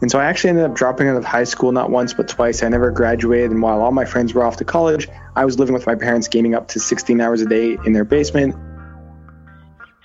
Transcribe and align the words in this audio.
And 0.00 0.10
so 0.10 0.18
I 0.18 0.24
actually 0.24 0.50
ended 0.50 0.64
up 0.64 0.74
dropping 0.74 1.08
out 1.08 1.16
of 1.16 1.24
high 1.24 1.44
school 1.44 1.72
not 1.72 1.90
once 1.90 2.12
but 2.12 2.28
twice. 2.28 2.62
I 2.62 2.68
never 2.68 2.90
graduated, 2.90 3.50
and 3.50 3.62
while 3.62 3.80
all 3.80 3.92
my 3.92 4.04
friends 4.04 4.34
were 4.34 4.44
off 4.44 4.56
to 4.58 4.64
college, 4.64 5.08
I 5.36 5.44
was 5.44 5.58
living 5.58 5.74
with 5.74 5.86
my 5.86 5.94
parents, 5.94 6.28
gaming 6.28 6.54
up 6.54 6.68
to 6.68 6.80
16 6.80 7.20
hours 7.20 7.40
a 7.40 7.46
day 7.46 7.78
in 7.86 7.92
their 7.92 8.04
basement. 8.04 8.54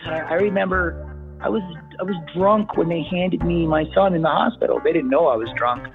I 0.05 0.35
remember 0.35 1.05
I 1.41 1.49
was 1.49 1.61
I 1.99 2.03
was 2.03 2.15
drunk 2.33 2.77
when 2.77 2.87
they 2.87 3.03
handed 3.03 3.43
me 3.43 3.67
my 3.67 3.85
son 3.93 4.13
in 4.13 4.21
the 4.21 4.29
hospital. 4.29 4.79
They 4.83 4.93
didn't 4.93 5.09
know 5.09 5.27
I 5.27 5.35
was 5.35 5.49
drunk. 5.55 5.87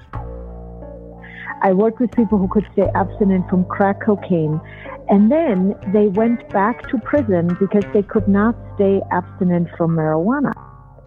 I 1.63 1.73
worked 1.73 1.99
with 1.99 2.13
people 2.13 2.37
who 2.37 2.49
could 2.49 2.67
stay 2.73 2.87
abstinent 2.95 3.49
from 3.49 3.65
crack 3.65 4.03
cocaine, 4.05 4.61
and 5.09 5.31
then 5.31 5.75
they 5.93 6.09
went 6.09 6.47
back 6.51 6.89
to 6.91 6.99
prison 6.99 7.57
because 7.59 7.85
they 7.95 8.03
could 8.03 8.29
not 8.29 8.55
stay 8.75 9.01
abstinent 9.11 9.69
from 9.77 9.97
marijuana. 9.97 10.53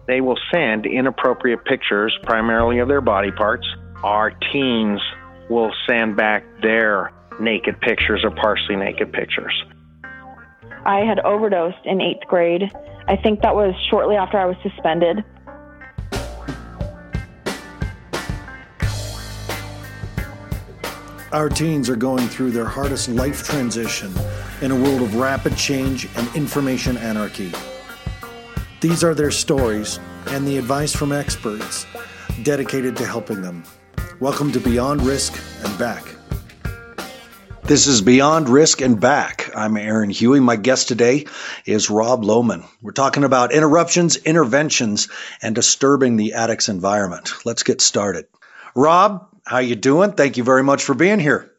They 0.08 0.22
will 0.22 0.38
send 0.50 0.86
inappropriate 0.86 1.66
pictures, 1.66 2.18
primarily 2.22 2.78
of 2.78 2.88
their 2.88 3.02
body 3.02 3.30
parts. 3.30 3.66
Our 4.02 4.30
teens 4.30 5.02
will 5.50 5.70
send 5.86 6.16
back 6.16 6.44
their 6.62 7.12
naked 7.38 7.78
pictures 7.82 8.24
or 8.24 8.30
partially 8.30 8.76
naked 8.76 9.12
pictures. 9.12 9.52
I 10.86 11.00
had 11.00 11.20
overdosed 11.20 11.84
in 11.84 12.00
eighth 12.00 12.26
grade. 12.26 12.72
I 13.06 13.16
think 13.16 13.42
that 13.42 13.54
was 13.54 13.74
shortly 13.90 14.16
after 14.16 14.38
I 14.38 14.46
was 14.46 14.56
suspended. 14.62 15.22
Our 21.32 21.50
teens 21.50 21.90
are 21.90 21.96
going 21.96 22.26
through 22.28 22.52
their 22.52 22.64
hardest 22.64 23.10
life 23.10 23.44
transition 23.44 24.14
in 24.62 24.70
a 24.70 24.74
world 24.74 25.02
of 25.02 25.16
rapid 25.16 25.54
change 25.58 26.08
and 26.16 26.34
information 26.34 26.96
anarchy. 26.96 27.52
These 28.80 29.02
are 29.02 29.12
their 29.12 29.32
stories 29.32 29.98
and 30.28 30.46
the 30.46 30.56
advice 30.56 30.94
from 30.94 31.10
experts 31.10 31.84
dedicated 32.44 32.96
to 32.98 33.06
helping 33.06 33.42
them. 33.42 33.64
Welcome 34.20 34.52
to 34.52 34.60
Beyond 34.60 35.02
Risk 35.02 35.36
and 35.64 35.78
Back. 35.80 36.04
This 37.64 37.88
is 37.88 38.02
Beyond 38.02 38.48
Risk 38.48 38.80
and 38.80 39.00
Back. 39.00 39.50
I'm 39.56 39.76
Aaron 39.76 40.10
Huey. 40.10 40.38
My 40.38 40.54
guest 40.54 40.86
today 40.86 41.26
is 41.66 41.90
Rob 41.90 42.22
Lohman. 42.22 42.68
We're 42.80 42.92
talking 42.92 43.24
about 43.24 43.52
interruptions, 43.52 44.16
interventions, 44.16 45.08
and 45.42 45.56
disturbing 45.56 46.14
the 46.14 46.34
addict's 46.34 46.68
environment. 46.68 47.32
Let's 47.44 47.64
get 47.64 47.80
started. 47.80 48.26
Rob, 48.76 49.26
how 49.44 49.58
you 49.58 49.74
doing? 49.74 50.12
Thank 50.12 50.36
you 50.36 50.44
very 50.44 50.62
much 50.62 50.84
for 50.84 50.94
being 50.94 51.18
here. 51.18 51.50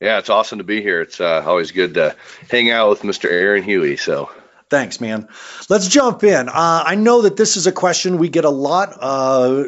Yeah, 0.00 0.16
it's 0.18 0.30
awesome 0.30 0.58
to 0.58 0.64
be 0.64 0.80
here. 0.80 1.02
It's 1.02 1.20
uh, 1.20 1.42
always 1.44 1.72
good 1.72 1.94
to 1.94 2.16
hang 2.50 2.70
out 2.70 2.88
with 2.88 3.02
Mr. 3.02 3.30
Aaron 3.30 3.64
Huey. 3.64 3.98
So 3.98 4.30
Thanks, 4.70 5.00
man. 5.00 5.28
Let's 5.70 5.88
jump 5.88 6.22
in. 6.24 6.48
Uh, 6.48 6.82
I 6.84 6.94
know 6.94 7.22
that 7.22 7.36
this 7.36 7.56
is 7.56 7.66
a 7.66 7.72
question 7.72 8.18
we 8.18 8.28
get 8.28 8.44
a 8.44 8.50
lot. 8.50 8.94
Uh, 9.00 9.64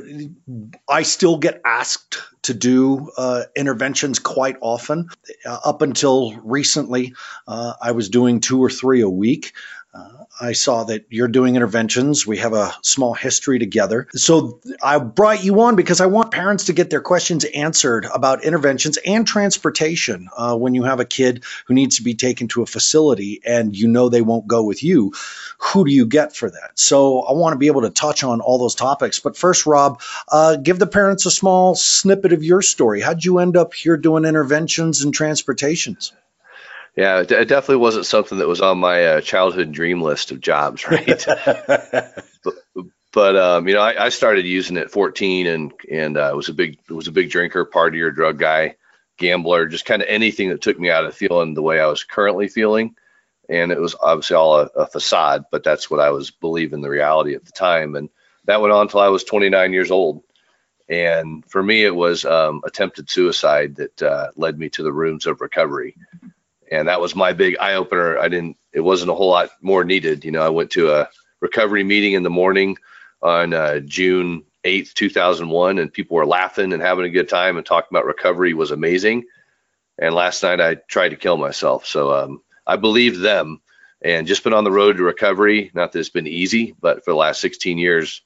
I 0.88 1.04
still 1.04 1.38
get 1.38 1.62
asked 1.64 2.18
to 2.42 2.54
do 2.54 3.10
uh, 3.16 3.44
interventions 3.56 4.18
quite 4.18 4.56
often. 4.60 5.08
Uh, 5.46 5.58
up 5.64 5.80
until 5.80 6.34
recently, 6.42 7.14
uh, 7.48 7.74
I 7.80 7.92
was 7.92 8.10
doing 8.10 8.40
two 8.40 8.62
or 8.62 8.68
three 8.68 9.00
a 9.00 9.08
week. 9.08 9.52
Uh, 9.92 10.08
I 10.40 10.52
saw 10.52 10.84
that 10.84 11.06
you're 11.10 11.26
doing 11.26 11.56
interventions. 11.56 12.24
We 12.24 12.38
have 12.38 12.52
a 12.52 12.72
small 12.82 13.12
history 13.12 13.58
together. 13.58 14.06
So 14.14 14.60
I 14.80 14.98
brought 14.98 15.42
you 15.42 15.60
on 15.62 15.74
because 15.74 16.00
I 16.00 16.06
want 16.06 16.30
parents 16.30 16.66
to 16.66 16.72
get 16.72 16.90
their 16.90 17.00
questions 17.00 17.44
answered 17.44 18.06
about 18.12 18.44
interventions 18.44 18.98
and 18.98 19.26
transportation. 19.26 20.28
Uh, 20.36 20.56
when 20.56 20.74
you 20.74 20.84
have 20.84 21.00
a 21.00 21.04
kid 21.04 21.42
who 21.66 21.74
needs 21.74 21.96
to 21.96 22.04
be 22.04 22.14
taken 22.14 22.46
to 22.48 22.62
a 22.62 22.66
facility 22.66 23.40
and 23.44 23.76
you 23.76 23.88
know 23.88 24.08
they 24.08 24.22
won't 24.22 24.46
go 24.46 24.62
with 24.62 24.84
you, 24.84 25.12
who 25.58 25.84
do 25.84 25.92
you 25.92 26.06
get 26.06 26.36
for 26.36 26.48
that? 26.48 26.78
So 26.78 27.22
I 27.22 27.32
want 27.32 27.54
to 27.54 27.58
be 27.58 27.66
able 27.66 27.82
to 27.82 27.90
touch 27.90 28.22
on 28.22 28.40
all 28.40 28.58
those 28.58 28.76
topics. 28.76 29.18
But 29.18 29.36
first, 29.36 29.66
Rob, 29.66 30.00
uh, 30.30 30.54
give 30.54 30.78
the 30.78 30.86
parents 30.86 31.26
a 31.26 31.32
small 31.32 31.74
snippet 31.74 32.32
of 32.32 32.44
your 32.44 32.62
story. 32.62 33.00
How'd 33.00 33.24
you 33.24 33.40
end 33.40 33.56
up 33.56 33.74
here 33.74 33.96
doing 33.96 34.24
interventions 34.24 35.02
and 35.02 35.12
transportations? 35.12 36.12
Yeah, 36.96 37.20
it 37.20 37.28
definitely 37.28 37.76
wasn't 37.76 38.06
something 38.06 38.38
that 38.38 38.48
was 38.48 38.60
on 38.60 38.78
my 38.78 39.04
uh, 39.04 39.20
childhood 39.20 39.72
dream 39.72 40.02
list 40.02 40.32
of 40.32 40.40
jobs, 40.40 40.86
right? 40.86 41.24
but, 41.46 42.54
but 43.12 43.36
um, 43.36 43.68
you 43.68 43.74
know, 43.74 43.80
I, 43.80 44.06
I, 44.06 44.08
started 44.08 44.44
using 44.44 44.76
it 44.76 44.84
at 44.84 44.90
14, 44.90 45.46
and 45.46 45.72
and 45.90 46.16
uh, 46.16 46.32
was 46.34 46.48
a 46.48 46.54
big 46.54 46.78
was 46.88 47.06
a 47.06 47.12
big 47.12 47.30
drinker, 47.30 47.64
partier, 47.64 48.12
drug 48.12 48.38
guy, 48.38 48.76
gambler, 49.18 49.66
just 49.66 49.84
kind 49.84 50.02
of 50.02 50.08
anything 50.08 50.48
that 50.48 50.62
took 50.62 50.78
me 50.78 50.90
out 50.90 51.04
of 51.04 51.14
feeling 51.14 51.54
the 51.54 51.62
way 51.62 51.78
I 51.78 51.86
was 51.86 52.02
currently 52.02 52.48
feeling. 52.48 52.96
And 53.48 53.72
it 53.72 53.80
was 53.80 53.96
obviously 54.00 54.36
all 54.36 54.60
a, 54.60 54.66
a 54.76 54.86
facade, 54.86 55.44
but 55.50 55.64
that's 55.64 55.90
what 55.90 56.00
I 56.00 56.10
was 56.10 56.30
believing 56.30 56.82
the 56.82 56.90
reality 56.90 57.34
at 57.34 57.44
the 57.44 57.52
time. 57.52 57.96
And 57.96 58.08
that 58.44 58.60
went 58.60 58.72
on 58.72 58.82
until 58.82 59.00
I 59.00 59.08
was 59.08 59.24
29 59.24 59.72
years 59.72 59.90
old. 59.90 60.22
And 60.88 61.44
for 61.48 61.62
me, 61.62 61.84
it 61.84 61.94
was 61.94 62.24
um, 62.24 62.62
attempted 62.64 63.10
suicide 63.10 63.76
that 63.76 64.02
uh, 64.02 64.28
led 64.36 64.58
me 64.58 64.68
to 64.70 64.82
the 64.82 64.92
rooms 64.92 65.26
of 65.26 65.40
recovery 65.40 65.96
and 66.70 66.88
that 66.88 67.00
was 67.00 67.16
my 67.16 67.32
big 67.32 67.56
eye 67.58 67.74
opener. 67.74 68.18
I 68.18 68.28
didn't. 68.28 68.56
It 68.72 68.80
wasn't 68.80 69.10
a 69.10 69.14
whole 69.14 69.30
lot 69.30 69.50
more 69.60 69.84
needed. 69.84 70.24
You 70.24 70.30
know, 70.30 70.42
I 70.42 70.50
went 70.50 70.70
to 70.72 70.92
a 70.92 71.08
recovery 71.40 71.84
meeting 71.84 72.12
in 72.12 72.22
the 72.22 72.30
morning 72.30 72.76
on 73.22 73.52
uh, 73.52 73.80
June 73.80 74.44
8th, 74.64 74.94
2001, 74.94 75.78
and 75.78 75.92
people 75.92 76.16
were 76.16 76.26
laughing 76.26 76.72
and 76.72 76.82
having 76.82 77.04
a 77.04 77.10
good 77.10 77.28
time 77.28 77.56
and 77.56 77.66
talking 77.66 77.88
about 77.90 78.06
recovery 78.06 78.54
was 78.54 78.70
amazing. 78.70 79.24
And 79.98 80.14
last 80.14 80.42
night 80.42 80.60
I 80.60 80.74
tried 80.76 81.10
to 81.10 81.16
kill 81.16 81.36
myself. 81.36 81.86
So 81.86 82.12
um, 82.12 82.42
I 82.66 82.76
believed 82.76 83.20
them 83.20 83.60
and 84.02 84.26
just 84.26 84.44
been 84.44 84.54
on 84.54 84.64
the 84.64 84.70
road 84.70 84.96
to 84.96 85.02
recovery. 85.02 85.70
Not 85.74 85.92
that 85.92 85.98
it's 85.98 86.08
been 86.08 86.26
easy, 86.26 86.74
but 86.80 87.04
for 87.04 87.10
the 87.10 87.16
last 87.16 87.40
16 87.40 87.78
years, 87.78 88.22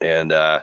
and 0.00 0.32
uh, 0.32 0.62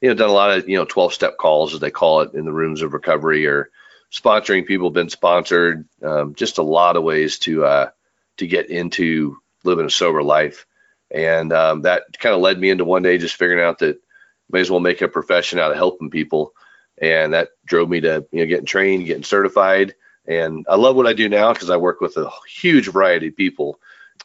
you 0.00 0.08
know, 0.08 0.14
done 0.14 0.28
a 0.28 0.32
lot 0.32 0.56
of 0.56 0.68
you 0.68 0.76
know 0.76 0.84
12 0.84 1.14
step 1.14 1.36
calls 1.36 1.74
as 1.74 1.80
they 1.80 1.90
call 1.90 2.20
it 2.20 2.34
in 2.34 2.44
the 2.44 2.52
rooms 2.52 2.82
of 2.82 2.92
recovery 2.92 3.46
or 3.46 3.70
sponsoring 4.12 4.66
people, 4.66 4.90
been 4.90 5.10
sponsored, 5.10 5.86
um, 6.02 6.34
just 6.34 6.58
a 6.58 6.62
lot 6.62 6.96
of 6.96 7.02
ways 7.02 7.38
to 7.40 7.64
uh, 7.64 7.90
to 8.38 8.46
get 8.46 8.70
into 8.70 9.38
living 9.64 9.86
a 9.86 9.90
sober 9.90 10.22
life, 10.22 10.66
and 11.10 11.52
um, 11.52 11.82
that 11.82 12.04
kind 12.18 12.34
of 12.34 12.40
led 12.40 12.58
me 12.58 12.70
into 12.70 12.84
one 12.84 13.02
day 13.02 13.18
just 13.18 13.36
figuring 13.36 13.62
out 13.62 13.78
that 13.80 14.00
may 14.50 14.60
as 14.60 14.70
well 14.70 14.80
make 14.80 15.02
a 15.02 15.08
profession 15.08 15.58
out 15.58 15.70
of 15.70 15.76
helping 15.76 16.10
people, 16.10 16.52
and 16.96 17.34
that 17.34 17.48
drove 17.64 17.88
me 17.88 18.00
to 18.00 18.26
you 18.32 18.40
know 18.40 18.46
getting 18.46 18.66
trained, 18.66 19.06
getting 19.06 19.24
certified, 19.24 19.94
and 20.26 20.66
I 20.68 20.76
love 20.76 20.96
what 20.96 21.06
I 21.06 21.14
do 21.14 21.28
now 21.28 21.52
because 21.52 21.70
I 21.70 21.76
work 21.76 22.00
with 22.00 22.16
a 22.16 22.30
huge 22.48 22.88
variety 22.88 23.28
of 23.28 23.36
people, 23.36 23.80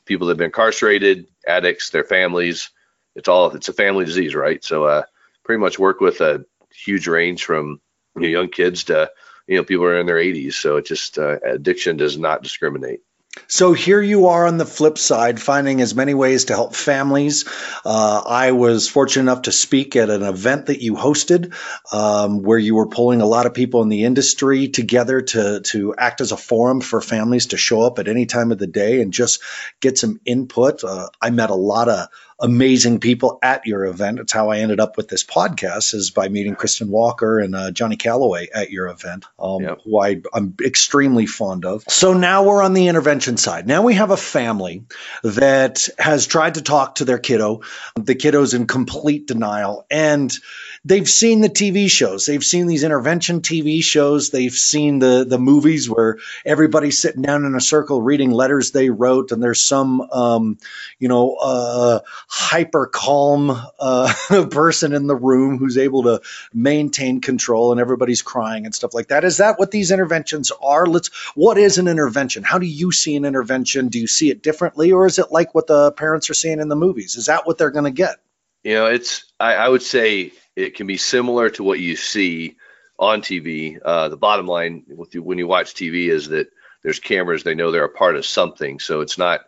people 0.06 0.28
that 0.28 0.32
have 0.32 0.38
been 0.38 0.46
incarcerated, 0.46 1.28
addicts, 1.48 1.90
their 1.90 2.04
families. 2.04 2.70
It's 3.16 3.28
all 3.28 3.52
it's 3.52 3.70
a 3.70 3.74
family 3.74 4.06
disease, 4.06 4.36
right? 4.36 4.64
So 4.64 4.86
uh, 4.86 5.04
pretty 5.44 5.60
much 5.60 5.80
work 5.80 6.00
with 6.00 6.22
a 6.22 6.46
huge 6.74 7.08
range 7.08 7.46
from 7.46 7.80
you 8.16 8.22
know, 8.22 8.28
young 8.28 8.50
kids 8.50 8.86
to 8.86 9.12
you 9.48 9.58
know 9.58 9.64
people 9.64 9.86
are 9.86 10.00
in 10.00 10.06
their 10.06 10.18
80s 10.18 10.54
so 10.54 10.78
it 10.78 10.86
just 10.86 11.18
uh, 11.18 11.40
addiction 11.40 11.98
does 11.98 12.18
not 12.18 12.44
discriminate 12.44 13.02
so 13.48 13.74
here 13.74 14.02
you 14.02 14.28
are 14.28 14.46
on 14.46 14.58
the 14.58 14.66
flip 14.66 14.98
side, 14.98 15.42
finding 15.42 15.82
as 15.82 15.96
many 15.96 16.14
ways 16.14 16.46
to 16.46 16.54
help 16.54 16.76
families. 16.76 17.46
Uh, 17.84 18.22
I 18.26 18.52
was 18.52 18.88
fortunate 18.88 19.24
enough 19.24 19.44
to 19.44 19.52
speak 19.52 19.96
at 19.96 20.12
an 20.12 20.22
event 20.22 20.68
that 20.68 20.82
you 20.82 20.94
hosted, 20.94 21.56
um, 21.92 22.44
where 22.44 22.60
you 22.60 22.76
were 22.76 22.88
pulling 22.88 23.22
a 23.22 23.26
lot 23.26 23.48
of 23.48 23.56
people 23.56 23.82
in 23.82 23.90
the 23.90 24.04
industry 24.04 24.68
together 24.68 25.22
to 25.22 25.62
to 25.62 25.96
act 25.98 26.22
as 26.22 26.32
a 26.32 26.38
forum 26.38 26.80
for 26.80 27.02
families 27.02 27.48
to 27.48 27.58
show 27.58 27.82
up 27.82 27.98
at 27.98 28.08
any 28.08 28.28
time 28.28 28.52
of 28.52 28.60
the 28.60 28.68
day 28.68 29.02
and 29.02 29.12
just 29.14 29.42
get 29.80 29.98
some 29.98 30.20
input. 30.26 30.84
Uh, 30.84 31.10
I 31.20 31.32
met 31.32 31.50
a 31.50 31.56
lot 31.56 31.90
of 31.90 32.10
amazing 32.40 33.00
people 33.00 33.40
at 33.42 33.66
your 33.66 33.86
event. 33.86 34.20
It's 34.20 34.32
how 34.32 34.50
I 34.50 34.60
ended 34.60 34.80
up 34.80 34.98
with 34.98 35.08
this 35.08 35.24
podcast 35.24 35.94
is 35.94 36.12
by 36.12 36.30
meeting 36.30 36.56
Kristen 36.56 36.90
Walker 36.90 37.40
and 37.40 37.56
uh, 37.56 37.72
Johnny 37.72 37.96
Calloway 37.96 38.48
at 38.54 38.72
your 38.72 38.88
event, 38.88 39.26
um, 39.40 39.62
yep. 39.62 39.80
who 39.84 40.00
I, 40.00 40.22
I'm 40.34 40.56
extremely 40.64 41.26
fond 41.26 41.66
of. 41.66 41.84
So 41.88 42.14
now 42.14 42.44
we're 42.44 42.62
on 42.62 42.74
the 42.74 42.88
intervention 42.88 43.38
side. 43.38 43.68
Now 43.68 43.84
we 43.84 43.96
have 43.96 44.12
a 44.12 44.18
family 44.18 44.86
that 45.24 45.88
has 45.98 46.28
tried 46.28 46.56
to 46.56 46.62
talk 46.62 46.96
to 46.96 47.06
their 47.06 47.20
kiddo. 47.20 47.62
The 47.96 48.16
kiddo's 48.16 48.54
in 48.54 48.68
complete 48.68 49.28
denial 49.28 49.86
and 49.90 50.34
they've 50.86 51.10
seen 51.10 51.42
the 51.42 51.50
TV 51.50 51.90
shows. 51.90 52.26
They've 52.26 52.44
seen 52.44 52.68
these 52.68 52.84
intervention 52.84 53.42
TV 53.42 53.84
shows. 53.84 54.30
They've 54.30 54.54
seen 54.54 55.00
the 55.00 55.26
the 55.28 55.40
movies 55.40 55.90
where 55.90 56.18
everybody's 56.46 57.00
sitting 57.00 57.22
down 57.22 57.46
in 57.46 57.56
a 57.56 57.62
circle 57.62 58.02
reading 58.02 58.32
letters 58.32 58.72
they 58.72 58.90
wrote, 58.90 59.32
and 59.32 59.42
there's 59.42 59.64
some 59.64 60.02
um, 60.02 60.58
you 61.00 61.08
know 61.08 61.36
uh, 61.36 62.00
hyper 62.28 62.88
calm 62.88 63.52
uh, 63.80 64.14
person 64.52 64.94
in 64.94 65.08
the 65.08 65.16
room 65.16 65.58
who's 65.58 65.78
able 65.78 66.04
to 66.04 66.22
maintain 66.54 67.22
control, 67.22 67.72
and 67.72 67.82
everybody's 67.82 68.22
crying 68.22 68.66
and 68.66 68.74
stuff 68.74 68.94
like 68.94 69.10
that. 69.10 69.24
Is 69.24 69.38
that 69.38 69.60
what 69.60 69.72
these 69.72 69.92
interventions 69.92 70.52
are? 70.62 70.86
Let's. 70.86 71.10
What 71.36 71.58
is 71.58 71.78
an 71.78 71.88
intervention? 71.88 72.44
How 72.44 72.60
do 72.60 72.66
you 72.66 72.92
see 72.92 73.16
an 73.16 73.26
intervention? 73.26 73.90
Do 73.90 74.00
you 74.00 74.08
see 74.08 74.30
it 74.30 74.42
differently, 74.42 74.92
or 74.92 75.06
is 75.06 75.20
it 75.20 75.32
like 75.32 75.54
what 75.54 75.68
the 75.68 75.92
parents 75.92 76.30
are 76.30 76.36
seeing 76.36 76.60
in 76.60 76.70
the 76.70 76.76
movies? 76.76 77.16
Is 77.16 77.28
that 77.28 77.46
what 77.46 77.58
they're 77.58 77.72
going 77.72 77.86
to 77.86 77.92
get? 77.92 78.18
You 78.64 78.76
know, 78.76 78.86
it's. 78.88 79.26
I, 79.40 79.56
I 79.56 79.70
would 79.70 79.84
say 79.84 80.32
it 80.56 80.76
can 80.76 80.88
be 80.88 80.98
similar 80.98 81.50
to 81.52 81.64
what 81.64 81.80
you 81.80 81.96
see 81.96 82.58
on 82.98 83.22
TV. 83.22 83.80
Uh, 83.84 84.10
the 84.10 84.18
bottom 84.18 84.48
line 84.48 84.84
with 84.88 85.14
you, 85.16 85.24
when 85.24 85.38
you 85.38 85.48
watch 85.48 85.74
TV 85.74 86.08
is 86.10 86.30
that 86.30 86.48
there's 86.84 87.00
cameras. 87.00 87.44
They 87.44 87.56
know 87.56 87.72
they're 87.72 87.86
a 87.86 87.90
part 87.90 88.16
of 88.16 88.26
something, 88.26 88.80
so 88.80 89.02
it's 89.02 89.18
not 89.18 89.42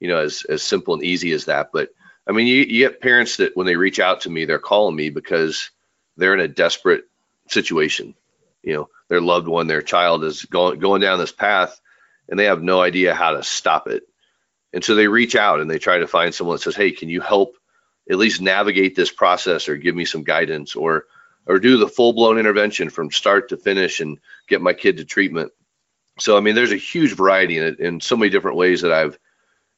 you 0.00 0.08
know 0.08 0.18
as 0.18 0.44
as 0.48 0.62
simple 0.62 0.94
and 0.94 1.04
easy 1.04 1.32
as 1.32 1.46
that. 1.46 1.70
But 1.72 1.90
I 2.26 2.32
mean, 2.32 2.46
you, 2.46 2.56
you 2.56 2.88
get 2.88 3.00
parents 3.00 3.36
that 3.38 3.56
when 3.56 3.66
they 3.66 3.76
reach 3.76 3.98
out 3.98 4.22
to 4.22 4.30
me, 4.30 4.44
they're 4.44 4.58
calling 4.58 4.94
me 4.94 5.10
because 5.10 5.70
they're 6.16 6.34
in 6.34 6.40
a 6.40 6.48
desperate 6.48 7.04
situation. 7.48 8.14
You 8.62 8.74
know, 8.74 8.88
their 9.08 9.20
loved 9.20 9.48
one, 9.48 9.66
their 9.66 9.82
child 9.82 10.24
is 10.24 10.44
going 10.44 10.78
going 10.78 11.00
down 11.00 11.18
this 11.18 11.32
path, 11.32 11.80
and 12.28 12.38
they 12.38 12.44
have 12.44 12.62
no 12.62 12.80
idea 12.80 13.14
how 13.14 13.32
to 13.32 13.42
stop 13.42 13.88
it. 13.88 14.04
And 14.72 14.84
so 14.84 14.94
they 14.94 15.08
reach 15.08 15.36
out 15.36 15.60
and 15.60 15.70
they 15.70 15.78
try 15.78 15.98
to 15.98 16.06
find 16.06 16.34
someone 16.34 16.54
that 16.54 16.62
says, 16.62 16.76
"Hey, 16.76 16.92
can 16.92 17.08
you 17.08 17.20
help 17.20 17.56
at 18.10 18.18
least 18.18 18.40
navigate 18.40 18.94
this 18.94 19.10
process, 19.10 19.68
or 19.68 19.76
give 19.76 19.94
me 19.96 20.04
some 20.04 20.22
guidance, 20.22 20.76
or 20.76 21.06
or 21.46 21.58
do 21.58 21.76
the 21.76 21.88
full 21.88 22.12
blown 22.12 22.38
intervention 22.38 22.88
from 22.88 23.10
start 23.10 23.48
to 23.48 23.56
finish 23.56 24.00
and 24.00 24.18
get 24.48 24.62
my 24.62 24.72
kid 24.72 24.98
to 24.98 25.04
treatment?" 25.04 25.52
So 26.20 26.36
I 26.36 26.40
mean, 26.40 26.54
there's 26.54 26.72
a 26.72 26.76
huge 26.76 27.14
variety 27.16 27.58
in 27.58 27.64
it 27.64 27.80
in 27.80 28.00
so 28.00 28.16
many 28.16 28.30
different 28.30 28.56
ways 28.56 28.82
that 28.82 28.92
I've 28.92 29.18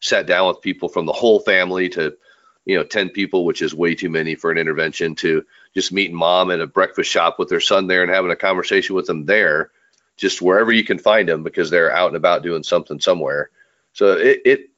sat 0.01 0.27
down 0.27 0.49
with 0.49 0.61
people 0.61 0.91
from 0.91 1.07
the 1.07 1.13
whole 1.13 1.41
family 1.41 1.89
to 1.89 2.17
you 2.65 2.77
know 2.77 2.85
10 2.85 3.11
people 3.11 3.45
which 3.45 3.63
is 3.63 3.75
way 3.75 3.95
too 3.95 4.09
many 4.09 4.35
for 4.35 4.51
an 4.51 4.59
intervention 4.59 5.15
to 5.15 5.45
just 5.75 5.93
meeting 5.93 6.17
mom 6.17 6.51
at 6.51 6.61
a 6.61 6.67
breakfast 6.67 7.11
shop 7.11 7.39
with 7.39 7.49
their 7.49 7.61
son 7.61 7.87
there 7.87 8.03
and 8.03 8.11
having 8.11 8.31
a 8.31 8.37
conversation 8.37 8.97
with 8.97 9.07
them 9.07 9.27
there 9.27 9.71
just 10.17 10.41
wherever 10.41 10.73
you 10.73 10.85
can 10.85 10.99
find 10.99 11.29
them 11.29 11.43
because 11.43 11.71
they're 11.71 11.93
out 11.93 12.09
and 12.09 12.17
about 12.17 12.43
doing 12.43 12.63
something 12.63 13.01
somewhere. 13.01 13.51
So 13.93 14.13
it, 14.13 14.43
it 14.45 14.71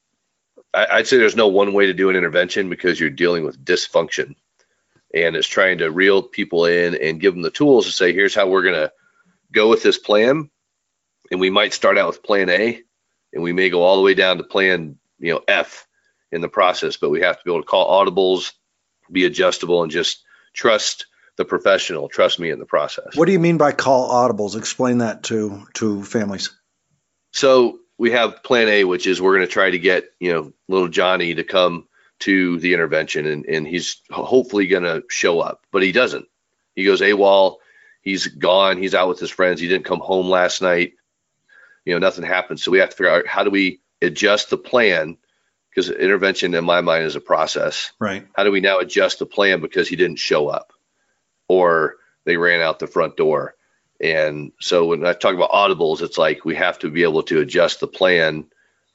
i'd 0.75 1.07
say 1.07 1.17
there's 1.17 1.37
no 1.37 1.49
one 1.49 1.73
way 1.73 1.87
to 1.87 1.95
do 1.95 2.11
an 2.11 2.17
intervention 2.17 2.69
because 2.69 3.01
you're 3.01 3.09
dealing 3.09 3.45
with 3.45 3.65
dysfunction. 3.65 4.35
And 5.15 5.37
it's 5.37 5.47
trying 5.47 5.79
to 5.79 5.91
reel 5.91 6.23
people 6.23 6.67
in 6.67 6.95
and 6.95 7.21
give 7.21 7.33
them 7.33 7.43
the 7.43 7.51
tools 7.51 7.87
to 7.87 7.93
say 7.93 8.13
here's 8.13 8.35
how 8.35 8.49
we're 8.49 8.63
going 8.63 8.75
to 8.75 8.93
go 9.53 9.71
with 9.71 9.83
this 9.83 9.97
plan. 9.97 10.51
And 11.31 11.41
we 11.41 11.49
might 11.49 11.73
start 11.73 11.97
out 11.97 12.09
with 12.09 12.23
plan 12.23 12.51
a 12.51 12.83
and 13.33 13.43
we 13.43 13.53
may 13.53 13.71
go 13.71 13.83
all 13.83 13.97
the 13.97 14.03
way 14.03 14.15
down 14.15 14.39
to 14.39 14.45
plan 14.45 14.99
you 15.19 15.33
know 15.33 15.43
f 15.49 15.87
in 16.33 16.41
the 16.41 16.49
process, 16.49 16.97
but 16.97 17.11
we 17.11 17.21
have 17.23 17.39
to 17.39 17.45
be 17.45 17.51
able 17.51 17.63
to 17.63 17.67
call 17.67 18.05
audibles, 18.05 18.53
be 19.11 19.25
adjustable, 19.25 19.83
and 19.83 19.93
just 19.93 20.23
trust 20.53 21.07
the 21.37 21.45
professional. 21.45 22.09
Trust 22.09 22.39
me 22.39 22.51
in 22.51 22.59
the 22.59 22.67
process. 22.67 23.15
What 23.15 23.27
do 23.27 23.33
you 23.33 23.39
mean 23.39 23.59
by 23.59 23.73
call 23.73 24.11
audibles? 24.11 24.57
Explain 24.57 24.99
that 24.99 25.25
to 25.25 25.67
to 25.75 26.03
families. 26.03 26.51
So 27.33 27.81
we 27.99 28.11
have 28.13 28.43
Plan 28.43 28.69
A, 28.69 28.85
which 28.85 29.07
is 29.07 29.21
we're 29.21 29.37
going 29.37 29.47
to 29.47 29.53
try 29.53 29.71
to 29.71 29.79
get 29.79 30.11
you 30.21 30.33
know 30.33 30.53
little 30.69 30.89
Johnny 30.89 31.35
to 31.35 31.45
come 31.45 31.87
to 32.21 32.59
the 32.59 32.75
intervention, 32.75 33.27
and 33.27 33.45
and 33.47 33.67
he's 33.67 34.03
hopefully 34.11 34.67
going 34.67 34.85
to 34.85 35.05
show 35.09 35.41
up, 35.41 35.65
but 35.71 35.83
he 35.83 35.93
doesn't. 35.93 36.27
He 36.75 36.85
goes 36.85 37.01
AWOL. 37.01 37.57
He's 38.03 38.27
gone. 38.27 38.79
He's 38.79 38.95
out 38.95 39.09
with 39.09 39.19
his 39.19 39.31
friends. 39.31 39.61
He 39.61 39.69
didn't 39.69 39.85
come 39.85 40.01
home 40.01 40.29
last 40.29 40.63
night. 40.63 40.93
You 41.85 41.93
know, 41.93 41.99
nothing 41.99 42.25
happened. 42.25 42.61
So 42.61 42.71
we 42.71 42.79
have 42.79 42.91
to 42.91 42.97
figure 42.97 43.11
out 43.11 43.27
how 43.27 43.45
do 43.45 43.51
we 43.51 43.81
adjust 44.01 44.51
the 44.51 44.59
plan 44.59 45.17
because 45.77 45.91
intervention 45.91 46.55
in 46.55 46.65
my 46.65 46.81
mind 46.81 47.05
is 47.05 47.17
a 47.17 47.21
process. 47.21 47.93
Right. 47.99 48.27
How 48.35 48.45
do 48.45 48.51
we 48.51 48.61
now 48.61 48.79
adjust 48.79 49.19
the 49.19 49.27
plan 49.27 49.61
because 49.61 49.87
he 49.87 49.97
didn't 49.97 50.19
show 50.19 50.49
up 50.49 50.73
or 51.49 51.97
they 52.25 52.39
ran 52.39 52.63
out 52.63 52.79
the 52.79 52.87
front 52.87 53.17
door? 53.17 53.55
And 54.01 54.53
so 54.59 54.87
when 54.87 55.07
I 55.07 55.13
talk 55.13 55.35
about 55.35 55.51
audibles, 55.51 56.01
it's 56.01 56.17
like 56.17 56.45
we 56.45 56.55
have 56.55 56.79
to 56.79 56.91
be 56.91 57.03
able 57.03 57.23
to 57.25 57.41
adjust 57.41 57.81
the 57.81 57.87
plan 57.87 58.47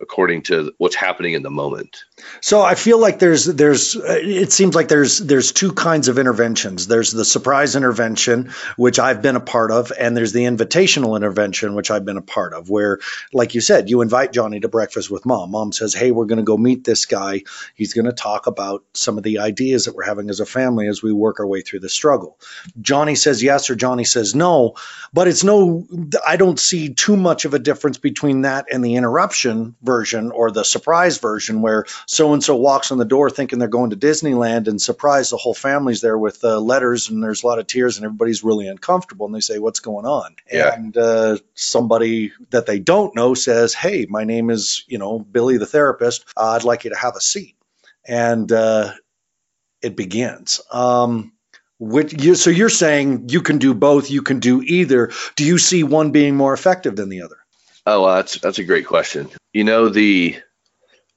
according 0.01 0.41
to 0.43 0.73
what's 0.77 0.95
happening 0.95 1.33
in 1.33 1.43
the 1.43 1.49
moment. 1.49 2.03
So 2.41 2.61
I 2.61 2.75
feel 2.75 2.99
like 2.99 3.19
there's 3.19 3.45
there's 3.45 3.95
it 3.95 4.51
seems 4.51 4.75
like 4.75 4.87
there's 4.87 5.19
there's 5.19 5.51
two 5.51 5.71
kinds 5.73 6.07
of 6.07 6.17
interventions. 6.17 6.87
There's 6.87 7.11
the 7.11 7.25
surprise 7.25 7.75
intervention, 7.75 8.51
which 8.77 8.99
I've 8.99 9.21
been 9.21 9.35
a 9.35 9.41
part 9.41 9.71
of, 9.71 9.91
and 9.97 10.15
there's 10.15 10.33
the 10.33 10.43
invitational 10.43 11.15
intervention, 11.15 11.75
which 11.75 11.91
I've 11.91 12.05
been 12.05 12.17
a 12.17 12.21
part 12.21 12.53
of, 12.53 12.69
where, 12.69 12.99
like 13.33 13.55
you 13.55 13.61
said, 13.61 13.89
you 13.89 14.01
invite 14.01 14.33
Johnny 14.33 14.59
to 14.59 14.67
breakfast 14.67 15.09
with 15.09 15.25
mom. 15.25 15.51
Mom 15.51 15.71
says, 15.71 15.93
"Hey, 15.93 16.11
we're 16.11 16.25
going 16.25 16.37
to 16.37 16.43
go 16.43 16.57
meet 16.57 16.83
this 16.83 17.05
guy. 17.05 17.43
He's 17.75 17.93
going 17.93 18.05
to 18.05 18.13
talk 18.13 18.47
about 18.47 18.83
some 18.93 19.17
of 19.17 19.23
the 19.23 19.39
ideas 19.39 19.85
that 19.85 19.95
we're 19.95 20.03
having 20.03 20.29
as 20.29 20.39
a 20.39 20.45
family 20.45 20.87
as 20.87 21.03
we 21.03 21.13
work 21.13 21.39
our 21.39 21.47
way 21.47 21.61
through 21.61 21.79
the 21.79 21.89
struggle." 21.89 22.37
Johnny 22.81 23.15
says 23.15 23.43
yes 23.43 23.69
or 23.69 23.75
Johnny 23.75 24.03
says 24.03 24.35
no, 24.35 24.75
but 25.13 25.27
it's 25.27 25.43
no. 25.43 25.87
I 26.25 26.37
don't 26.37 26.59
see 26.59 26.93
too 26.93 27.17
much 27.17 27.45
of 27.45 27.53
a 27.53 27.59
difference 27.59 27.97
between 27.97 28.41
that 28.41 28.65
and 28.71 28.83
the 28.83 28.95
interruption 28.95 29.75
version 29.91 30.31
or 30.31 30.51
the 30.51 30.63
surprise 30.63 31.17
version 31.17 31.61
where 31.61 31.85
so 32.05 32.33
and 32.33 32.43
so 32.43 32.55
walks 32.55 32.91
in 32.91 32.97
the 32.97 33.13
door 33.15 33.29
thinking 33.29 33.59
they're 33.59 33.67
going 33.79 33.89
to 33.89 33.97
Disneyland 33.97 34.67
and 34.67 34.81
surprise 34.81 35.29
the 35.29 35.37
whole 35.37 35.53
family's 35.53 36.01
there 36.01 36.17
with 36.17 36.43
uh, 36.43 36.59
letters 36.59 37.09
and 37.09 37.21
there's 37.23 37.43
a 37.43 37.47
lot 37.47 37.59
of 37.59 37.67
tears 37.67 37.97
and 37.97 38.05
everybody's 38.05 38.43
really 38.43 38.67
uncomfortable 38.67 39.25
and 39.25 39.35
they 39.35 39.41
say 39.41 39.59
what's 39.59 39.81
going 39.81 40.05
on? 40.05 40.35
Yeah. 40.51 40.73
and 40.73 40.95
uh, 40.97 41.37
somebody 41.55 42.31
that 42.51 42.65
they 42.65 42.79
don't 42.79 43.15
know 43.15 43.33
says 43.33 43.73
hey 43.73 44.05
my 44.09 44.23
name 44.23 44.49
is 44.49 44.85
you 44.87 44.97
know 44.97 45.19
Billy 45.19 45.57
the 45.57 45.65
therapist. 45.65 46.25
Uh, 46.37 46.51
I'd 46.51 46.63
like 46.63 46.83
you 46.85 46.91
to 46.91 46.97
have 46.97 47.15
a 47.15 47.21
seat. 47.21 47.55
And 48.07 48.51
uh, 48.51 48.93
it 49.81 49.95
begins. 49.95 50.61
Um, 50.71 51.33
which 51.79 52.23
you, 52.23 52.35
so 52.35 52.51
you're 52.51 52.69
saying 52.69 53.29
you 53.29 53.41
can 53.41 53.57
do 53.57 53.73
both 53.73 54.11
you 54.11 54.21
can 54.21 54.39
do 54.39 54.61
either. 54.61 55.11
Do 55.35 55.43
you 55.43 55.57
see 55.57 55.83
one 55.83 56.11
being 56.11 56.35
more 56.35 56.53
effective 56.53 56.95
than 56.95 57.09
the 57.09 57.23
other? 57.23 57.37
Oh, 57.87 58.03
well, 58.03 58.15
that's 58.15 58.39
that's 58.39 58.59
a 58.59 58.63
great 58.63 58.85
question. 58.85 59.29
You 59.53 59.63
know, 59.63 59.89
the 59.89 60.37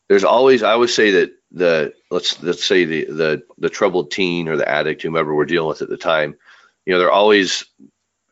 there's 0.09 0.25
always 0.25 0.63
I 0.63 0.73
always 0.73 0.95
say 0.95 1.13
that 1.13 1.33
the 1.53 1.95
let's 2.11 2.43
let's 2.43 2.65
say 2.65 2.85
the 2.85 3.05
the 3.07 3.43
the 3.59 3.71
troubled 3.71 4.11
teen 4.11 4.49
or 4.49 4.57
the 4.57 4.69
addict, 4.69 5.03
whomever 5.03 5.35
we're 5.35 5.45
dealing 5.45 5.69
with 5.69 5.83
at 5.83 5.89
the 5.89 5.97
time, 5.97 6.37
you 6.85 6.93
know, 6.93 6.99
they're 6.99 7.11
always 7.11 7.65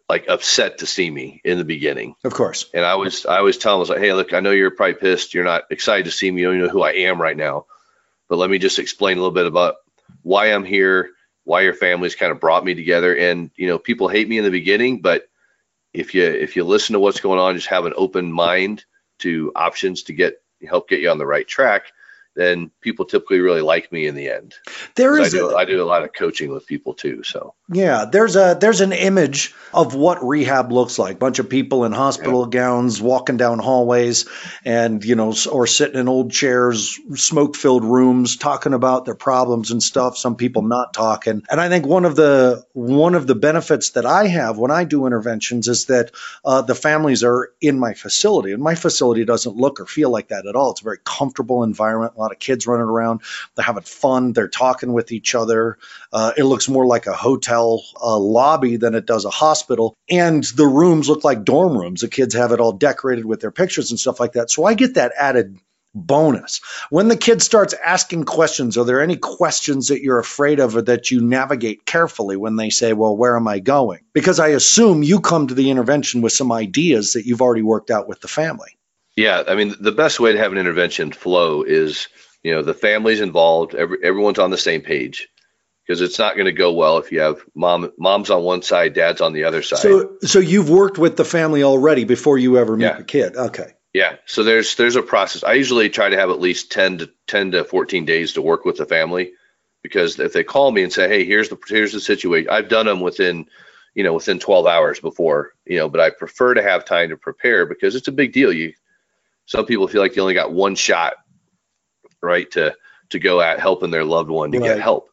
like 0.08 0.28
upset 0.28 0.78
to 0.78 0.86
see 0.86 1.10
me 1.10 1.40
in 1.44 1.56
the 1.56 1.64
beginning. 1.64 2.14
of 2.24 2.34
course 2.34 2.66
And 2.74 2.84
I 2.84 2.96
was 2.96 3.24
I 3.24 3.38
always 3.38 3.56
tell 3.56 3.72
them 3.72 3.78
I 3.78 3.80
was 3.80 3.88
like, 3.90 4.00
hey, 4.00 4.12
look, 4.12 4.34
I 4.34 4.40
know 4.40 4.50
you're 4.50 4.70
probably 4.70 4.94
pissed. 4.94 5.32
You're 5.32 5.44
not 5.44 5.64
excited 5.70 6.04
to 6.04 6.10
see 6.10 6.30
me. 6.30 6.42
You 6.42 6.48
don't 6.48 6.56
even 6.56 6.66
know 6.66 6.72
who 6.72 6.82
I 6.82 6.92
am 6.92 7.20
right 7.20 7.36
now. 7.36 7.66
But 8.28 8.36
let 8.36 8.50
me 8.50 8.58
just 8.58 8.78
explain 8.78 9.16
a 9.16 9.20
little 9.20 9.34
bit 9.34 9.46
about 9.46 9.76
why 10.22 10.46
I'm 10.46 10.64
here, 10.64 11.10
why 11.44 11.62
your 11.62 11.74
family's 11.74 12.14
kind 12.14 12.32
of 12.32 12.40
brought 12.40 12.64
me 12.64 12.74
together. 12.74 13.16
And 13.16 13.50
you 13.56 13.68
know, 13.68 13.78
people 13.78 14.08
hate 14.08 14.28
me 14.28 14.38
in 14.38 14.44
the 14.44 14.50
beginning, 14.50 15.00
but 15.00 15.28
if 15.94 16.14
you 16.14 16.24
if 16.24 16.56
you 16.56 16.64
listen 16.64 16.94
to 16.94 17.00
what's 17.00 17.20
going 17.20 17.38
on, 17.38 17.56
just 17.56 17.68
have 17.68 17.86
an 17.86 17.94
open 17.96 18.32
mind 18.32 18.84
to 19.22 19.52
options 19.56 20.02
to 20.04 20.12
get 20.12 20.42
help 20.68 20.88
get 20.88 21.00
you 21.00 21.10
on 21.10 21.18
the 21.18 21.26
right 21.26 21.46
track, 21.48 21.92
then 22.34 22.70
people 22.80 23.04
typically 23.04 23.40
really 23.40 23.60
like 23.60 23.92
me 23.92 24.06
in 24.06 24.14
the 24.14 24.30
end. 24.30 24.54
there 24.94 25.16
'Cause 25.16 25.34
I 25.34 25.38
do 25.38 25.50
a, 25.50 25.56
I 25.56 25.64
do 25.64 25.82
a 25.82 25.84
lot 25.84 26.02
of 26.02 26.12
coaching 26.12 26.50
with 26.50 26.66
people 26.66 26.94
too. 26.94 27.22
So 27.22 27.54
Yeah, 27.70 28.04
there's 28.10 28.36
a 28.36 28.56
there's 28.60 28.80
an 28.80 28.92
image 28.92 29.54
of 29.74 29.94
what 29.94 30.26
rehab 30.26 30.72
looks 30.72 30.98
like. 30.98 31.18
Bunch 31.18 31.38
of 31.38 31.48
people 31.48 31.84
in 31.84 31.92
hospital 31.92 32.46
gowns 32.46 33.00
walking 33.00 33.36
down 33.36 33.58
hallways, 33.58 34.26
and 34.64 35.04
you 35.04 35.14
know, 35.14 35.34
or 35.50 35.66
sitting 35.66 35.98
in 35.98 36.08
old 36.08 36.30
chairs, 36.32 36.98
smoke-filled 37.14 37.84
rooms, 37.84 38.36
talking 38.36 38.74
about 38.74 39.04
their 39.04 39.14
problems 39.14 39.70
and 39.70 39.82
stuff. 39.82 40.16
Some 40.18 40.36
people 40.36 40.62
not 40.62 40.92
talking. 40.94 41.42
And 41.50 41.60
I 41.60 41.68
think 41.68 41.86
one 41.86 42.04
of 42.04 42.16
the 42.16 42.64
one 42.72 43.14
of 43.14 43.26
the 43.26 43.34
benefits 43.34 43.90
that 43.90 44.06
I 44.06 44.26
have 44.26 44.58
when 44.58 44.70
I 44.70 44.84
do 44.84 45.06
interventions 45.06 45.68
is 45.68 45.86
that 45.86 46.10
uh, 46.44 46.62
the 46.62 46.74
families 46.74 47.24
are 47.24 47.50
in 47.60 47.78
my 47.78 47.94
facility, 47.94 48.52
and 48.52 48.62
my 48.62 48.74
facility 48.74 49.24
doesn't 49.24 49.56
look 49.56 49.80
or 49.80 49.86
feel 49.86 50.10
like 50.10 50.28
that 50.28 50.46
at 50.46 50.56
all. 50.56 50.72
It's 50.72 50.80
a 50.80 50.84
very 50.84 50.98
comfortable 51.04 51.62
environment. 51.62 52.12
Lot 52.22 52.32
of 52.32 52.38
kids 52.38 52.66
running 52.66 52.86
around. 52.86 53.22
They're 53.54 53.64
having 53.64 53.82
fun. 53.82 54.32
They're 54.32 54.48
talking 54.48 54.92
with 54.92 55.12
each 55.12 55.34
other. 55.34 55.78
Uh, 56.12 56.32
it 56.36 56.44
looks 56.44 56.68
more 56.68 56.86
like 56.86 57.06
a 57.06 57.12
hotel 57.12 57.82
uh, 58.00 58.18
lobby 58.18 58.76
than 58.76 58.94
it 58.94 59.06
does 59.06 59.24
a 59.24 59.30
hospital. 59.30 59.94
And 60.08 60.44
the 60.44 60.66
rooms 60.66 61.08
look 61.08 61.24
like 61.24 61.44
dorm 61.44 61.76
rooms. 61.76 62.00
The 62.00 62.08
kids 62.08 62.34
have 62.34 62.52
it 62.52 62.60
all 62.60 62.72
decorated 62.72 63.24
with 63.24 63.40
their 63.40 63.50
pictures 63.50 63.90
and 63.90 64.00
stuff 64.00 64.20
like 64.20 64.32
that. 64.32 64.50
So 64.50 64.64
I 64.64 64.74
get 64.74 64.94
that 64.94 65.12
added 65.18 65.58
bonus. 65.94 66.60
When 66.90 67.08
the 67.08 67.16
kid 67.16 67.42
starts 67.42 67.74
asking 67.74 68.24
questions, 68.24 68.78
are 68.78 68.84
there 68.84 69.02
any 69.02 69.16
questions 69.16 69.88
that 69.88 70.02
you're 70.02 70.18
afraid 70.18 70.60
of 70.60 70.76
or 70.76 70.82
that 70.82 71.10
you 71.10 71.20
navigate 71.20 71.84
carefully 71.84 72.36
when 72.36 72.56
they 72.56 72.70
say, 72.70 72.92
Well, 72.92 73.16
where 73.16 73.36
am 73.36 73.48
I 73.48 73.58
going? 73.58 74.00
Because 74.12 74.40
I 74.40 74.48
assume 74.48 75.02
you 75.02 75.20
come 75.20 75.48
to 75.48 75.54
the 75.54 75.70
intervention 75.70 76.22
with 76.22 76.32
some 76.32 76.52
ideas 76.52 77.14
that 77.14 77.26
you've 77.26 77.42
already 77.42 77.62
worked 77.62 77.90
out 77.90 78.08
with 78.08 78.20
the 78.20 78.28
family. 78.28 78.76
Yeah, 79.16 79.42
I 79.46 79.54
mean, 79.54 79.74
the 79.78 79.92
best 79.92 80.20
way 80.20 80.32
to 80.32 80.38
have 80.38 80.52
an 80.52 80.58
intervention 80.58 81.12
flow 81.12 81.62
is, 81.62 82.08
you 82.42 82.52
know, 82.54 82.62
the 82.62 82.74
family's 82.74 83.20
involved, 83.20 83.74
every, 83.74 83.98
everyone's 84.02 84.38
on 84.38 84.50
the 84.50 84.58
same 84.58 84.80
page, 84.80 85.28
because 85.86 86.00
it's 86.00 86.18
not 86.18 86.34
going 86.34 86.46
to 86.46 86.52
go 86.52 86.72
well 86.72 86.98
if 86.98 87.12
you 87.12 87.20
have 87.20 87.40
mom, 87.54 87.92
mom's 87.98 88.30
on 88.30 88.42
one 88.42 88.62
side, 88.62 88.94
dad's 88.94 89.20
on 89.20 89.32
the 89.32 89.44
other 89.44 89.62
side. 89.62 89.80
So, 89.80 90.16
so 90.22 90.38
you've 90.38 90.70
worked 90.70 90.96
with 90.98 91.16
the 91.16 91.24
family 91.24 91.62
already 91.62 92.04
before 92.04 92.38
you 92.38 92.56
ever 92.58 92.76
meet 92.76 92.84
Yeah. 92.84 92.96
the 92.96 93.04
kid. 93.04 93.36
Okay. 93.36 93.72
yeah, 93.92 94.16
so 94.24 94.44
there's 94.44 94.76
there's 94.76 94.96
a 94.96 95.02
process. 95.02 95.44
I 95.44 95.52
usually 95.54 95.90
try 95.90 96.08
to 96.08 96.16
have 96.16 96.30
at 96.30 96.40
least 96.40 96.72
10 96.72 96.98
to 96.98 97.10
10 97.26 97.50
to 97.52 97.64
14 97.64 98.06
days 98.06 98.32
to 98.34 98.42
work 98.42 98.64
with 98.64 98.78
the 98.78 98.86
family, 98.86 99.32
because 99.82 100.18
if 100.18 100.32
they 100.32 100.44
call 100.44 100.70
me 100.72 100.82
and 100.82 100.92
say, 100.92 101.08
hey, 101.08 101.26
here's 101.26 101.50
the 101.50 101.58
here's 101.68 101.92
the 101.92 102.00
situation, 102.00 102.48
I've 102.50 102.70
done 102.70 102.86
them 102.86 103.00
within, 103.00 103.44
you 103.94 104.04
know, 104.04 104.14
within 104.14 104.38
12 104.38 104.66
hours 104.66 105.00
before, 105.00 105.50
you 105.66 105.76
know, 105.76 105.90
but 105.90 106.00
I 106.00 106.08
prefer 106.08 106.54
to 106.54 106.62
have 106.62 106.86
time 106.86 107.10
to 107.10 107.18
prepare 107.18 107.66
because 107.66 107.94
it's 107.94 108.08
a 108.08 108.12
big 108.12 108.32
deal. 108.32 108.50
You, 108.50 108.72
some 109.46 109.66
people 109.66 109.88
feel 109.88 110.02
like 110.02 110.16
you 110.16 110.22
only 110.22 110.34
got 110.34 110.52
one 110.52 110.74
shot, 110.74 111.14
right, 112.22 112.50
to 112.52 112.74
to 113.10 113.18
go 113.18 113.40
at 113.40 113.60
helping 113.60 113.90
their 113.90 114.04
loved 114.04 114.30
one 114.30 114.52
to 114.52 114.58
Right. 114.58 114.68
get 114.68 114.80
help. 114.80 115.10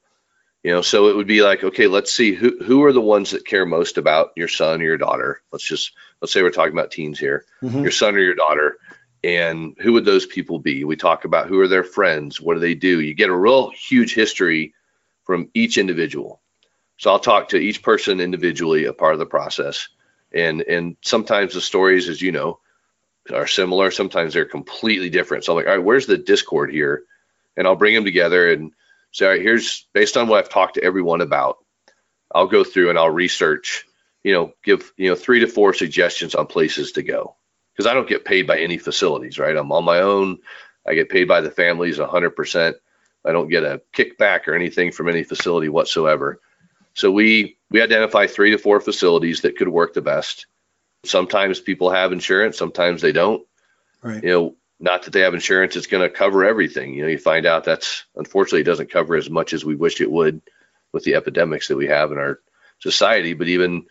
You 0.64 0.72
know, 0.72 0.82
so 0.82 1.08
it 1.08 1.16
would 1.16 1.28
be 1.28 1.42
like, 1.42 1.64
okay, 1.64 1.88
let's 1.88 2.12
see 2.12 2.34
who 2.34 2.58
who 2.64 2.84
are 2.84 2.94
the 2.94 3.02
ones 3.02 3.32
that 3.32 3.46
care 3.46 3.66
most 3.66 3.98
about 3.98 4.32
your 4.36 4.48
son 4.50 4.82
or 4.82 4.86
your 4.86 4.98
daughter. 4.98 5.42
Let's 5.52 5.64
just 5.64 5.94
let's 6.22 6.34
say 6.34 6.42
we're 6.42 6.50
talking 6.52 6.74
about 6.74 6.92
teens 6.92 7.20
here, 7.20 7.46
Mhm. 7.64 7.82
your 7.82 7.92
son 7.92 8.16
or 8.16 8.20
your 8.20 8.36
daughter, 8.36 8.78
and 9.24 9.76
who 9.80 9.94
would 9.94 10.06
those 10.06 10.26
people 10.26 10.60
be? 10.60 10.84
We 10.84 10.96
talk 10.96 11.26
about 11.26 11.48
who 11.48 11.60
are 11.62 11.68
their 11.68 11.84
friends, 11.84 12.42
what 12.42 12.56
do 12.56 12.60
they 12.60 12.76
do? 12.76 13.00
You 13.00 13.14
get 13.14 13.30
a 13.30 13.36
real 13.36 13.70
huge 13.72 14.14
history 14.14 14.74
from 15.24 15.50
each 15.54 15.78
individual. 15.78 16.42
So 16.98 17.12
I'll 17.12 17.20
talk 17.20 17.50
to 17.50 17.58
each 17.58 17.82
person 17.82 18.20
individually, 18.20 18.86
a 18.86 18.94
part 18.94 19.14
of 19.14 19.20
the 19.20 19.26
process, 19.26 19.88
and 20.34 20.62
and 20.62 20.98
sometimes 21.02 21.54
the 21.54 21.62
stories, 21.62 22.10
as 22.10 22.22
you 22.22 22.34
know, 22.34 22.60
are 23.32 23.48
similar. 23.48 23.92
Sometimes 23.92 24.34
they're 24.34 24.46
completely 24.46 25.10
different. 25.10 25.44
So 25.44 25.54
I'm 25.54 25.58
like, 25.58 25.68
all 25.68 25.78
right, 25.78 25.84
where's 25.84 26.06
the 26.06 26.18
discord 26.18 26.72
here? 26.72 27.04
And 27.58 27.68
I'll 27.68 27.76
bring 27.76 27.94
them 27.94 28.06
together 28.06 28.52
and 28.52 28.72
say, 29.12 29.26
all 29.26 29.32
right, 29.32 29.42
here's 29.42 29.88
based 29.94 30.18
on 30.18 30.28
what 30.28 30.40
I've 30.40 30.50
talked 30.50 30.76
to 30.76 30.84
everyone 30.84 31.22
about. 31.22 31.58
I'll 32.34 32.48
go 32.48 32.64
through 32.64 32.90
and 32.90 33.00
I'll 33.00 33.10
research, 33.10 33.86
you 34.24 34.34
know, 34.34 34.54
give 34.64 34.92
you 34.98 35.10
know 35.10 35.16
three 35.16 35.40
to 35.40 35.48
four 35.48 35.74
suggestions 35.74 36.36
on 36.36 36.48
places 36.48 36.94
to 36.94 37.04
go 37.04 37.36
because 37.74 37.90
I 37.90 37.94
don't 37.94 38.10
get 38.10 38.26
paid 38.26 38.46
by 38.46 38.60
any 38.60 38.78
facilities, 38.78 39.40
right? 39.40 39.56
I'm 39.56 39.72
on 39.72 39.86
my 39.86 40.00
own. 40.00 40.40
I 40.86 40.94
get 40.94 41.10
paid 41.10 41.28
by 41.28 41.42
the 41.42 41.52
families 41.52 41.98
100%. 41.98 42.74
I 43.26 43.32
don't 43.32 43.50
get 43.50 43.64
a 43.64 43.82
kickback 43.94 44.48
or 44.48 44.54
anything 44.54 44.92
from 44.92 45.10
any 45.10 45.24
facility 45.24 45.70
whatsoever. 45.70 46.40
So 46.94 47.12
we 47.12 47.58
we 47.70 47.82
identify 47.82 48.28
three 48.28 48.52
to 48.52 48.58
four 48.58 48.82
facilities 48.82 49.42
that 49.42 49.58
could 49.58 49.68
work 49.68 49.94
the 49.94 50.02
best. 50.02 50.48
Sometimes 51.06 51.60
people 51.60 51.90
have 51.90 52.12
insurance, 52.12 52.58
sometimes 52.58 53.02
they 53.02 53.12
don't. 53.12 53.46
Right. 54.02 54.24
You 54.24 54.30
know, 54.30 54.56
not 54.80 55.04
that 55.04 55.12
they 55.12 55.22
have 55.22 55.34
insurance, 55.34 55.76
it's 55.76 55.88
going 55.88 56.08
to 56.08 56.16
cover 56.16 56.46
everything. 56.46 56.94
You 56.94 57.04
know, 57.04 57.10
you 57.10 57.18
find 57.18 57.46
out 57.46 57.66
that's 57.66 58.06
unfortunately 58.16 58.62
it 58.62 58.66
doesn't 58.66 58.92
cover 58.92 59.16
as 59.16 59.30
much 59.30 59.54
as 59.54 59.66
we 59.66 59.76
wish 59.76 60.02
it 60.02 60.12
would 60.12 60.42
with 60.94 61.04
the 61.04 61.16
epidemics 61.16 61.68
that 61.68 61.78
we 61.78 61.88
have 61.88 62.12
in 62.12 62.18
our 62.18 62.40
society. 62.80 63.34
But 63.34 63.50
even 63.50 63.86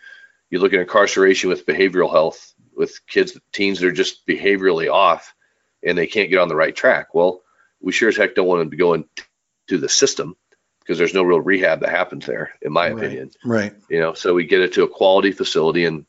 you 0.51 0.61
look 0.61 0.73
at 0.73 0.81
incarceration 0.81 1.51
with 1.51 1.67
behavioral 1.67 2.11
health, 2.11 2.55
with 2.75 3.01
kids, 3.07 3.39
teens 3.53 3.81
that 3.81 3.89
are 3.89 3.93
just 3.93 4.27
behaviorally 4.27 4.91
off 4.91 5.35
and 5.83 5.97
they 5.97 6.07
can't 6.07 6.31
get 6.31 6.39
on 6.39 6.49
the 6.49 6.57
right 6.57 6.75
track. 6.75 7.15
Well, 7.15 7.43
we 7.81 7.93
sure 7.93 8.09
as 8.09 8.17
heck 8.17 8.35
don't 8.35 8.47
want 8.47 8.61
them 8.61 8.71
to 8.71 8.77
go 8.77 8.95
into 8.95 9.79
the 9.79 9.89
system 9.89 10.37
because 10.81 10.99
there's 10.99 11.15
no 11.15 11.23
real 11.23 11.41
rehab 11.41 11.81
that 11.81 11.91
happens 11.91 12.25
there, 12.25 12.53
in 12.63 12.73
my 12.73 12.91
right. 12.91 12.97
opinion. 12.97 13.31
Right. 13.45 13.75
You 13.91 14.01
know, 14.01 14.15
so 14.15 14.35
we 14.35 14.47
get 14.47 14.63
it 14.63 14.73
to 14.75 14.85
a 14.85 14.89
quality 14.89 15.33
facility 15.33 15.85
and 15.85 16.07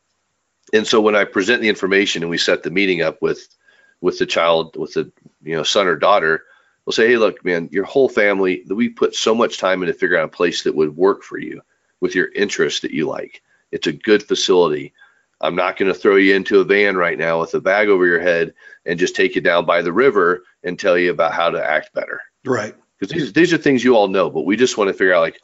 and 0.73 0.88
so 0.88 1.01
when 1.01 1.15
I 1.15 1.25
present 1.25 1.61
the 1.61 1.69
information 1.69 2.23
and 2.23 2.29
we 2.29 2.38
set 2.38 2.63
the 2.63 2.71
meeting 2.71 3.01
up 3.01 3.21
with 3.21 3.47
with 4.01 4.19
the 4.19 4.25
child, 4.25 4.75
with 4.75 4.93
the 4.93 5.11
you 5.43 5.55
know 5.55 5.63
son 5.63 5.88
or 5.88 5.95
daughter, 5.95 6.43
we'll 6.85 6.93
say, 6.93 7.07
hey, 7.07 7.17
look, 7.17 7.43
man, 7.45 7.69
your 7.71 7.85
whole 7.85 8.09
family, 8.09 8.63
we 8.67 8.89
put 8.89 9.15
so 9.15 9.35
much 9.35 9.57
time 9.57 9.83
into 9.83 9.93
figuring 9.93 10.21
out 10.21 10.25
a 10.25 10.29
place 10.29 10.63
that 10.63 10.75
would 10.75 10.95
work 10.95 11.23
for 11.23 11.38
you 11.38 11.61
with 11.99 12.15
your 12.15 12.31
interests 12.33 12.79
that 12.81 12.91
you 12.91 13.07
like. 13.07 13.41
It's 13.71 13.88
a 13.88 13.91
good 13.91 14.23
facility. 14.23 14.93
I'm 15.41 15.55
not 15.55 15.77
going 15.77 15.91
to 15.91 15.97
throw 15.97 16.15
you 16.15 16.35
into 16.35 16.59
a 16.59 16.65
van 16.65 16.97
right 16.97 17.17
now 17.17 17.39
with 17.39 17.53
a 17.53 17.61
bag 17.61 17.88
over 17.88 18.05
your 18.05 18.19
head 18.19 18.53
and 18.85 18.99
just 18.99 19.15
take 19.15 19.35
you 19.35 19.41
down 19.41 19.65
by 19.65 19.81
the 19.81 19.93
river 19.93 20.43
and 20.63 20.77
tell 20.77 20.97
you 20.97 21.11
about 21.11 21.33
how 21.33 21.49
to 21.49 21.63
act 21.63 21.93
better. 21.93 22.21
Right. 22.43 22.75
Because 22.99 23.15
these, 23.15 23.33
these 23.33 23.53
are 23.53 23.57
things 23.57 23.83
you 23.83 23.95
all 23.95 24.07
know, 24.07 24.29
but 24.29 24.41
we 24.41 24.57
just 24.57 24.77
want 24.77 24.89
to 24.89 24.93
figure 24.93 25.13
out 25.13 25.21
like, 25.21 25.39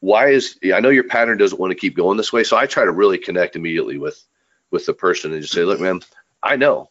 why 0.00 0.28
is, 0.28 0.58
I 0.72 0.80
know 0.80 0.90
your 0.90 1.04
pattern 1.04 1.38
doesn't 1.38 1.58
want 1.58 1.72
to 1.72 1.78
keep 1.78 1.96
going 1.96 2.16
this 2.16 2.32
way. 2.32 2.44
So 2.44 2.56
I 2.56 2.66
try 2.66 2.84
to 2.84 2.92
really 2.92 3.18
connect 3.18 3.56
immediately 3.56 3.98
with, 3.98 4.22
with 4.74 4.84
the 4.84 4.92
person 4.92 5.32
and 5.32 5.40
just 5.40 5.54
say, 5.54 5.64
look, 5.64 5.80
man, 5.80 6.00
I 6.42 6.56
know 6.56 6.90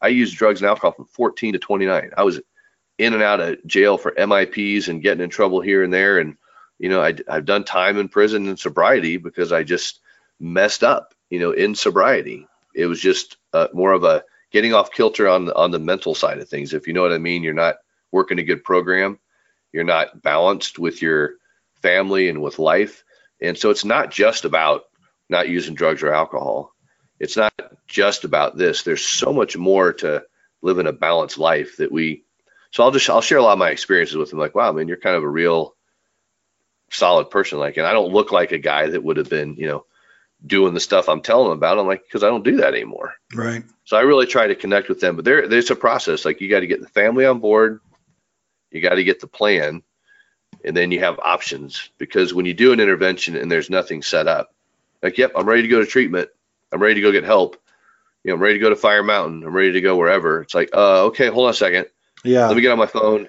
I 0.00 0.08
used 0.08 0.36
drugs 0.36 0.62
and 0.62 0.68
alcohol 0.68 0.92
from 0.92 1.04
14 1.06 1.52
to 1.52 1.58
29. 1.58 2.10
I 2.16 2.22
was 2.22 2.40
in 2.96 3.12
and 3.12 3.22
out 3.22 3.40
of 3.40 3.64
jail 3.66 3.98
for 3.98 4.12
MIPs 4.12 4.88
and 4.88 5.02
getting 5.02 5.22
in 5.22 5.28
trouble 5.30 5.60
here 5.60 5.82
and 5.82 5.92
there. 5.92 6.18
And, 6.18 6.36
you 6.78 6.88
know, 6.88 7.02
I, 7.02 7.14
I've 7.28 7.44
done 7.44 7.64
time 7.64 7.98
in 7.98 8.08
prison 8.08 8.48
and 8.48 8.58
sobriety 8.58 9.18
because 9.18 9.52
I 9.52 9.62
just 9.62 10.00
messed 10.40 10.82
up 10.82 11.14
you 11.30 11.38
know, 11.38 11.52
in 11.52 11.74
sobriety. 11.74 12.46
It 12.74 12.86
was 12.86 13.00
just 13.00 13.36
uh, 13.52 13.68
more 13.72 13.92
of 13.92 14.04
a 14.04 14.24
getting 14.50 14.74
off 14.74 14.92
kilter 14.92 15.28
on 15.28 15.50
on 15.50 15.70
the 15.70 15.78
mental 15.78 16.14
side 16.14 16.38
of 16.38 16.48
things. 16.48 16.72
If 16.72 16.86
you 16.86 16.92
know 16.92 17.02
what 17.02 17.12
I 17.12 17.18
mean, 17.18 17.42
you're 17.42 17.54
not 17.54 17.76
working 18.12 18.38
a 18.38 18.44
good 18.44 18.64
program, 18.64 19.18
you're 19.72 19.84
not 19.84 20.22
balanced 20.22 20.78
with 20.78 21.02
your 21.02 21.34
family 21.82 22.28
and 22.28 22.42
with 22.42 22.58
life. 22.58 23.04
And 23.40 23.56
so 23.56 23.70
it's 23.70 23.84
not 23.84 24.10
just 24.10 24.44
about 24.44 24.84
not 25.28 25.48
using 25.48 25.74
drugs 25.74 26.02
or 26.02 26.12
alcohol. 26.12 26.74
It's 27.20 27.36
not 27.36 27.52
just 27.86 28.24
about 28.24 28.56
this. 28.56 28.82
There's 28.82 29.06
so 29.06 29.32
much 29.32 29.56
more 29.56 29.92
to 29.94 30.24
living 30.62 30.86
a 30.86 30.92
balanced 30.92 31.38
life 31.38 31.76
that 31.78 31.92
we. 31.92 32.24
So 32.70 32.82
I'll 32.82 32.90
just 32.90 33.08
I'll 33.08 33.20
share 33.20 33.38
a 33.38 33.42
lot 33.42 33.52
of 33.52 33.58
my 33.58 33.70
experiences 33.70 34.16
with 34.16 34.30
them. 34.30 34.38
Like, 34.38 34.54
wow, 34.54 34.72
man, 34.72 34.88
you're 34.88 34.98
kind 34.98 35.16
of 35.16 35.24
a 35.24 35.28
real 35.28 35.74
solid 36.90 37.30
person. 37.30 37.58
Like, 37.58 37.76
and 37.76 37.86
I 37.86 37.92
don't 37.92 38.12
look 38.12 38.32
like 38.32 38.52
a 38.52 38.58
guy 38.58 38.88
that 38.88 39.02
would 39.02 39.16
have 39.16 39.30
been, 39.30 39.54
you 39.54 39.66
know, 39.66 39.84
doing 40.44 40.74
the 40.74 40.80
stuff 40.80 41.08
I'm 41.08 41.22
telling 41.22 41.48
them 41.48 41.58
about. 41.58 41.78
I'm 41.78 41.86
like, 41.86 42.04
because 42.04 42.22
I 42.22 42.28
don't 42.28 42.44
do 42.44 42.58
that 42.58 42.74
anymore. 42.74 43.14
Right. 43.34 43.64
So 43.84 43.96
I 43.96 44.02
really 44.02 44.26
try 44.26 44.46
to 44.46 44.54
connect 44.54 44.88
with 44.88 45.00
them. 45.00 45.16
But 45.16 45.24
there, 45.24 45.48
there's 45.48 45.70
a 45.70 45.76
process. 45.76 46.24
Like 46.24 46.40
you 46.40 46.48
got 46.48 46.60
to 46.60 46.66
get 46.66 46.80
the 46.80 46.88
family 46.88 47.24
on 47.24 47.40
board, 47.40 47.80
you 48.70 48.80
got 48.80 48.96
to 48.96 49.04
get 49.04 49.20
the 49.20 49.26
plan, 49.26 49.82
and 50.64 50.76
then 50.76 50.92
you 50.92 51.00
have 51.00 51.18
options. 51.18 51.90
Because 51.98 52.32
when 52.32 52.46
you 52.46 52.54
do 52.54 52.72
an 52.72 52.80
intervention 52.80 53.36
and 53.36 53.50
there's 53.50 53.70
nothing 53.70 54.02
set 54.02 54.28
up, 54.28 54.54
like, 55.02 55.18
yep, 55.18 55.32
I'm 55.36 55.48
ready 55.48 55.62
to 55.62 55.68
go 55.68 55.80
to 55.80 55.86
treatment. 55.86 56.28
I'm 56.72 56.82
ready 56.82 56.94
to 56.94 57.00
go 57.00 57.12
get 57.12 57.24
help. 57.24 57.56
You 58.24 58.30
know, 58.30 58.36
I'm 58.36 58.42
ready 58.42 58.54
to 58.54 58.60
go 58.60 58.70
to 58.70 58.76
Fire 58.76 59.02
Mountain. 59.02 59.44
I'm 59.44 59.54
ready 59.54 59.72
to 59.72 59.80
go 59.80 59.96
wherever. 59.96 60.42
It's 60.42 60.54
like, 60.54 60.70
uh, 60.74 61.04
okay, 61.06 61.28
hold 61.28 61.46
on 61.46 61.50
a 61.50 61.54
second. 61.54 61.86
Yeah. 62.24 62.46
Let 62.46 62.56
me 62.56 62.62
get 62.62 62.72
on 62.72 62.78
my 62.78 62.86
phone 62.86 63.28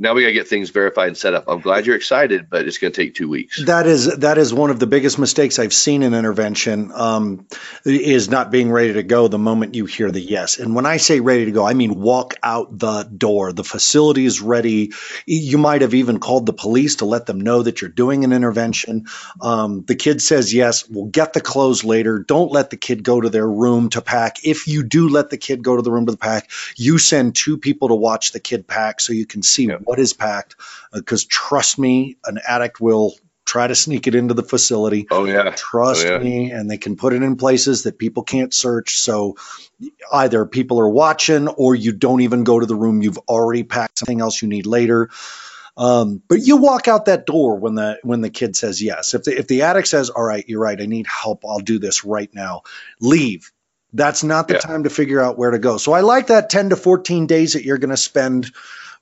now 0.00 0.14
we 0.14 0.22
got 0.22 0.28
to 0.28 0.32
get 0.32 0.46
things 0.46 0.70
verified 0.70 1.08
and 1.08 1.16
set 1.16 1.34
up. 1.34 1.44
I'm 1.48 1.60
glad 1.60 1.84
you're 1.84 1.96
excited, 1.96 2.48
but 2.48 2.66
it's 2.68 2.78
going 2.78 2.92
to 2.92 3.02
take 3.02 3.16
two 3.16 3.28
weeks. 3.28 3.64
That 3.64 3.88
is 3.88 4.18
that 4.18 4.38
is 4.38 4.54
one 4.54 4.70
of 4.70 4.78
the 4.78 4.86
biggest 4.86 5.18
mistakes 5.18 5.58
I've 5.58 5.72
seen 5.72 6.04
in 6.04 6.14
intervention. 6.14 6.92
Um, 6.94 7.46
is 7.84 8.28
not 8.28 8.52
being 8.52 8.70
ready 8.70 8.92
to 8.92 9.02
go 9.02 9.26
the 9.26 9.38
moment 9.38 9.74
you 9.74 9.86
hear 9.86 10.12
the 10.12 10.20
yes. 10.20 10.58
And 10.58 10.76
when 10.76 10.86
I 10.86 10.98
say 10.98 11.18
ready 11.18 11.46
to 11.46 11.50
go, 11.50 11.66
I 11.66 11.74
mean 11.74 12.00
walk 12.00 12.34
out 12.44 12.78
the 12.78 13.02
door. 13.02 13.52
The 13.52 13.64
facility 13.64 14.24
is 14.24 14.40
ready. 14.40 14.92
You 15.26 15.58
might 15.58 15.82
have 15.82 15.94
even 15.94 16.20
called 16.20 16.46
the 16.46 16.52
police 16.52 16.96
to 16.96 17.04
let 17.04 17.26
them 17.26 17.40
know 17.40 17.62
that 17.62 17.80
you're 17.80 17.90
doing 17.90 18.22
an 18.22 18.32
intervention. 18.32 19.06
Um, 19.40 19.82
the 19.82 19.96
kid 19.96 20.22
says 20.22 20.54
yes. 20.54 20.88
We'll 20.88 21.06
get 21.06 21.32
the 21.32 21.40
clothes 21.40 21.82
later. 21.82 22.20
Don't 22.20 22.52
let 22.52 22.70
the 22.70 22.76
kid 22.76 23.02
go 23.02 23.20
to 23.20 23.30
their 23.30 23.48
room 23.48 23.90
to 23.90 24.00
pack. 24.00 24.44
If 24.44 24.68
you 24.68 24.84
do 24.84 25.08
let 25.08 25.30
the 25.30 25.38
kid 25.38 25.64
go 25.64 25.74
to 25.74 25.82
the 25.82 25.90
room 25.90 26.06
to 26.06 26.16
pack, 26.16 26.50
you 26.76 26.98
send 26.98 27.34
two 27.34 27.58
people 27.58 27.88
to 27.88 27.96
watch 27.96 28.30
the 28.30 28.40
kid 28.40 28.68
pack 28.68 29.00
so 29.00 29.12
you 29.12 29.26
can 29.26 29.42
see. 29.42 29.66
Yep 29.66 29.87
what 29.88 29.98
is 29.98 30.12
packed 30.12 30.56
because 30.92 31.24
uh, 31.24 31.28
trust 31.30 31.78
me, 31.78 32.18
an 32.26 32.38
addict 32.46 32.78
will 32.78 33.14
try 33.46 33.66
to 33.66 33.74
sneak 33.74 34.06
it 34.06 34.14
into 34.14 34.34
the 34.34 34.42
facility. 34.42 35.06
Oh 35.10 35.24
yeah. 35.24 35.54
Trust 35.56 36.06
oh, 36.06 36.12
yeah. 36.12 36.18
me, 36.18 36.50
and 36.50 36.70
they 36.70 36.76
can 36.76 36.96
put 36.96 37.14
it 37.14 37.22
in 37.22 37.36
places 37.36 37.84
that 37.84 37.98
people 37.98 38.22
can't 38.22 38.52
search. 38.52 38.98
So 38.98 39.36
either 40.12 40.44
people 40.44 40.78
are 40.78 40.88
watching 40.88 41.48
or 41.48 41.74
you 41.74 41.92
don't 41.92 42.20
even 42.20 42.44
go 42.44 42.60
to 42.60 42.66
the 42.66 42.74
room. 42.74 43.00
You've 43.00 43.18
already 43.26 43.62
packed 43.62 44.00
something 44.00 44.20
else 44.20 44.42
you 44.42 44.48
need 44.48 44.66
later. 44.66 45.08
Um, 45.78 46.20
but 46.28 46.40
you 46.40 46.58
walk 46.58 46.86
out 46.86 47.06
that 47.06 47.24
door 47.24 47.56
when 47.56 47.74
the 47.74 47.98
when 48.02 48.20
the 48.20 48.30
kid 48.30 48.56
says 48.56 48.82
yes. 48.82 49.14
If 49.14 49.24
the 49.24 49.38
if 49.38 49.46
the 49.46 49.62
addict 49.62 49.88
says, 49.88 50.10
"All 50.10 50.24
right, 50.24 50.44
you're 50.46 50.60
right. 50.60 50.78
I 50.78 50.86
need 50.86 51.06
help. 51.06 51.44
I'll 51.46 51.60
do 51.60 51.78
this 51.78 52.04
right 52.04 52.32
now." 52.34 52.62
Leave. 53.00 53.50
That's 53.94 54.22
not 54.22 54.48
the 54.48 54.54
yeah. 54.54 54.60
time 54.60 54.84
to 54.84 54.90
figure 54.90 55.20
out 55.20 55.38
where 55.38 55.50
to 55.50 55.58
go. 55.58 55.78
So 55.78 55.92
I 55.92 56.00
like 56.00 56.26
that 56.26 56.50
10 56.50 56.70
to 56.70 56.76
14 56.76 57.26
days 57.26 57.54
that 57.54 57.64
you're 57.64 57.78
going 57.78 57.88
to 57.88 57.96
spend 57.96 58.52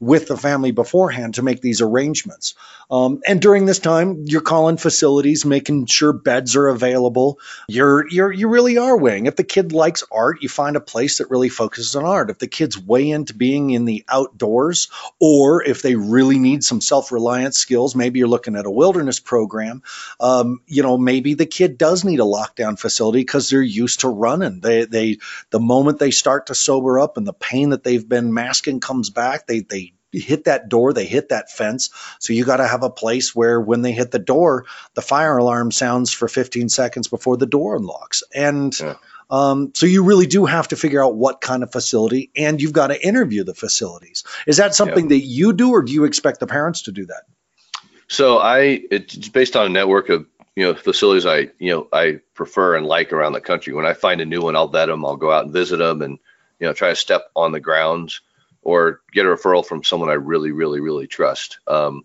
with 0.00 0.28
the 0.28 0.36
family 0.36 0.70
beforehand 0.70 1.34
to 1.34 1.42
make 1.42 1.60
these 1.60 1.80
arrangements. 1.80 2.54
Um, 2.90 3.20
and 3.26 3.42
during 3.42 3.66
this 3.66 3.80
time, 3.80 4.24
you're 4.26 4.40
calling 4.40 4.76
facilities, 4.76 5.44
making 5.44 5.86
sure 5.86 6.12
beds 6.12 6.54
are 6.54 6.68
available. 6.68 7.40
You're 7.68 8.08
you're 8.08 8.30
you 8.30 8.48
really 8.48 8.78
are 8.78 8.96
weighing. 8.96 9.26
If 9.26 9.34
the 9.34 9.44
kid 9.44 9.72
likes 9.72 10.04
art, 10.12 10.42
you 10.42 10.48
find 10.48 10.76
a 10.76 10.80
place 10.80 11.18
that 11.18 11.30
really 11.30 11.48
focuses 11.48 11.96
on 11.96 12.04
art. 12.04 12.30
If 12.30 12.38
the 12.38 12.46
kids 12.46 12.78
weigh 12.78 13.10
into 13.10 13.34
being 13.34 13.70
in 13.70 13.86
the 13.86 14.04
outdoors, 14.08 14.88
or 15.20 15.64
if 15.64 15.82
they 15.82 15.96
really 15.96 16.38
need 16.38 16.62
some 16.62 16.80
self-reliance 16.80 17.58
skills, 17.58 17.96
maybe 17.96 18.20
you're 18.20 18.28
looking 18.28 18.54
at 18.54 18.66
a 18.66 18.70
wilderness 18.70 19.18
program. 19.18 19.82
Um, 20.20 20.60
you 20.66 20.82
know, 20.82 20.96
maybe 20.96 21.34
the 21.34 21.46
kid 21.46 21.78
does 21.78 22.04
need 22.04 22.20
a 22.20 22.24
lockdown 22.24 22.78
facility 22.78 23.20
because 23.20 23.50
they're 23.50 23.62
used 23.62 24.00
to 24.00 24.08
running. 24.08 24.60
They 24.60 24.84
they 24.84 25.18
the 25.50 25.60
moment 25.60 25.98
they 25.98 26.12
start 26.12 26.46
to 26.46 26.54
sober 26.54 27.00
up 27.00 27.16
and 27.16 27.26
the 27.26 27.32
pain 27.32 27.70
that 27.70 27.82
they've 27.82 28.08
been 28.08 28.32
masking 28.32 28.78
comes 28.78 29.10
back, 29.10 29.48
they 29.48 29.60
they 29.60 29.94
hit 30.12 30.44
that 30.44 30.68
door, 30.68 30.92
they 30.92 31.06
hit 31.06 31.30
that 31.30 31.50
fence. 31.50 31.90
So 32.18 32.32
you 32.32 32.44
got 32.44 32.58
to 32.58 32.66
have 32.66 32.82
a 32.82 32.90
place 32.90 33.34
where 33.34 33.60
when 33.60 33.82
they 33.82 33.92
hit 33.92 34.10
the 34.10 34.18
door, 34.18 34.66
the 34.94 35.02
fire 35.02 35.36
alarm 35.36 35.72
sounds 35.72 36.12
for 36.12 36.28
15 36.28 36.68
seconds 36.68 37.08
before 37.08 37.36
the 37.36 37.46
door 37.46 37.76
unlocks. 37.76 38.22
And 38.34 38.78
yeah. 38.78 38.94
um, 39.30 39.72
so 39.74 39.86
you 39.86 40.04
really 40.04 40.26
do 40.26 40.44
have 40.44 40.68
to 40.68 40.76
figure 40.76 41.04
out 41.04 41.16
what 41.16 41.40
kind 41.40 41.62
of 41.62 41.72
facility, 41.72 42.30
and 42.36 42.60
you've 42.60 42.72
got 42.72 42.88
to 42.88 43.06
interview 43.06 43.44
the 43.44 43.54
facilities. 43.54 44.24
Is 44.46 44.56
that 44.58 44.74
something 44.74 45.04
yeah. 45.04 45.16
that 45.16 45.24
you 45.24 45.52
do, 45.52 45.70
or 45.70 45.82
do 45.82 45.92
you 45.92 46.04
expect 46.04 46.40
the 46.40 46.46
parents 46.46 46.82
to 46.82 46.92
do 46.92 47.06
that? 47.06 47.24
So 48.08 48.38
I, 48.38 48.82
it's 48.90 49.28
based 49.28 49.56
on 49.56 49.66
a 49.66 49.70
network 49.70 50.08
of 50.08 50.26
you 50.54 50.64
know 50.64 50.74
facilities 50.74 51.26
I 51.26 51.50
you 51.58 51.70
know 51.70 51.88
I 51.92 52.20
prefer 52.34 52.76
and 52.76 52.86
like 52.86 53.12
around 53.12 53.34
the 53.34 53.40
country. 53.40 53.74
When 53.74 53.84
I 53.84 53.92
find 53.92 54.20
a 54.20 54.24
new 54.26 54.40
one, 54.40 54.56
I'll 54.56 54.68
vet 54.68 54.88
them. 54.88 55.04
I'll 55.04 55.16
go 55.16 55.30
out 55.30 55.44
and 55.44 55.52
visit 55.52 55.78
them, 55.78 56.02
and 56.02 56.18
you 56.60 56.66
know 56.66 56.72
try 56.72 56.88
to 56.88 56.96
step 56.96 57.30
on 57.34 57.52
the 57.52 57.60
grounds 57.60 58.20
or 58.66 59.00
get 59.12 59.26
a 59.26 59.28
referral 59.28 59.64
from 59.64 59.84
someone 59.84 60.10
I 60.10 60.14
really, 60.14 60.50
really, 60.50 60.80
really 60.80 61.06
trust. 61.06 61.60
Um, 61.68 62.04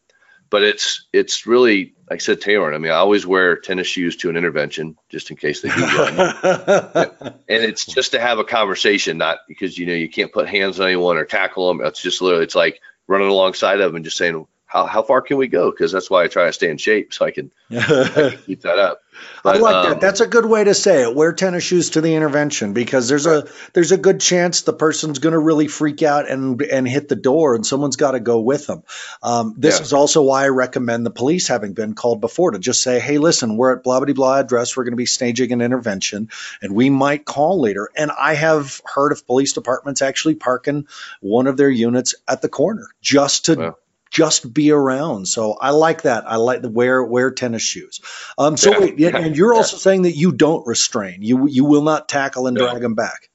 but 0.51 0.61
it's 0.61 1.07
it's 1.11 1.47
really 1.47 1.95
like 2.07 2.17
I 2.17 2.19
said, 2.19 2.39
tailoring. 2.39 2.75
I 2.75 2.77
mean, 2.77 2.91
I 2.91 2.95
always 2.95 3.25
wear 3.25 3.55
tennis 3.55 3.87
shoes 3.87 4.15
to 4.17 4.29
an 4.29 4.37
intervention 4.37 4.95
just 5.09 5.31
in 5.31 5.37
case 5.37 5.61
they 5.61 5.69
do 5.69 5.81
run. 5.81 6.19
and 7.49 7.63
it's 7.63 7.85
just 7.85 8.11
to 8.11 8.19
have 8.19 8.37
a 8.37 8.43
conversation, 8.43 9.17
not 9.17 9.39
because 9.47 9.75
you 9.75 9.87
know 9.87 9.93
you 9.93 10.07
can't 10.07 10.31
put 10.31 10.47
hands 10.47 10.79
on 10.79 10.85
anyone 10.85 11.17
or 11.17 11.25
tackle 11.25 11.67
them. 11.67 11.83
It's 11.83 12.01
just 12.01 12.21
literally 12.21 12.43
it's 12.43 12.53
like 12.53 12.79
running 13.07 13.29
alongside 13.29 13.81
of 13.81 13.89
them 13.89 13.95
and 13.95 14.05
just 14.05 14.17
saying, 14.17 14.45
how 14.67 14.85
how 14.85 15.01
far 15.01 15.21
can 15.21 15.37
we 15.37 15.47
go? 15.47 15.71
Because 15.71 15.91
that's 15.91 16.11
why 16.11 16.23
I 16.23 16.27
try 16.27 16.45
to 16.45 16.53
stay 16.53 16.69
in 16.69 16.77
shape 16.77 17.11
so 17.11 17.25
I 17.25 17.31
can, 17.31 17.51
I 17.71 18.09
can 18.13 18.37
keep 18.45 18.61
that 18.61 18.77
up. 18.77 19.01
I 19.43 19.57
like 19.57 19.75
um, 19.75 19.89
that. 19.89 20.01
That's 20.01 20.19
a 20.19 20.27
good 20.27 20.45
way 20.45 20.63
to 20.63 20.73
say 20.73 21.03
it. 21.03 21.15
Wear 21.15 21.33
tennis 21.33 21.63
shoes 21.63 21.91
to 21.91 22.01
the 22.01 22.13
intervention 22.15 22.73
because 22.73 23.07
there's 23.07 23.25
a 23.25 23.47
there's 23.73 23.91
a 23.91 23.97
good 23.97 24.19
chance 24.19 24.61
the 24.61 24.73
person's 24.73 25.19
going 25.19 25.33
to 25.33 25.39
really 25.39 25.67
freak 25.67 26.03
out 26.03 26.29
and 26.29 26.61
and 26.61 26.87
hit 26.87 27.07
the 27.07 27.15
door, 27.15 27.55
and 27.55 27.65
someone's 27.65 27.95
got 27.95 28.11
to 28.11 28.19
go 28.19 28.39
with 28.39 28.67
them. 28.67 28.83
Um, 29.23 29.55
this 29.57 29.79
Yeah. 29.79 29.83
is 29.83 29.93
also 29.93 30.21
why 30.21 30.43
I 30.43 30.49
recommend 30.49 31.05
the 31.05 31.11
police 31.11 31.47
having 31.47 31.73
been 31.73 31.93
called 31.93 32.21
before 32.21 32.51
to 32.51 32.59
just 32.59 32.83
say, 32.83 32.99
"Hey, 32.99 33.17
listen, 33.17 33.57
we're 33.57 33.73
at 33.73 33.83
blah 33.83 33.99
blah 33.99 34.13
blah 34.13 34.39
address. 34.39 34.77
We're 34.77 34.83
going 34.83 34.93
to 34.93 34.97
be 34.97 35.05
staging 35.05 35.51
an 35.51 35.61
intervention, 35.61 36.29
and 36.61 36.73
we 36.73 36.89
might 36.89 37.25
call 37.25 37.59
later." 37.59 37.89
And 37.95 38.11
I 38.11 38.35
have 38.35 38.81
heard 38.85 39.11
of 39.11 39.25
police 39.25 39.53
departments 39.53 40.01
actually 40.01 40.35
parking 40.35 40.87
one 41.21 41.47
of 41.47 41.57
their 41.57 41.69
units 41.69 42.15
at 42.27 42.41
the 42.41 42.49
corner 42.49 42.87
just 43.01 43.45
to 43.45 43.55
Wow. 43.55 43.77
Just 44.11 44.53
be 44.53 44.71
around. 44.71 45.27
So 45.27 45.53
I 45.53 45.71
like 45.71 46.03
that. 46.03 46.25
I 46.29 46.35
like 46.35 46.61
the 46.61 46.69
wear 46.69 47.03
wear 47.03 47.31
tennis 47.31 47.63
shoes. 47.63 48.01
Um, 48.37 48.57
so 48.57 48.71
Yeah. 48.71 48.79
wait, 48.79 49.15
and 49.15 49.35
you're 49.35 49.53
also 49.53 49.77
saying 49.77 50.03
that 50.03 50.15
you 50.15 50.33
don't 50.33 50.67
restrain. 50.67 51.21
You 51.21 51.47
you 51.47 51.63
will 51.65 51.81
not 51.81 52.09
tackle 52.09 52.45
and 52.47 52.57
No. 52.57 52.67
drag 52.67 52.81
them 52.81 52.93
back. 52.93 53.29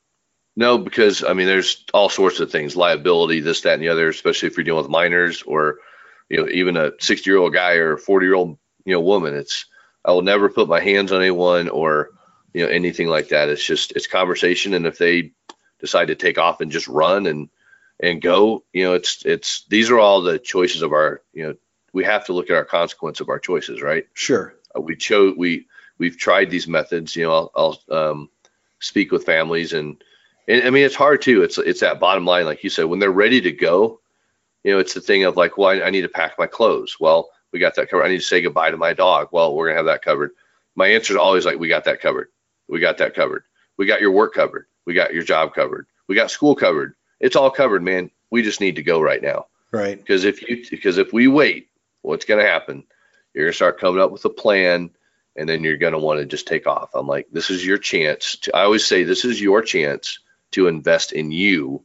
No, 0.54 0.78
because 0.78 1.25
I 1.25 1.33
mean, 1.33 1.47
there's 1.47 1.85
all 1.92 2.09
sorts 2.09 2.40
of 2.40 2.50
things, 2.50 2.76
liability, 2.76 3.40
this, 3.40 3.62
that, 3.62 3.75
and 3.75 3.83
the 3.83 3.88
other, 3.88 4.09
especially 4.09 4.49
if 4.49 4.56
you're 4.56 4.64
dealing 4.64 4.83
with 4.85 4.90
minors 4.90 5.42
or, 5.42 5.78
you 6.30 6.38
know, 6.38 6.49
even 6.49 6.76
a 6.76 6.92
60 6.99 7.28
year 7.28 7.38
old 7.38 7.52
guy 7.52 7.75
or 7.75 7.95
a 7.95 7.99
40 7.99 8.26
year 8.26 8.35
old, 8.35 8.59
you 8.85 8.92
know, 8.92 9.00
woman. 9.00 9.35
It's, 9.35 9.66
I 10.04 10.12
will 10.12 10.23
never 10.23 10.49
put 10.49 10.68
my 10.68 10.80
hands 10.80 11.12
on 11.12 11.21
anyone 11.21 11.68
or, 11.68 12.11
you 12.54 12.62
know, 12.64 12.71
anything 12.71 13.09
like 13.09 13.28
that. 13.28 13.49
It's 13.50 13.64
just, 13.64 13.92
it's 13.92 14.06
conversation. 14.06 14.73
And 14.73 14.87
if 14.87 14.97
they 14.97 15.33
decide 15.80 16.06
to 16.06 16.14
take 16.14 16.38
off 16.38 16.61
and 16.62 16.71
just 16.73 16.88
run 16.88 17.26
and, 17.26 17.50
and 18.00 18.20
go, 18.20 18.64
you 18.72 18.84
know, 18.84 18.94
it's, 18.94 19.24
it's, 19.24 19.64
these 19.68 19.90
are 19.90 19.98
all 19.98 20.22
the 20.22 20.38
choices 20.38 20.82
of 20.82 20.92
our, 20.92 21.22
you 21.32 21.46
know, 21.46 21.54
we 21.92 22.04
have 22.04 22.26
to 22.26 22.32
look 22.34 22.50
at 22.50 22.56
our 22.56 22.64
consequence 22.64 23.20
of 23.20 23.28
our 23.28 23.38
choices, 23.38 23.80
right? 23.80 24.06
Sure. 24.12 24.54
Uh, 24.76 24.80
we 24.80 24.96
chose 24.96 25.36
we 25.36 25.66
we've 25.98 26.18
tried 26.18 26.50
these 26.50 26.68
methods 26.68 27.16
you 27.16 27.24
know 27.24 27.50
i'll, 27.56 27.78
I'll 27.88 27.96
um, 28.10 28.30
speak 28.80 29.12
with 29.12 29.24
families 29.24 29.72
and, 29.72 30.02
and 30.48 30.64
i 30.64 30.70
mean 30.70 30.84
it's 30.84 30.94
hard 30.94 31.22
too. 31.22 31.42
It's 31.42 31.58
it's 31.58 31.80
that 31.80 32.00
bottom 32.00 32.24
line 32.24 32.44
like 32.44 32.62
you 32.64 32.70
said 32.70 32.84
when 32.84 32.98
they're 32.98 33.10
ready 33.10 33.40
to 33.40 33.52
go 33.52 34.00
you 34.64 34.72
know 34.72 34.78
it's 34.78 34.94
the 34.94 35.00
thing 35.00 35.24
of 35.24 35.36
like 35.36 35.56
well 35.56 35.70
I, 35.70 35.86
I 35.86 35.90
need 35.90 36.02
to 36.02 36.08
pack 36.08 36.38
my 36.38 36.46
clothes. 36.46 36.96
Well 37.00 37.30
we 37.52 37.58
got 37.58 37.74
that 37.76 37.88
covered. 37.88 38.04
I 38.04 38.08
need 38.08 38.18
to 38.18 38.24
say 38.24 38.42
goodbye 38.42 38.70
to 38.70 38.76
my 38.76 38.92
dog. 38.92 39.28
Well 39.32 39.54
we're 39.54 39.68
gonna 39.68 39.78
have 39.78 39.86
that 39.86 40.02
covered. 40.02 40.32
My 40.74 40.88
answer 40.88 41.14
is 41.14 41.18
always 41.18 41.46
like 41.46 41.58
we 41.58 41.68
got 41.68 41.84
that 41.84 42.00
covered. 42.00 42.28
We 42.68 42.80
got 42.80 42.98
that 42.98 43.14
covered. 43.14 43.44
We 43.76 43.86
got 43.86 44.00
your 44.00 44.12
work 44.12 44.34
covered. 44.34 44.66
We 44.84 44.94
got 44.94 45.14
your 45.14 45.22
job 45.22 45.54
covered. 45.54 45.86
We 46.08 46.14
got 46.14 46.30
school 46.30 46.54
covered 46.54 46.94
it's 47.20 47.37
all 47.37 47.50
covered 47.50 47.82
man. 47.82 48.11
We 48.30 48.42
just 48.42 48.61
need 48.61 48.76
to 48.76 48.82
go 48.82 49.00
right 49.00 49.23
now. 49.23 49.46
Right. 49.73 49.99
because 49.99 50.25
if 50.25 50.42
you 50.42 50.64
because 50.70 50.96
if 50.96 51.12
we 51.12 51.28
wait 51.28 51.68
what's 52.06 52.25
going 52.25 52.42
to 52.42 52.50
happen? 52.50 52.85
You're 53.35 53.46
going 53.46 53.52
to 53.52 53.56
start 53.56 53.80
coming 53.80 54.00
up 54.00 54.12
with 54.12 54.25
a 54.25 54.30
plan 54.30 54.90
and 55.35 55.49
then 55.49 55.62
you're 55.62 55.76
going 55.76 55.92
to 55.92 55.99
want 55.99 56.20
to 56.20 56.25
just 56.25 56.46
take 56.46 56.66
off. 56.66 56.90
I'm 56.94 57.06
like 57.06 57.26
this 57.30 57.50
is 57.50 57.66
your 57.66 57.78
chance 57.78 58.37
to 58.37 58.56
i 58.56 58.62
always 58.62 58.87
say 58.87 59.02
this 59.02 59.25
is 59.25 59.40
your 59.40 59.61
chance 59.62 60.20
to 60.52 60.68
invest 60.68 61.12
in 61.12 61.30
you 61.30 61.82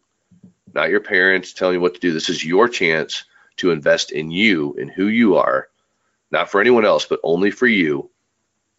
not 0.74 0.90
your 0.90 1.02
parents 1.02 1.52
telling 1.52 1.76
you 1.76 1.82
what 1.82 1.96
to 1.96 2.00
do. 2.00 2.14
This 2.14 2.30
is 2.30 2.46
your 2.46 2.70
chance 2.70 3.26
to 3.58 3.72
invest 3.72 4.14
in 4.14 4.32
you 4.32 4.78
and 4.80 4.90
who 4.90 5.08
you 5.08 5.36
are 5.36 5.68
not 6.30 6.50
for 6.50 6.62
anyone 6.62 6.86
else 6.86 7.06
but 7.06 7.20
only 7.24 7.52
for 7.52 7.68
you 7.68 8.10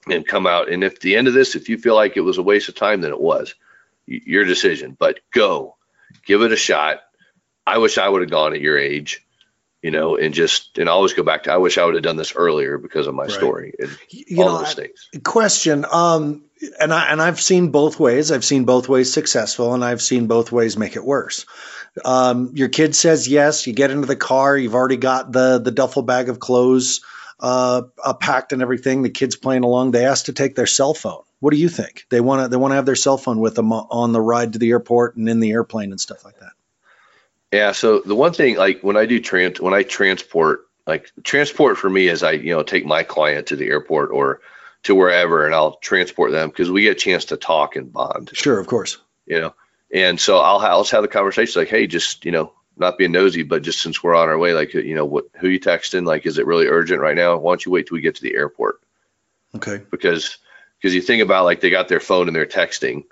and 0.09 0.27
come 0.27 0.47
out. 0.47 0.71
And 0.71 0.83
if 0.83 1.01
the 1.01 1.17
end 1.17 1.29
of 1.29 1.35
this 1.35 1.55
if 1.55 1.69
you 1.69 1.77
feel 1.77 1.95
like 1.95 2.17
it 2.17 2.21
was 2.21 2.39
a 2.39 2.43
waste 2.43 2.69
of 2.69 2.75
time 2.75 3.01
then 3.01 3.13
it 3.13 3.21
was. 3.21 3.55
Your 4.07 4.45
decision 4.45 4.97
but 4.99 5.21
go 5.33 5.77
give 6.27 6.43
it 6.43 6.53
a 6.53 6.57
shot 6.57 7.01
i 7.67 7.79
wish 7.79 7.99
i 7.99 8.09
would 8.09 8.23
have 8.23 8.31
gone 8.31 8.55
at 8.55 8.61
your 8.61 8.79
age 8.79 9.25
you 9.83 9.91
know, 9.91 10.17
and 10.17 10.33
just 10.33 10.79
and 10.79 10.89
I 10.89 10.93
always 10.93 11.13
go 11.13 11.25
back 11.25 11.43
to 11.43 11.53
I 11.53 11.57
wish 11.57 11.77
I 11.77 11.85
would 11.85 11.95
have 11.95 12.05
done 12.05 12.15
this 12.17 12.37
earlier 12.37 12.79
because 12.79 13.09
of 13.09 13.17
my 13.17 13.25
Right. 13.25 13.33
story 13.33 13.75
and 13.81 13.91
You 14.09 14.45
all 14.45 14.53
know, 14.53 14.59
those 14.59 14.75
things. 14.75 15.09
question. 15.25 15.85
Um, 15.91 16.45
and 16.79 16.95
I 16.95 17.11
and 17.11 17.21
I've 17.21 17.41
seen 17.41 17.73
both 17.73 17.99
ways. 17.99 18.31
I've 18.31 18.45
seen 18.45 18.65
both 18.65 18.89
ways 18.89 19.13
successful, 19.13 19.75
and 19.75 19.85
I've 19.85 20.01
seen 20.01 20.29
both 20.29 20.53
ways 20.53 20.77
make 20.77 20.95
it 20.95 21.05
worse. 21.05 21.47
Um, 22.05 22.53
your 22.55 22.69
kid 22.69 22.95
says 22.95 23.27
yes. 23.27 23.67
You 23.67 23.73
get 23.73 23.91
into 23.91 24.07
the 24.07 24.15
car. 24.15 24.57
You've 24.57 24.77
already 24.77 24.99
got 24.99 25.33
the 25.33 25.59
the 25.59 25.73
duffel 25.73 26.03
bag 26.03 26.29
of 26.29 26.39
clothes 26.39 27.01
uh, 27.41 27.83
uh, 28.03 28.15
packed 28.15 28.53
and 28.53 28.63
everything. 28.63 29.03
The 29.03 29.11
kid's 29.11 29.35
playing 29.35 29.65
along. 29.65 29.91
They 29.91 30.07
ask 30.07 30.27
to 30.27 30.33
take 30.33 30.55
their 30.55 30.69
cell 30.69 30.95
phone. 30.95 31.25
What 31.43 31.53
do 31.53 31.57
you 31.57 31.69
think? 31.69 32.07
They 32.09 32.21
want 32.21 32.43
to 32.45 32.49
they 32.49 32.57
want 32.57 32.71
to 32.71 32.77
have 32.77 32.87
their 32.87 32.95
cell 32.95 33.19
phone 33.19 33.41
with 33.41 33.57
them 33.57 33.73
on 33.73 34.13
the 34.13 34.21
ride 34.21 34.53
to 34.53 34.61
the 34.61 34.71
airport 34.71 35.17
and 35.17 35.29
in 35.29 35.41
the 35.41 35.51
airplane 35.51 35.91
and 35.91 36.01
stuff 36.01 36.25
like 36.25 36.39
that. 36.39 36.53
Yeah. 37.51 37.73
So 37.73 37.99
the 37.99 38.15
one 38.15 38.33
thing, 38.33 38.57
like 38.57 38.83
when 38.83 38.97
I 38.97 39.07
do 39.07 39.19
trans, 39.19 39.61
when 39.61 39.75
I 39.75 39.83
transport, 39.83 40.69
like 40.87 41.11
transport 41.25 41.79
for 41.79 41.91
me 41.91 42.07
is 42.07 42.23
I, 42.23 42.31
you 42.31 42.55
know, 42.55 42.63
take 42.63 42.87
my 42.87 43.03
client 43.03 43.49
to 43.49 43.57
the 43.57 43.67
airport 43.67 44.13
or 44.13 44.41
to 44.85 44.95
wherever, 44.95 45.45
and 45.45 45.53
I'll 45.53 45.75
transport 45.79 46.31
them 46.31 46.49
because 46.49 46.71
we 46.71 46.83
get 46.83 46.93
a 46.93 47.01
chance 47.01 47.25
to 47.27 47.37
talk 47.37 47.75
and 47.75 47.93
bond, 47.93 48.31
Sure, 48.35 48.61
of 48.61 48.69
course. 48.69 48.99
you 49.27 49.41
know. 49.41 49.53
And 49.93 50.21
so 50.21 50.39
I'll 50.39 50.61
I'll 50.61 50.83
just 50.83 50.93
have 50.93 51.03
the 51.03 51.09
conversation 51.09 51.61
like, 51.61 51.71
hey, 51.71 51.89
just 51.89 52.25
you 52.25 52.31
know, 52.31 52.53
not 52.77 52.99
being 52.99 53.11
nosy, 53.11 53.43
but 53.43 53.63
just 53.63 53.81
since 53.83 54.01
we're 54.01 54.15
on 54.15 54.29
our 54.29 54.39
way, 54.39 54.55
like, 54.55 54.75
you 54.75 54.95
know, 54.95 55.07
what 55.07 55.25
who 55.41 55.49
you 55.49 55.59
texting? 55.59 56.07
Like, 56.07 56.25
is 56.25 56.39
it 56.39 56.47
really 56.47 56.69
urgent 56.69 57.01
right 57.01 57.17
now? 57.17 57.37
Why 57.37 57.51
don't 57.51 57.67
you 57.67 57.73
wait 57.73 57.89
till 57.89 57.97
we 57.97 58.01
get 58.01 58.15
to 58.15 58.23
the 58.23 58.37
airport? 58.37 58.81
Okay. 59.57 59.81
because 59.91 60.39
because 60.83 60.95
you 60.95 61.01
think 61.01 61.23
about 61.23 61.45
like 61.45 61.61
they 61.61 61.71
got 61.71 61.89
their 61.89 62.01
phone 62.01 62.27
and 62.27 62.35
they're 62.35 62.45
texting 62.45 63.05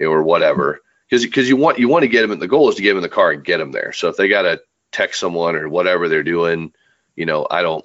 or 0.00 0.22
whatever. 0.22 0.74
Mm-hmm. 0.74 0.80
Because 1.08 1.24
because 1.24 1.48
you 1.48 1.56
want 1.56 1.78
you 1.78 1.88
want 1.88 2.02
to 2.02 2.08
get 2.08 2.22
them 2.22 2.32
in 2.32 2.38
the 2.38 2.48
goal 2.48 2.68
is 2.68 2.76
to 2.76 2.82
get 2.82 2.90
them 2.90 2.98
in 2.98 3.02
the 3.02 3.08
car 3.08 3.30
and 3.30 3.44
get 3.44 3.58
them 3.58 3.72
there. 3.72 3.92
So 3.92 4.08
if 4.08 4.16
they 4.16 4.28
got 4.28 4.42
to 4.42 4.60
text 4.90 5.20
someone 5.20 5.56
or 5.56 5.68
whatever 5.68 6.08
they're 6.08 6.22
doing 6.22 6.72
you 7.16 7.26
know 7.26 7.46
i 7.50 7.62
don't 7.62 7.84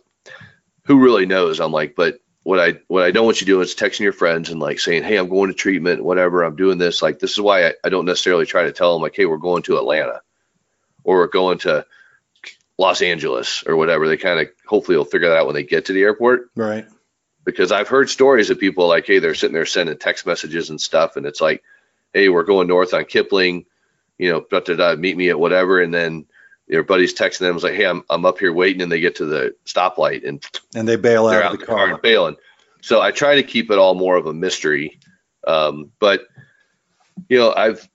who 0.83 0.99
really 0.99 1.25
knows? 1.25 1.59
I'm 1.59 1.71
like 1.71 1.95
but 1.95 2.19
what 2.43 2.59
i 2.59 2.79
what 2.87 3.03
i 3.03 3.11
don't 3.11 3.25
want 3.25 3.41
you 3.41 3.47
doing 3.47 3.63
is 3.63 3.75
texting 3.75 4.01
your 4.01 4.13
friends 4.13 4.49
and 4.49 4.59
like 4.59 4.79
saying 4.79 5.03
hey 5.03 5.17
i'm 5.17 5.27
going 5.27 5.49
to 5.49 5.55
treatment 5.55 6.03
whatever 6.03 6.43
i'm 6.43 6.55
doing 6.55 6.77
this. 6.77 7.01
Like 7.01 7.19
this 7.19 7.31
is 7.31 7.41
why 7.41 7.67
i, 7.67 7.73
I 7.83 7.89
don't 7.89 8.05
necessarily 8.05 8.45
try 8.45 8.63
to 8.63 8.71
tell 8.71 8.93
them 8.93 9.01
like 9.01 9.15
hey 9.15 9.25
we're 9.25 9.37
going 9.37 9.63
to 9.63 9.77
atlanta 9.77 10.21
or 11.03 11.17
we're 11.17 11.27
going 11.27 11.57
to 11.59 11.85
los 12.77 13.01
angeles 13.01 13.63
or 13.67 13.75
whatever. 13.75 14.07
They 14.07 14.17
kind 14.17 14.39
of 14.39 14.47
hopefully 14.65 14.97
will 14.97 15.05
figure 15.05 15.29
that 15.29 15.37
out 15.37 15.45
when 15.45 15.55
they 15.55 15.63
get 15.63 15.85
to 15.85 15.93
the 15.93 16.03
airport. 16.03 16.49
Right. 16.55 16.87
Because 17.51 17.71
I've 17.71 17.87
heard 17.87 18.09
stories 18.09 18.49
of 18.49 18.59
people 18.59 18.87
like, 18.87 19.05
hey, 19.05 19.19
they're 19.19 19.35
sitting 19.35 19.53
there 19.53 19.65
sending 19.65 19.97
text 19.97 20.25
messages 20.25 20.69
and 20.69 20.79
stuff, 20.79 21.15
and 21.15 21.25
it's 21.25 21.41
like, 21.41 21.63
hey, 22.13 22.29
we're 22.29 22.43
going 22.43 22.67
north 22.67 22.93
on 22.93 23.05
Kipling, 23.05 23.65
you 24.17 24.31
know, 24.31 24.45
da, 24.49 24.59
da, 24.59 24.75
da, 24.75 24.95
meet 24.95 25.17
me 25.17 25.29
at 25.29 25.39
whatever, 25.39 25.81
and 25.81 25.93
then 25.93 26.25
their 26.67 26.83
buddies 26.83 27.13
texting 27.13 27.39
them 27.39 27.57
like, 27.57 27.73
hey, 27.73 27.85
I'm 27.85 28.03
I'm 28.09 28.25
up 28.25 28.39
here 28.39 28.53
waiting, 28.53 28.81
and 28.81 28.91
they 28.91 28.99
get 28.99 29.15
to 29.15 29.25
the 29.25 29.55
stoplight 29.65 30.27
and 30.27 30.45
And 30.75 30.87
they 30.87 30.95
bail 30.95 31.27
out 31.27 31.43
out 31.43 31.53
of 31.53 31.59
the 31.59 31.65
the 31.65 31.65
car 31.65 31.85
car. 31.85 31.93
and 31.93 32.01
bailing. 32.01 32.35
So 32.81 33.01
I 33.01 33.11
try 33.11 33.35
to 33.35 33.43
keep 33.43 33.71
it 33.71 33.79
all 33.79 33.95
more 33.95 34.15
of 34.15 34.27
a 34.27 34.33
mystery, 34.33 34.99
um, 35.45 35.91
but 35.99 36.27
you 37.27 37.37
know, 37.37 37.53
I've 37.53 37.87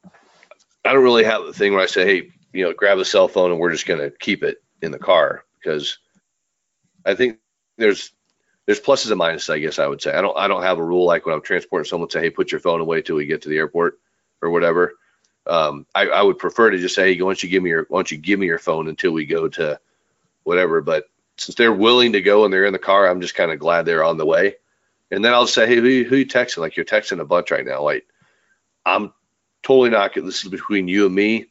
I 0.85 0.93
don't 0.93 1.03
really 1.05 1.25
have 1.25 1.45
the 1.47 1.53
thing 1.53 1.73
where 1.73 1.83
I 1.83 1.87
say, 1.87 2.05
hey, 2.05 2.31
you 2.53 2.64
know, 2.64 2.73
grab 2.73 2.99
a 2.99 3.05
cell 3.05 3.29
phone 3.29 3.51
and 3.51 3.61
we're 3.61 3.73
just 3.73 3.87
gonna 3.87 4.11
keep 4.11 4.43
it 4.43 4.62
in 4.83 4.90
the 4.90 4.99
car 4.99 5.45
because 5.59 5.99
I 7.05 7.14
think 7.14 7.38
there's 7.79 8.12
there's 8.66 8.81
pluses 8.81 9.11
and 9.11 9.20
minuses, 9.20 9.53
I 9.53 9.59
guess 9.59 9.79
I 9.79 9.87
would 9.87 10.00
say. 10.00 10.12
I 10.12 10.20
don't 10.20 10.37
I 10.37 10.48
don't 10.48 10.62
have 10.62 10.79
a 10.79 10.85
rule 10.85 11.05
like 11.05 11.27
when 11.27 11.35
I'm 11.35 11.42
transporting 11.42 11.88
someone 11.88 12.11
say, 12.11 12.20
hey, 12.20 12.31
put 12.31 12.53
your 12.53 12.61
phone 12.61 12.81
away 12.81 13.03
till 13.03 13.16
we 13.16 13.27
get 13.27 13.42
to 13.42 13.48
the 13.48 13.59
airport 13.59 13.98
or 14.40 14.50
whatever. 14.50 14.94
Um, 15.46 15.87
I, 15.94 16.07
I 16.07 16.22
would 16.22 16.38
prefer 16.38 16.70
to 16.70 16.79
just 16.79 16.94
say, 16.94 17.14
hey, 17.14 17.20
why 17.20 17.29
don't 17.29 17.42
you 17.42 17.48
give 17.48 17.62
me 17.62 17.70
your 17.70 17.87
why 17.88 17.98
don't 17.98 18.11
you 18.11 18.18
give 18.18 18.38
me 18.38 18.46
your 18.46 18.59
phone 18.59 18.88
until 18.88 19.12
we 19.12 19.27
go 19.27 19.48
to 19.48 19.79
whatever. 20.44 20.81
But 20.81 21.05
since 21.37 21.57
they're 21.57 21.72
willing 21.72 22.12
to 22.12 22.22
go 22.22 22.44
and 22.44 22.53
they're 22.53 22.64
in 22.64 22.72
the 22.72 22.79
car, 22.79 23.09
I'm 23.09 23.20
just 23.20 23.35
kind 23.35 23.50
of 23.50 23.59
glad 23.59 23.85
they're 23.85 24.05
on 24.05 24.16
the 24.16 24.27
way. 24.27 24.57
And 25.11 25.24
then 25.24 25.35
I'll 25.35 25.46
say, 25.46 25.66
hey, 25.66 25.77
who, 25.77 26.05
who 26.05 26.16
you 26.16 26.27
texting? 26.27 26.59
Like 26.59 26.77
you're 26.77 26.87
texting 26.87 27.20
a 27.20 27.24
bunch 27.24 27.50
right 27.50 27.66
now. 27.66 27.83
Like 27.83 28.07
I'm 28.87 29.12
totally 29.62 29.90
not. 29.90 30.14
This 30.14 30.44
is 30.44 30.50
between 30.50 30.88
you 30.88 31.07
and 31.07 31.14
me. 31.14 31.46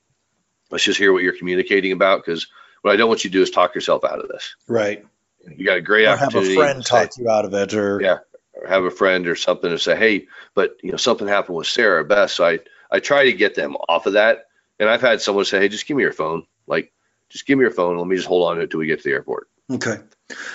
Let's 0.72 0.84
just 0.84 0.98
hear 0.98 1.14
what 1.14 1.22
you're 1.22 1.38
communicating 1.38 1.92
about 1.92 2.26
because 2.26 2.48
what 2.82 2.94
I 2.94 2.98
don't 2.98 3.08
want 3.08 3.24
you 3.24 3.30
to 3.30 3.38
do 3.38 3.42
is 3.44 3.52
talk 3.52 3.76
yourself 3.76 4.04
out 4.04 4.20
of 4.20 4.28
this. 4.28 4.56
Right. 4.68 5.06
You 5.48 5.66
got 5.66 5.78
a 5.78 5.82
great 5.82 6.08
Or 6.08 6.16
have 6.16 6.36
a 6.36 6.56
friend 6.56 6.86
say- 6.86 6.90
talk 6.90 7.18
you 7.18 7.30
out 7.30 7.46
of 7.46 7.54
it 7.54 7.74
or 7.74 8.02
Yeah. 8.02 8.18
or 8.54 8.68
have 8.68 8.84
a 8.86 8.92
friend 8.92 9.28
or 9.28 9.36
something 9.36 9.70
to 9.70 9.80
say, 9.80 9.96
hey, 9.96 10.28
but 10.56 10.78
you 10.84 10.92
know 10.92 10.98
something 10.98 11.28
happened 11.28 11.58
with 11.58 11.68
Sarah 11.68 12.04
Beth. 12.06 12.32
So 12.32 12.46
I 12.46 12.60
I 12.92 13.00
try 13.00 13.26
to 13.26 13.34
get 13.34 13.56
them 13.56 13.76
off 13.90 14.06
of 14.06 14.14
that. 14.14 14.46
And 14.80 14.90
I've 14.90 15.02
had 15.02 15.22
someone 15.22 15.46
say, 15.46 15.60
hey, 15.60 15.68
just 15.70 15.86
give 15.88 15.98
me 15.98 16.04
your 16.04 16.14
phone. 16.14 16.46
Like, 16.68 16.92
just 17.30 17.46
give 17.46 17.58
me 17.58 17.64
your 17.64 17.72
phone. 17.72 17.98
Let 17.98 18.08
me 18.08 18.16
just 18.16 18.28
hold 18.28 18.48
on 18.50 18.58
to 18.58 18.64
it 18.64 18.72
till 18.72 18.80
we 18.80 18.88
get 18.88 19.00
to 19.02 19.04
the 19.10 19.14
airport. 19.16 19.48
Okay. 19.72 19.98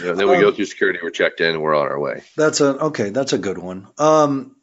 You 0.00 0.06
know, 0.06 0.14
then 0.14 0.28
we 0.28 0.38
go 0.38 0.48
Um, 0.48 0.54
through 0.54 0.64
security. 0.66 0.98
We're 1.02 1.10
checked 1.10 1.40
in 1.40 1.50
and 1.54 1.62
we're 1.62 1.74
on 1.74 1.86
our 1.88 1.98
way. 1.98 2.22
That's 2.36 2.60
a 2.60 2.76
okay. 2.86 3.10
That's 3.10 3.32
a 3.32 3.38
good 3.38 3.58
one. 3.58 3.86
Um, 3.98 4.54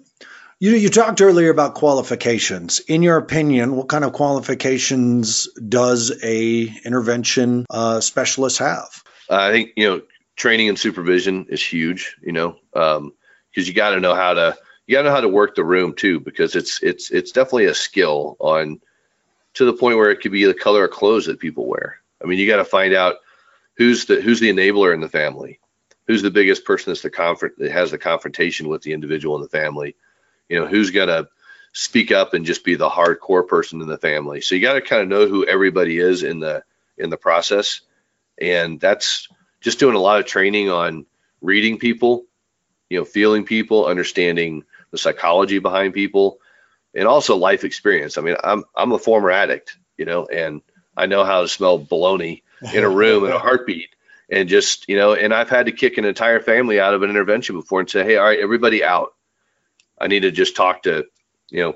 you 0.59 0.71
you 0.71 0.89
talked 0.89 1.21
earlier 1.21 1.49
about 1.49 1.75
qualifications. 1.75 2.79
In 2.79 3.03
your 3.03 3.17
opinion, 3.17 3.75
what 3.75 3.87
kind 3.89 4.03
of 4.05 4.13
qualifications 4.13 5.47
does 5.67 6.11
a 6.23 6.63
intervention 6.85 7.65
uh, 7.69 7.99
specialist 8.01 8.59
have? 8.59 9.03
I 9.29 9.51
think 9.51 9.71
you 9.75 9.87
know 9.89 10.01
training 10.35 10.69
and 10.69 10.79
supervision 10.79 11.47
is 11.49 11.63
huge. 11.65 12.17
You 12.21 12.33
know, 12.33 12.57
um, 12.73 13.13
because 13.49 13.67
you 13.67 13.73
got 13.73 13.91
to 13.91 13.99
know 13.99 14.15
how 14.15 14.33
to 14.33 14.57
you 14.87 14.95
got 14.95 15.03
to 15.03 15.09
know 15.09 15.15
how 15.15 15.21
to 15.21 15.29
work 15.29 15.55
the 15.55 15.63
room 15.63 15.93
too, 15.93 16.19
because 16.19 16.55
it's 16.55 16.81
it's 16.83 17.11
it's 17.11 17.31
definitely 17.31 17.65
a 17.65 17.75
skill 17.75 18.37
on 18.39 18.81
to 19.55 19.65
the 19.65 19.73
point 19.73 19.97
where 19.97 20.11
it 20.11 20.21
could 20.21 20.31
be 20.31 20.45
the 20.45 20.53
color 20.53 20.85
of 20.85 20.91
clothes 20.91 21.25
that 21.27 21.39
people 21.39 21.65
wear. 21.65 21.97
I 22.23 22.27
mean, 22.27 22.39
you 22.39 22.47
got 22.47 22.57
to 22.57 22.65
find 22.65 22.93
out. 22.93 23.15
who's 23.77 24.05
the 24.05 24.21
who's 24.21 24.39
the 24.39 24.49
enabler 24.49 24.93
in 24.93 25.01
the 25.01 25.09
family, 25.09 25.59
who's 26.07 26.21
the 26.21 26.31
biggest 26.31 26.65
person 26.65 26.91
that's 26.91 27.01
the 27.01 27.09
confront 27.09 27.57
that 27.59 27.71
has 27.71 27.91
the 27.91 27.97
confrontation 27.97 28.67
with 28.69 28.81
the 28.83 28.93
individual 28.93 29.35
in 29.35 29.41
the 29.41 29.49
family, 29.49 29.95
you 30.49 30.59
know, 30.59 30.67
who's 30.67 30.91
gonna 30.91 31.27
speak 31.73 32.11
up 32.11 32.33
and 32.33 32.45
just 32.45 32.63
be 32.63 32.75
the 32.75 32.89
hardcore 32.89 33.47
person 33.47 33.81
in 33.81 33.87
the 33.87 33.97
family. 33.97 34.41
So 34.41 34.55
you 34.55 34.61
got 34.61 34.73
to 34.73 34.81
kind 34.81 35.01
of 35.01 35.09
know 35.09 35.27
who 35.27 35.45
everybody 35.45 35.97
is 35.99 36.23
in 36.23 36.39
the 36.39 36.63
in 36.97 37.09
the 37.09 37.17
process, 37.17 37.81
and 38.39 38.79
that's 38.79 39.27
just 39.65 39.79
doing 39.79 39.95
a 39.95 39.99
lot 39.99 40.19
of 40.19 40.27
training 40.27 40.69
on 40.69 41.07
reading 41.41 41.79
people, 41.79 42.23
you 42.87 42.99
know, 42.99 43.03
feeling 43.03 43.43
people, 43.45 43.87
understanding 43.87 44.63
the 44.91 44.97
psychology 44.99 45.57
behind 45.57 45.91
people, 45.95 46.39
and 46.93 47.07
also 47.07 47.35
life 47.35 47.63
experience. 47.63 48.19
I 48.19 48.21
mean, 48.21 48.35
I'm 48.43 48.63
I'm 48.75 48.91
a 48.91 48.99
former 48.99 49.31
addict, 49.31 49.75
you 49.97 50.05
know, 50.05 50.27
and 50.27 50.61
I 50.95 51.07
know 51.07 51.25
how 51.25 51.41
to 51.41 51.47
smell 51.47 51.79
baloney 51.79 52.43
in 52.73 52.83
a 52.83 52.89
room 52.89 53.25
in 53.25 53.31
a 53.31 53.39
heartbeat. 53.39 53.89
And 54.29 54.47
just, 54.47 54.87
you 54.87 54.97
know, 54.97 55.13
and 55.13 55.33
I've 55.33 55.49
had 55.49 55.65
to 55.65 55.71
kick 55.71 55.97
an 55.97 56.05
entire 56.05 56.39
family 56.39 56.79
out 56.79 56.93
of 56.93 57.01
an 57.01 57.09
intervention 57.09 57.55
before 57.55 57.79
and 57.79 57.89
say, 57.89 58.03
hey, 58.03 58.17
all 58.17 58.25
right, 58.25 58.39
everybody 58.39 58.83
out. 58.83 59.13
I 59.99 60.07
need 60.07 60.21
to 60.21 60.31
just 60.31 60.55
talk 60.55 60.83
to, 60.83 61.05
you 61.49 61.63
know, 61.63 61.75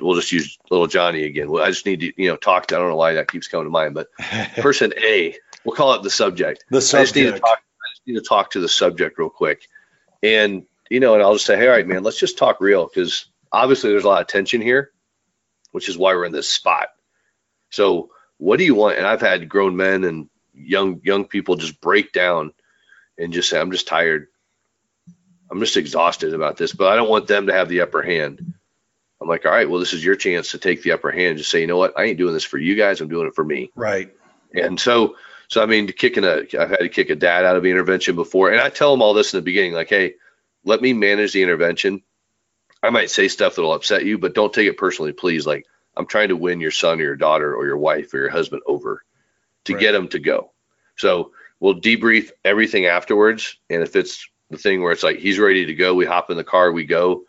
we'll 0.00 0.16
just 0.16 0.32
use 0.32 0.58
little 0.70 0.86
Johnny 0.86 1.24
again. 1.24 1.50
Well, 1.50 1.64
I 1.64 1.68
just 1.68 1.86
need 1.86 2.00
to, 2.00 2.12
you 2.22 2.28
know, 2.28 2.36
talk 2.36 2.66
to, 2.66 2.76
I 2.76 2.78
don't 2.78 2.88
know 2.88 2.96
why 2.96 3.14
that 3.14 3.30
keeps 3.30 3.48
coming 3.48 3.66
to 3.66 3.70
mind, 3.70 3.94
but 3.94 4.08
person 4.56 4.92
A, 5.02 5.34
we'll 5.66 5.76
call 5.76 5.94
it 5.94 6.02
the 6.02 6.10
subject. 6.10 6.64
The 6.70 6.80
subject. 6.80 7.00
I 7.00 7.04
just 7.04 7.16
need 7.16 7.34
to 7.34 7.40
talk, 7.40 7.58
I 7.58 7.88
just 7.92 8.06
need 8.06 8.14
to 8.14 8.20
talk 8.20 8.50
to 8.52 8.60
the 8.60 8.68
subject 8.68 9.18
real 9.18 9.28
quick. 9.28 9.68
And, 10.22 10.64
you 10.88 11.00
know, 11.00 11.14
and 11.14 11.22
I'll 11.22 11.34
just 11.34 11.46
say, 11.46 11.56
hey, 11.56 11.66
all 11.66 11.74
right, 11.74 11.86
man, 11.86 12.02
let's 12.02 12.18
just 12.18 12.38
talk 12.38 12.60
real 12.60 12.86
because 12.86 13.26
obviously 13.52 13.90
there's 13.90 14.04
a 14.04 14.08
lot 14.08 14.22
of 14.22 14.28
tension 14.28 14.60
here, 14.60 14.92
which 15.72 15.88
is 15.88 15.98
why 15.98 16.14
we're 16.14 16.24
in 16.24 16.32
this 16.32 16.48
spot. 16.48 16.88
So 17.70 18.10
what 18.38 18.58
do 18.58 18.64
you 18.64 18.74
want? 18.74 18.98
And 18.98 19.06
I've 19.06 19.20
had 19.20 19.48
grown 19.48 19.76
men 19.76 20.04
and 20.04 20.28
young 20.54 21.00
young 21.04 21.26
people 21.26 21.56
just 21.56 21.80
break 21.80 22.12
down 22.12 22.52
and 23.18 23.32
just 23.32 23.48
say, 23.48 23.60
I'm 23.60 23.72
just 23.72 23.88
tired. 23.88 24.28
I'm 25.50 25.60
just 25.60 25.76
exhausted 25.76 26.34
about 26.34 26.56
this, 26.56 26.72
but 26.72 26.92
I 26.92 26.96
don't 26.96 27.10
want 27.10 27.26
them 27.26 27.46
to 27.46 27.52
have 27.52 27.68
the 27.68 27.82
upper 27.82 28.02
hand. 28.02 28.54
I'm 29.20 29.28
like, 29.28 29.46
all 29.46 29.52
right, 29.52 29.68
well, 29.68 29.80
this 29.80 29.92
is 29.92 30.04
your 30.04 30.16
chance 30.16 30.50
to 30.50 30.58
take 30.58 30.82
the 30.82 30.92
upper 30.92 31.10
hand. 31.10 31.38
Just 31.38 31.50
say, 31.50 31.60
you 31.60 31.66
know 31.66 31.78
what? 31.78 31.98
I 31.98 32.04
ain't 32.04 32.18
doing 32.18 32.34
this 32.34 32.44
for 32.44 32.58
you 32.58 32.74
guys. 32.74 33.00
I'm 33.00 33.08
doing 33.08 33.26
it 33.26 33.34
for 33.34 33.44
me. 33.44 33.70
Right. 33.74 34.12
And 34.52 34.78
so, 34.78 35.16
so 35.48 35.62
I 35.62 35.66
mean, 35.66 35.88
kicking 35.88 36.24
a, 36.24 36.28
uh, 36.28 36.42
I've 36.58 36.70
had 36.70 36.78
to 36.78 36.88
kick 36.88 37.10
a 37.10 37.16
dad 37.16 37.44
out 37.44 37.56
of 37.56 37.62
the 37.62 37.70
intervention 37.70 38.14
before, 38.16 38.50
and 38.50 38.60
I 38.60 38.68
tell 38.70 38.90
them 38.90 39.02
all 39.02 39.14
this 39.14 39.32
in 39.32 39.38
the 39.38 39.42
beginning, 39.42 39.72
like, 39.72 39.88
hey, 39.88 40.14
let 40.64 40.80
me 40.80 40.92
manage 40.92 41.32
the 41.32 41.42
intervention. 41.42 42.02
I 42.82 42.90
might 42.90 43.10
say 43.10 43.28
stuff 43.28 43.56
that'll 43.56 43.72
upset 43.72 44.04
you, 44.04 44.18
but 44.18 44.34
don't 44.34 44.52
take 44.52 44.68
it 44.68 44.76
personally, 44.78 45.12
please. 45.12 45.46
Like, 45.46 45.66
I'm 45.96 46.06
trying 46.06 46.28
to 46.28 46.36
win 46.36 46.60
your 46.60 46.70
son 46.70 47.00
or 47.00 47.04
your 47.04 47.16
daughter 47.16 47.54
or 47.54 47.66
your 47.66 47.78
wife 47.78 48.12
or 48.14 48.18
your 48.18 48.30
husband 48.30 48.62
over 48.66 49.02
to 49.64 49.74
Right. 49.74 49.80
get 49.80 49.92
them 49.92 50.08
to 50.08 50.18
go. 50.18 50.52
So 50.96 51.32
we'll 51.60 51.80
debrief 51.80 52.30
everything 52.44 52.86
afterwards. 52.86 53.58
And 53.70 53.82
if 53.82 53.96
it's 53.96 54.28
the 54.50 54.58
thing 54.58 54.82
where 54.82 54.92
it's 54.92 55.02
like 55.02 55.18
he's 55.18 55.38
ready 55.38 55.66
to 55.66 55.74
go, 55.74 55.94
we 55.94 56.06
hop 56.06 56.30
in 56.30 56.36
the 56.36 56.44
car, 56.44 56.72
we 56.72 56.84
go. 56.84 57.24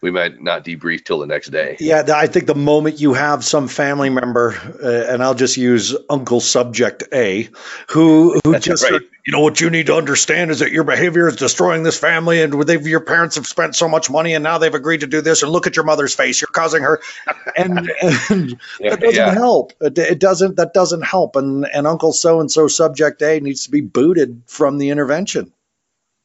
We 0.00 0.12
might 0.12 0.40
not 0.40 0.64
debrief 0.64 1.04
till 1.04 1.18
the 1.18 1.26
next 1.26 1.48
day. 1.48 1.76
Yeah, 1.80 2.04
I 2.14 2.28
think 2.28 2.46
the 2.46 2.54
moment 2.54 3.00
you 3.00 3.14
have 3.14 3.44
some 3.44 3.66
family 3.66 4.10
member, 4.10 4.54
uh, 4.82 5.12
and 5.12 5.24
I'll 5.24 5.34
just 5.34 5.56
use 5.56 5.96
Uncle 6.08 6.40
Subject 6.40 7.02
A, 7.12 7.48
who 7.88 8.40
who 8.44 8.52
That's 8.52 8.64
just 8.64 8.84
right. 8.84 8.92
said, 8.92 9.02
you 9.26 9.32
know 9.32 9.40
what 9.40 9.60
you 9.60 9.68
need 9.70 9.86
to 9.86 9.94
understand 9.94 10.52
is 10.52 10.60
that 10.60 10.70
your 10.70 10.84
behavior 10.84 11.26
is 11.26 11.34
destroying 11.34 11.82
this 11.82 11.98
family, 11.98 12.40
and 12.40 12.62
they've, 12.62 12.86
your 12.86 13.00
parents 13.00 13.34
have 13.34 13.46
spent 13.46 13.74
so 13.74 13.88
much 13.88 14.08
money, 14.08 14.34
and 14.34 14.44
now 14.44 14.56
they've 14.56 14.72
agreed 14.72 15.00
to 15.00 15.08
do 15.08 15.20
this, 15.20 15.42
and 15.42 15.50
look 15.50 15.66
at 15.66 15.74
your 15.74 15.84
mother's 15.84 16.14
face, 16.14 16.40
you're 16.40 16.48
causing 16.48 16.82
her, 16.84 17.00
and, 17.56 17.90
and 18.00 18.50
Yeah, 18.80 18.90
that 18.90 19.00
doesn't 19.00 19.16
yeah. 19.16 19.34
help. 19.34 19.72
It, 19.80 19.98
it 19.98 20.20
doesn't. 20.20 20.56
That 20.56 20.74
doesn't 20.74 21.02
help, 21.02 21.34
and 21.34 21.66
and 21.74 21.88
Uncle 21.88 22.12
so 22.12 22.40
and 22.40 22.50
so 22.50 22.68
Subject 22.68 23.20
A 23.20 23.40
needs 23.40 23.64
to 23.64 23.70
be 23.72 23.80
booted 23.80 24.42
from 24.46 24.78
the 24.78 24.90
intervention. 24.90 25.52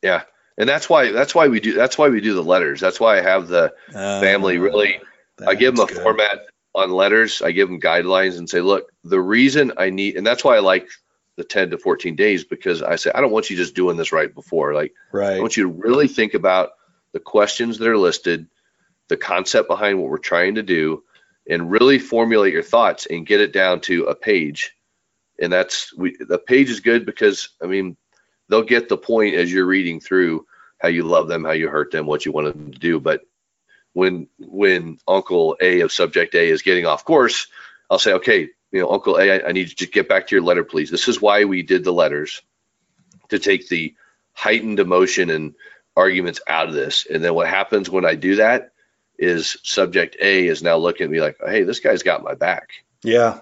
Yeah. 0.04 0.24
And 0.58 0.70
that's 0.70 0.90
why 0.90 1.12
that's 1.12 1.34
why 1.34 1.48
we 1.48 1.60
do 1.60 1.74
that's 1.74 1.98
why 1.98 2.10
we 2.10 2.22
do 2.22 2.34
the 2.36 2.44
letters. 2.44 2.80
That's 2.80 3.00
why 3.00 3.18
I 3.18 3.22
have 3.22 3.48
the 3.48 3.74
ah, 3.90 4.20
family 4.22 4.58
really 4.58 5.00
I 5.46 5.56
give 5.56 5.76
them 5.76 5.86
a 5.86 5.88
good. 5.88 6.02
format 6.02 6.46
on 6.76 6.92
letters. 6.92 7.42
I 7.42 7.52
give 7.52 7.70
them 7.70 7.80
guidelines 7.80 8.38
and 8.38 8.50
say, 8.50 8.62
look, 8.62 8.92
the 9.04 9.20
reason 9.20 9.74
I 9.78 9.90
need, 9.90 10.16
and 10.16 10.26
that's 10.26 10.44
why 10.44 10.56
I 10.56 10.60
like 10.60 10.88
the 11.38 11.44
10 11.44 11.72
to 11.72 11.78
14 11.78 12.16
days 12.16 12.44
because 12.44 12.82
I 12.82 12.96
say, 12.96 13.12
I 13.14 13.22
don't 13.22 13.32
want 13.32 13.50
you 13.50 13.58
just 13.58 13.76
doing 13.76 13.98
this 13.98 14.12
right 14.12 14.34
before. 14.34 14.74
Like, 14.74 14.94
right. 15.12 15.38
I 15.38 15.40
want 15.40 15.58
you 15.58 15.64
to 15.64 15.70
really 15.70 16.08
think 16.08 16.34
about 16.34 16.72
the 17.12 17.20
questions 17.20 17.78
that 17.78 17.88
are 17.88 17.98
listed, 17.98 18.48
the 19.08 19.18
concept 19.18 19.68
behind 19.68 20.00
what 20.00 20.10
we're 20.10 20.18
trying 20.18 20.56
to 20.56 20.64
do, 20.64 21.04
and 21.50 21.72
really 21.72 22.00
formulate 22.00 22.54
your 22.54 22.64
thoughts 22.64 23.06
and 23.06 23.26
get 23.26 23.42
it 23.42 23.54
down 23.54 23.82
to 23.82 24.06
a 24.06 24.16
page. 24.16 24.72
And 25.40 25.52
that's 25.52 25.94
we 25.96 26.16
the 26.20 26.38
page 26.38 26.70
is 26.70 26.80
good 26.80 27.06
because 27.06 27.50
I 27.62 27.66
mean 27.66 27.98
they'll 28.50 28.64
get 28.64 28.90
the 28.90 28.98
point 28.98 29.36
as 29.36 29.52
you're 29.52 29.66
reading 29.66 30.00
through 30.00 30.46
how 30.78 30.90
you 30.90 31.04
love 31.04 31.28
them, 31.28 31.44
how 31.44 31.52
you 31.52 31.70
hurt 31.70 31.92
them, 31.92 32.06
what 32.06 32.26
you 32.26 32.32
want 32.32 32.54
them 32.54 32.72
to 32.72 32.80
do. 32.80 33.00
But 33.00 33.22
when 33.94 34.28
when 34.40 34.98
Uncle 35.08 35.58
A 35.62 35.82
of 35.82 35.92
Subject 35.92 36.36
A 36.36 36.50
is 36.50 36.62
getting 36.62 36.86
off 36.86 37.06
course, 37.06 37.48
I'll 37.90 38.00
say, 38.00 38.14
okay, 38.14 38.50
you 38.72 38.82
know, 38.82 38.90
Uncle 38.90 39.18
A, 39.18 39.32
I, 39.32 39.50
I 39.50 39.52
need 39.52 39.70
you 39.70 39.76
to 39.76 39.88
get 39.88 40.10
back 40.10 40.28
to 40.28 40.36
your 40.36 40.44
letter, 40.44 40.64
please. 40.64 40.90
This 40.90 41.08
is 41.08 41.22
why 41.22 41.46
we 41.46 41.62
did 41.62 41.84
the 41.84 41.94
letters 41.94 42.42
to 43.30 43.40
take 43.40 43.68
the 43.68 43.96
heightened 44.34 44.80
emotion 44.80 45.30
and 45.30 45.54
arguments 45.96 46.42
out 46.48 46.68
of 46.68 46.74
this. 46.74 47.06
And 47.06 47.24
then 47.24 47.36
what 47.36 47.48
happens 47.48 47.90
when 47.90 48.06
I 48.06 48.16
do 48.16 48.38
that 48.38 48.72
is 49.18 49.58
Subject 49.64 50.18
A 50.20 50.48
is 50.48 50.64
now 50.64 50.78
looking 50.78 51.06
at 51.06 51.12
me 51.12 51.22
like, 51.22 51.38
hey, 51.46 51.64
this 51.64 51.80
guy's 51.80 52.04
got 52.04 52.24
my 52.24 52.34
back. 52.34 52.70
Yeah. 53.04 53.42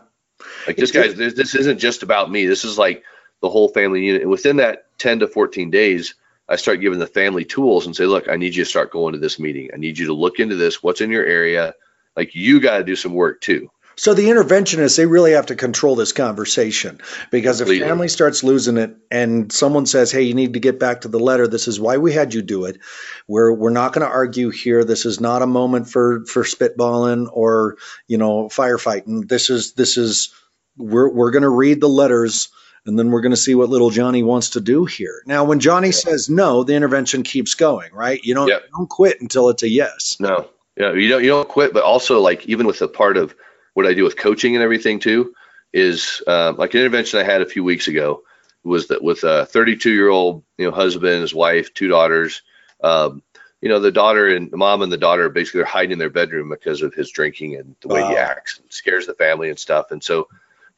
Like 0.68 0.76
this 0.76 0.92
guy's 0.92 1.16
this, 1.16 1.34
this 1.34 1.56
isn't 1.56 1.80
just 1.80 2.04
about 2.04 2.30
me. 2.30 2.46
This 2.46 2.66
is 2.66 2.78
like 2.78 3.04
the 3.42 3.50
whole 3.50 3.70
family 3.70 4.06
unit. 4.06 4.22
And 4.22 4.32
within 4.32 4.58
that 4.58 4.86
10 5.00 5.20
to 5.20 5.28
14 5.28 5.70
days, 5.72 6.16
I 6.48 6.56
start 6.56 6.82
giving 6.82 7.00
the 7.00 7.08
family 7.08 7.46
tools 7.46 7.86
and 7.86 7.96
say, 7.96 8.06
look, 8.06 8.30
I 8.30 8.36
need 8.36 8.56
you 8.56 8.64
to 8.64 8.70
start 8.70 8.92
going 8.92 9.14
to 9.14 9.20
this 9.20 9.40
meeting. 9.40 9.70
I 9.74 9.78
need 9.78 9.98
you 9.98 10.08
to 10.08 10.14
look 10.14 10.40
into 10.40 10.56
this. 10.56 10.84
What's 10.84 11.02
in 11.02 11.12
your 11.12 11.26
area? 11.26 11.74
Like 12.16 12.36
you 12.36 12.60
got 12.60 12.78
to 12.78 12.84
do 12.84 12.96
some 12.96 13.14
work 13.14 13.42
too. 13.42 13.72
So 13.98 14.14
the 14.14 14.30
interventionists, 14.30 14.98
they 14.98 15.06
really 15.06 15.34
have 15.34 15.48
to 15.48 15.56
control 15.56 15.96
this 15.96 16.12
conversation 16.12 17.02
because 17.30 17.62
if 17.62 17.66
Completely. 17.66 17.88
family 17.88 18.08
starts 18.08 18.44
losing 18.44 18.78
it 18.78 18.96
and 19.12 19.52
someone 19.52 19.86
says, 19.86 20.12
"Hey, 20.12 20.24
you 20.24 20.34
need 20.34 20.54
to 20.54 20.60
get 20.60 20.80
back 20.80 21.02
to 21.02 21.08
the 21.08 21.20
letter. 21.20 21.48
This 21.48 21.68
is 21.68 21.80
why 21.80 21.98
we 21.98 22.14
had 22.14 22.34
you 22.34 22.42
do 22.42 22.66
it. 22.66 22.80
We're 23.28 23.54
we're 23.54 23.70
not 23.70 23.94
going 23.94 24.08
to 24.08 24.12
argue 24.12 24.50
here. 24.50 24.84
This 24.86 25.06
is 25.06 25.20
not 25.20 25.42
a 25.42 25.48
moment 25.48 25.90
for 25.90 26.26
for 26.26 26.44
spitballing 26.44 27.30
or 27.32 27.78
you 28.08 28.18
know 28.18 28.46
firefighting. 28.46 29.28
This 29.28 29.50
is 29.50 29.74
this 29.74 29.98
is 29.98 30.34
we're 30.78 31.10
we're 31.10 31.32
going 31.32 31.44
to 31.44 31.50
read 31.50 31.82
the 31.82 31.90
letters." 31.90 32.50
And 32.86 32.98
then 32.98 33.12
we're 33.12 33.22
going 33.22 33.32
to 33.32 33.38
see 33.38 33.54
what 33.54 33.70
little 33.70 33.92
Johnny 33.92 34.24
wants 34.24 34.52
to 34.52 34.62
do 34.62 34.86
here. 34.86 35.22
Now, 35.28 35.44
when 35.44 35.60
Johnny 35.60 35.92
says 35.92 36.30
no, 36.30 36.64
the 36.64 36.74
intervention 36.74 37.22
keeps 37.24 37.54
going, 37.54 37.94
right? 37.94 38.20
You 38.24 38.34
don't, 38.34 38.48
Yep. 38.48 38.64
you 38.64 38.70
don't 38.76 38.90
quit 38.90 39.22
until 39.22 39.50
it's 39.50 39.62
a 39.64 39.70
yes. 39.70 40.18
No, 40.20 40.50
yeah, 40.78 40.94
you 40.94 41.10
don't 41.10 41.24
you 41.24 41.30
don't 41.30 41.48
quit, 41.48 41.74
but 41.74 41.84
also 41.84 42.20
like 42.22 42.48
even 42.48 42.66
with 42.66 42.80
the 42.80 42.88
part 42.88 43.18
of 43.18 43.36
what 43.74 43.86
I 43.86 43.94
do 43.94 44.04
with 44.04 44.18
coaching 44.18 44.56
and 44.56 44.64
everything 44.64 45.00
too 45.00 45.34
is 45.74 46.22
um, 46.28 46.58
like 46.58 46.74
an 46.74 46.82
intervention 46.82 47.20
I 47.20 47.24
had 47.24 47.42
a 47.42 47.46
few 47.46 47.64
weeks 47.64 47.88
ago 47.88 48.24
was 48.64 48.88
that 48.88 49.04
with 49.04 49.24
a 49.24 49.46
32 49.46 49.92
year 49.92 50.10
old 50.10 50.44
you 50.58 50.66
know 50.66 50.72
husband, 50.72 51.22
his 51.22 51.34
wife, 51.34 51.74
two 51.74 51.88
daughters. 51.88 52.42
Um, 52.84 53.22
you 53.62 53.70
know 53.70 53.80
the 53.80 53.92
daughter 53.92 54.36
and 54.36 54.50
the 54.50 54.58
mom 54.58 54.82
and 54.82 54.92
the 54.92 54.98
daughter 54.98 55.30
basically 55.30 55.62
are 55.62 55.66
hiding 55.66 55.92
in 55.92 56.00
their 56.00 56.10
bedroom 56.10 56.50
because 56.50 56.82
of 56.82 56.96
his 56.96 57.12
drinking 57.12 57.56
and 57.58 57.76
the 57.82 57.90
way 57.90 58.04
he 58.04 58.18
acts, 58.18 58.60
and 58.60 58.72
scares 58.72 59.06
the 59.06 59.14
family 59.14 59.50
and 59.50 59.60
stuff. 59.60 59.92
And 59.92 60.04
so, 60.04 60.28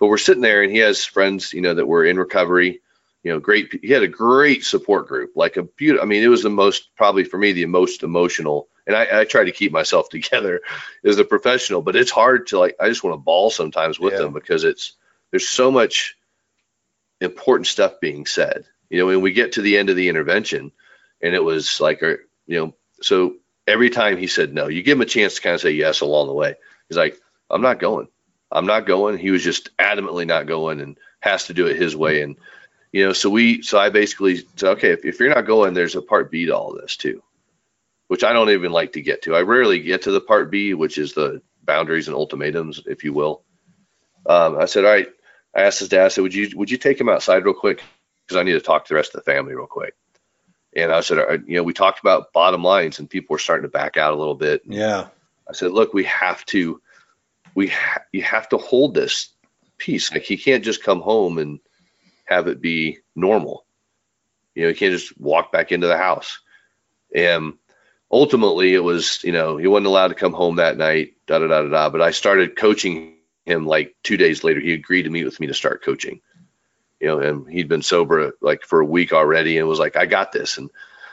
but 0.03 0.09
we're 0.09 0.17
sitting 0.17 0.41
there 0.41 0.63
and 0.63 0.69
he 0.69 0.79
has 0.79 1.05
friends 1.05 1.53
you 1.53 1.61
know 1.61 1.75
that 1.75 1.87
were 1.87 2.03
in 2.03 2.19
recovery. 2.19 2.81
You 3.23 3.31
know, 3.31 3.39
great. 3.39 3.79
He 3.81 3.93
had 3.93 4.03
a 4.03 4.07
great 4.09 4.65
support 4.65 5.07
group, 5.07 5.31
like 5.33 5.55
a 5.55 5.63
beautiful. 5.63 6.03
I 6.03 6.07
mean, 6.07 6.23
it 6.23 6.27
was 6.27 6.43
the 6.43 6.49
most 6.49 6.93
probably 6.97 7.23
for 7.23 7.37
me 7.37 7.53
the 7.53 7.67
most 7.67 8.03
emotional 8.03 8.67
and 8.85 8.97
I, 8.97 9.21
I 9.21 9.23
try 9.23 9.45
to 9.45 9.51
keep 9.53 9.71
myself 9.71 10.09
together 10.11 10.61
as 11.05 11.17
a 11.19 11.23
professional, 11.23 11.81
but 11.81 11.95
it's 11.95 12.11
hard 12.11 12.47
to 12.47 12.59
like, 12.59 12.75
I 12.81 12.89
just 12.89 13.01
want 13.01 13.13
to 13.13 13.23
bawl 13.23 13.49
sometimes 13.49 13.97
with 13.97 14.13
Yeah. 14.13 14.19
them 14.19 14.33
because 14.33 14.65
it's, 14.65 14.93
there's 15.31 15.47
so 15.47 15.71
much 15.71 16.17
important 17.21 17.67
stuff 17.67 18.01
being 18.01 18.25
said, 18.25 18.65
you 18.89 18.99
know, 18.99 19.05
when 19.05 19.21
we 19.21 19.31
get 19.31 19.53
to 19.53 19.61
the 19.61 19.77
end 19.77 19.89
of 19.89 19.95
the 19.95 20.09
intervention 20.09 20.71
and 21.21 21.33
it 21.33 21.43
was 21.43 21.79
like, 21.79 22.01
you 22.01 22.17
know, 22.47 22.75
so 23.01 23.35
every 23.65 23.89
time 23.89 24.17
he 24.17 24.27
said 24.27 24.53
no, 24.53 24.67
you 24.67 24.83
give 24.83 24.97
him 24.97 25.01
a 25.01 25.05
chance 25.05 25.35
to 25.35 25.41
kind 25.41 25.55
of 25.55 25.61
say 25.61 25.71
yes 25.71 26.01
along 26.01 26.27
the 26.27 26.33
way. 26.33 26.55
He's 26.89 26.97
like, 26.97 27.17
I'm 27.49 27.61
not 27.61 27.79
going. 27.79 28.07
I'm 28.53 28.65
not 28.65 28.85
going. 28.85 29.17
He 29.17 29.31
was 29.31 29.43
just 29.43 29.75
adamantly 29.77 30.25
not 30.25 30.47
going 30.47 30.79
and 30.79 30.97
has 31.19 31.45
to 31.45 31.53
do 31.53 31.67
it 31.67 31.75
his 31.75 31.95
way. 31.95 32.21
And, 32.21 32.37
you 32.91 33.05
know, 33.05 33.13
so 33.13 33.29
we, 33.29 33.61
so 33.63 33.79
I 33.79 33.89
basically 33.89 34.45
said, 34.55 34.69
okay, 34.77 34.91
if, 34.91 35.03
if 35.03 35.19
you're 35.19 35.33
not 35.33 35.47
going, 35.47 35.73
there's 35.73 35.95
a 35.95 36.01
part 36.01 36.31
B 36.31 36.45
to 36.45 36.55
all 36.55 36.73
of 36.73 36.81
this 36.81 36.95
too 36.95 37.21
which 38.13 38.23
I 38.23 38.31
don't 38.31 38.51
even 38.51 38.71
like 38.71 38.93
to 38.93 39.01
get 39.01 39.23
to. 39.23 39.35
I 39.35 39.41
rarely 39.41 39.79
get 39.79 40.03
to 40.03 40.11
the 40.11 40.21
part 40.21 40.51
B, 40.51 40.75
which 40.75 40.99
is 40.99 41.13
the 41.13 41.41
boundaries 41.63 42.07
and 42.07 42.15
ultimatums, 42.15 42.79
if 42.85 43.03
you 43.03 43.11
will. 43.11 43.41
Um, 44.27 44.55
I 44.59 44.65
said, 44.65 44.85
all 44.85 44.91
right. 44.91 45.07
I 45.55 45.63
asked 45.63 45.79
his 45.79 45.89
dad. 45.89 46.05
I 46.05 46.07
said, 46.09 46.21
would 46.21 46.35
you 46.35 46.55
would 46.55 46.69
you 46.69 46.77
take 46.77 47.01
him 47.01 47.09
outside 47.09 47.43
real 47.43 47.55
quick 47.55 47.81
because 48.25 48.39
I 48.39 48.43
need 48.43 48.51
to 48.53 48.59
talk 48.59 48.85
to 48.85 48.89
the 48.89 48.97
rest 48.97 49.15
of 49.15 49.25
the 49.25 49.31
family 49.31 49.55
real 49.55 49.65
quick. 49.65 49.95
And 50.75 50.91
I 50.91 51.01
said, 51.01 51.17
right, 51.17 51.41
you 51.47 51.55
know, 51.55 51.63
we 51.63 51.73
talked 51.73 52.01
about 52.01 52.33
bottom 52.33 52.63
lines, 52.63 52.99
and 52.99 53.09
people 53.09 53.33
were 53.33 53.39
starting 53.39 53.63
to 53.63 53.67
back 53.67 53.97
out 53.97 54.13
a 54.13 54.15
little 54.15 54.35
bit. 54.35 54.61
Yeah. 54.67 55.07
I 55.49 55.53
said, 55.53 55.71
look, 55.71 55.95
we 55.95 56.03
have 56.03 56.45
to, 56.45 56.81
we 57.55 57.67
ha- 57.67 58.03
you 58.11 58.21
have 58.23 58.49
to 58.49 58.57
hold 58.57 58.93
this 58.93 59.29
piece. 59.77 60.11
Like 60.11 60.23
he 60.23 60.37
can't 60.37 60.63
just 60.63 60.83
come 60.83 61.01
home 61.01 61.37
and 61.37 61.59
have 62.25 62.47
it 62.47 62.61
be 62.61 62.99
normal. 63.15 63.65
You 64.55 64.63
know, 64.63 64.69
he 64.69 64.75
can't 64.75 64.93
just 64.93 65.19
walk 65.19 65.51
back 65.51 65.71
into 65.71 65.87
the 65.87 65.97
house. 65.97 66.39
And 67.13 67.53
ultimately, 68.11 68.73
it 68.73 68.83
was, 68.83 69.23
you 69.23 69.31
know, 69.31 69.57
he 69.57 69.67
wasn't 69.67 69.87
allowed 69.87 70.09
to 70.09 70.15
come 70.15 70.33
home 70.33 70.57
that 70.57 70.77
night, 70.77 71.13
da 71.27 71.39
da 71.39 71.47
da 71.47 71.63
da 71.63 71.69
da. 71.69 71.89
But 71.89 72.01
I 72.01 72.11
started 72.11 72.55
coaching 72.55 73.17
him 73.45 73.65
like 73.65 73.95
two 74.03 74.17
days 74.17 74.43
later. 74.43 74.59
He 74.59 74.73
agreed 74.73 75.03
to 75.03 75.09
meet 75.09 75.25
with 75.25 75.39
me 75.39 75.47
to 75.47 75.53
start 75.53 75.83
coaching. 75.83 76.21
You 76.99 77.07
know, 77.07 77.19
and 77.19 77.49
he'd 77.49 77.67
been 77.67 77.81
sober 77.81 78.33
like 78.41 78.63
for 78.63 78.79
a 78.79 78.85
week 78.85 79.11
already, 79.11 79.57
and 79.57 79.67
was 79.67 79.79
like, 79.79 79.97
"I 79.97 80.05
got 80.05 80.31
this." 80.31 80.57
And 80.57 80.69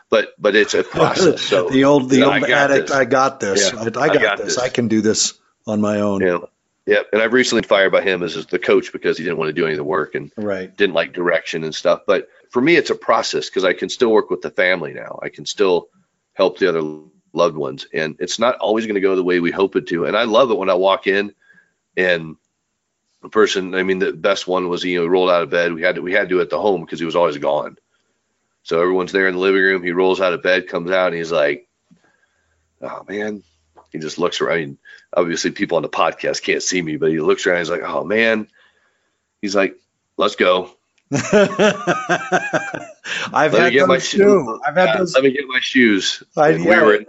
but 0.09 0.29
but 0.38 0.55
it's 0.55 0.74
a 0.74 0.85
process. 0.85 1.40
So 1.48 1.68
the 1.68 1.85
old 1.85 2.09
the 2.09 2.22
old 2.22 2.44
I 2.44 2.50
addict, 2.53 2.88
this. 2.88 2.96
I 2.96 3.05
got 3.07 3.40
this. 3.40 3.72
Yeah, 3.72 3.81
I, 3.81 4.03
I 4.03 4.16
got, 4.16 4.38
this. 4.38 4.57
I 4.57 4.68
can 4.68 4.87
do 4.87 5.00
this 5.00 5.35
on 5.70 5.80
my 5.80 6.00
own. 6.00 6.20
Yeah. 6.20 6.38
Yep. 6.87 7.09
And 7.12 7.22
I've 7.22 7.33
recently 7.33 7.61
been 7.61 7.68
fired 7.68 7.92
by 7.92 8.02
him 8.02 8.22
as, 8.22 8.46
the 8.46 8.59
coach 8.59 8.92
because 8.92 9.16
he 9.16 9.24
didn't 9.24 9.38
want 9.38 9.48
to 9.48 9.52
do 9.52 9.64
any 9.64 9.74
of 9.74 9.78
the 9.78 9.85
work 9.85 10.14
and 10.14 10.33
Right. 10.37 10.74
didn't 10.76 10.94
like 10.94 11.12
direction 11.12 11.62
and 11.62 11.74
stuff. 11.74 12.02
But 12.06 12.28
for 12.50 12.61
me, 12.61 12.76
it's 12.76 12.90
a 12.90 12.94
process 12.94 13.48
because 13.48 13.64
I 13.64 13.74
can 13.74 13.88
still 13.88 14.11
work 14.11 14.30
with 14.30 14.40
the 14.40 14.50
family 14.50 14.92
now. 14.92 15.18
I 15.22 15.28
can 15.28 15.46
still 15.46 15.88
help 16.33 16.59
the 16.59 16.68
other 16.68 16.83
loved 17.33 17.56
ones. 17.56 17.87
And 17.92 18.16
it's 18.18 18.38
not 18.38 18.56
always 18.56 18.87
going 18.87 18.96
to 18.96 19.00
go 19.00 19.14
the 19.14 19.22
way 19.22 19.40
we 19.40 19.52
hope 19.52 19.76
it 19.76 19.87
to. 19.88 20.06
And 20.06 20.16
I 20.16 20.24
love 20.24 20.50
it 20.50 20.59
when 20.59 20.70
I 20.70 20.74
walk 20.74 21.06
in 21.06 21.33
and 21.96 22.37
the 23.22 23.28
person, 23.28 23.74
I 23.74 23.83
mean, 23.83 23.98
the 23.98 24.12
best 24.12 24.48
one 24.48 24.68
was, 24.68 24.83
you 24.83 24.96
know, 24.96 25.02
he 25.02 25.09
rolled 25.09 25.30
out 25.30 25.42
of 25.42 25.50
bed. 25.50 25.74
We 25.74 25.83
had 25.83 25.96
to, 25.96 26.02
we 26.02 26.12
had 26.12 26.22
to 26.22 26.28
do 26.28 26.38
it 26.38 26.44
at 26.44 26.50
the 26.50 26.61
home 26.61 26.80
because 26.80 26.98
he 26.98 27.06
was 27.06 27.16
always 27.16 27.37
gone. 27.38 27.76
So 28.62 28.80
everyone's 28.80 29.12
there 29.12 29.28
in 29.28 29.35
the 29.35 29.40
living 29.40 29.61
room. 29.61 29.83
He 29.83 29.92
rolls 29.92 30.20
out 30.20 30.33
of 30.33 30.42
bed, 30.42 30.68
comes 30.68 30.90
out, 30.90 31.09
and 31.09 31.16
he's 31.16 31.30
like, 31.30 31.68
oh, 32.80 33.04
man. 33.09 33.42
He 33.92 33.98
just 33.98 34.18
looks 34.18 34.40
around. 34.40 34.54
I 34.54 34.61
mean, 34.61 34.78
obviously, 35.16 35.50
people 35.50 35.76
on 35.76 35.82
the 35.82 35.88
podcast 35.88 36.42
can't 36.42 36.62
see 36.62 36.80
me, 36.82 36.96
but 36.96 37.10
he 37.10 37.20
looks 37.20 37.46
around. 37.46 37.56
And 37.58 37.66
he's 37.66 37.70
like, 37.70 37.82
oh, 37.82 38.04
man. 38.04 38.48
He's 39.42 39.54
like, 39.56 39.76
let's 40.16 40.36
go. 40.36 40.70
I've 41.12 41.32
Let 43.52 43.62
had 43.62 43.72
get 43.72 43.88
my 43.88 43.96
those 43.96 44.10
too. 44.10 44.60
I've 44.66 44.76
had 44.76 44.84
Yeah, 44.86 44.96
those. 44.98 45.14
Let 45.14 45.24
me 45.24 45.30
get 45.32 45.46
my 45.46 45.60
shoes. 45.60 46.22
I- 46.36 46.50
And 46.50 46.64
yeah. 46.64 46.80
we 46.82 46.86
were 46.86 46.92
on 46.94 46.98
and 46.98 47.06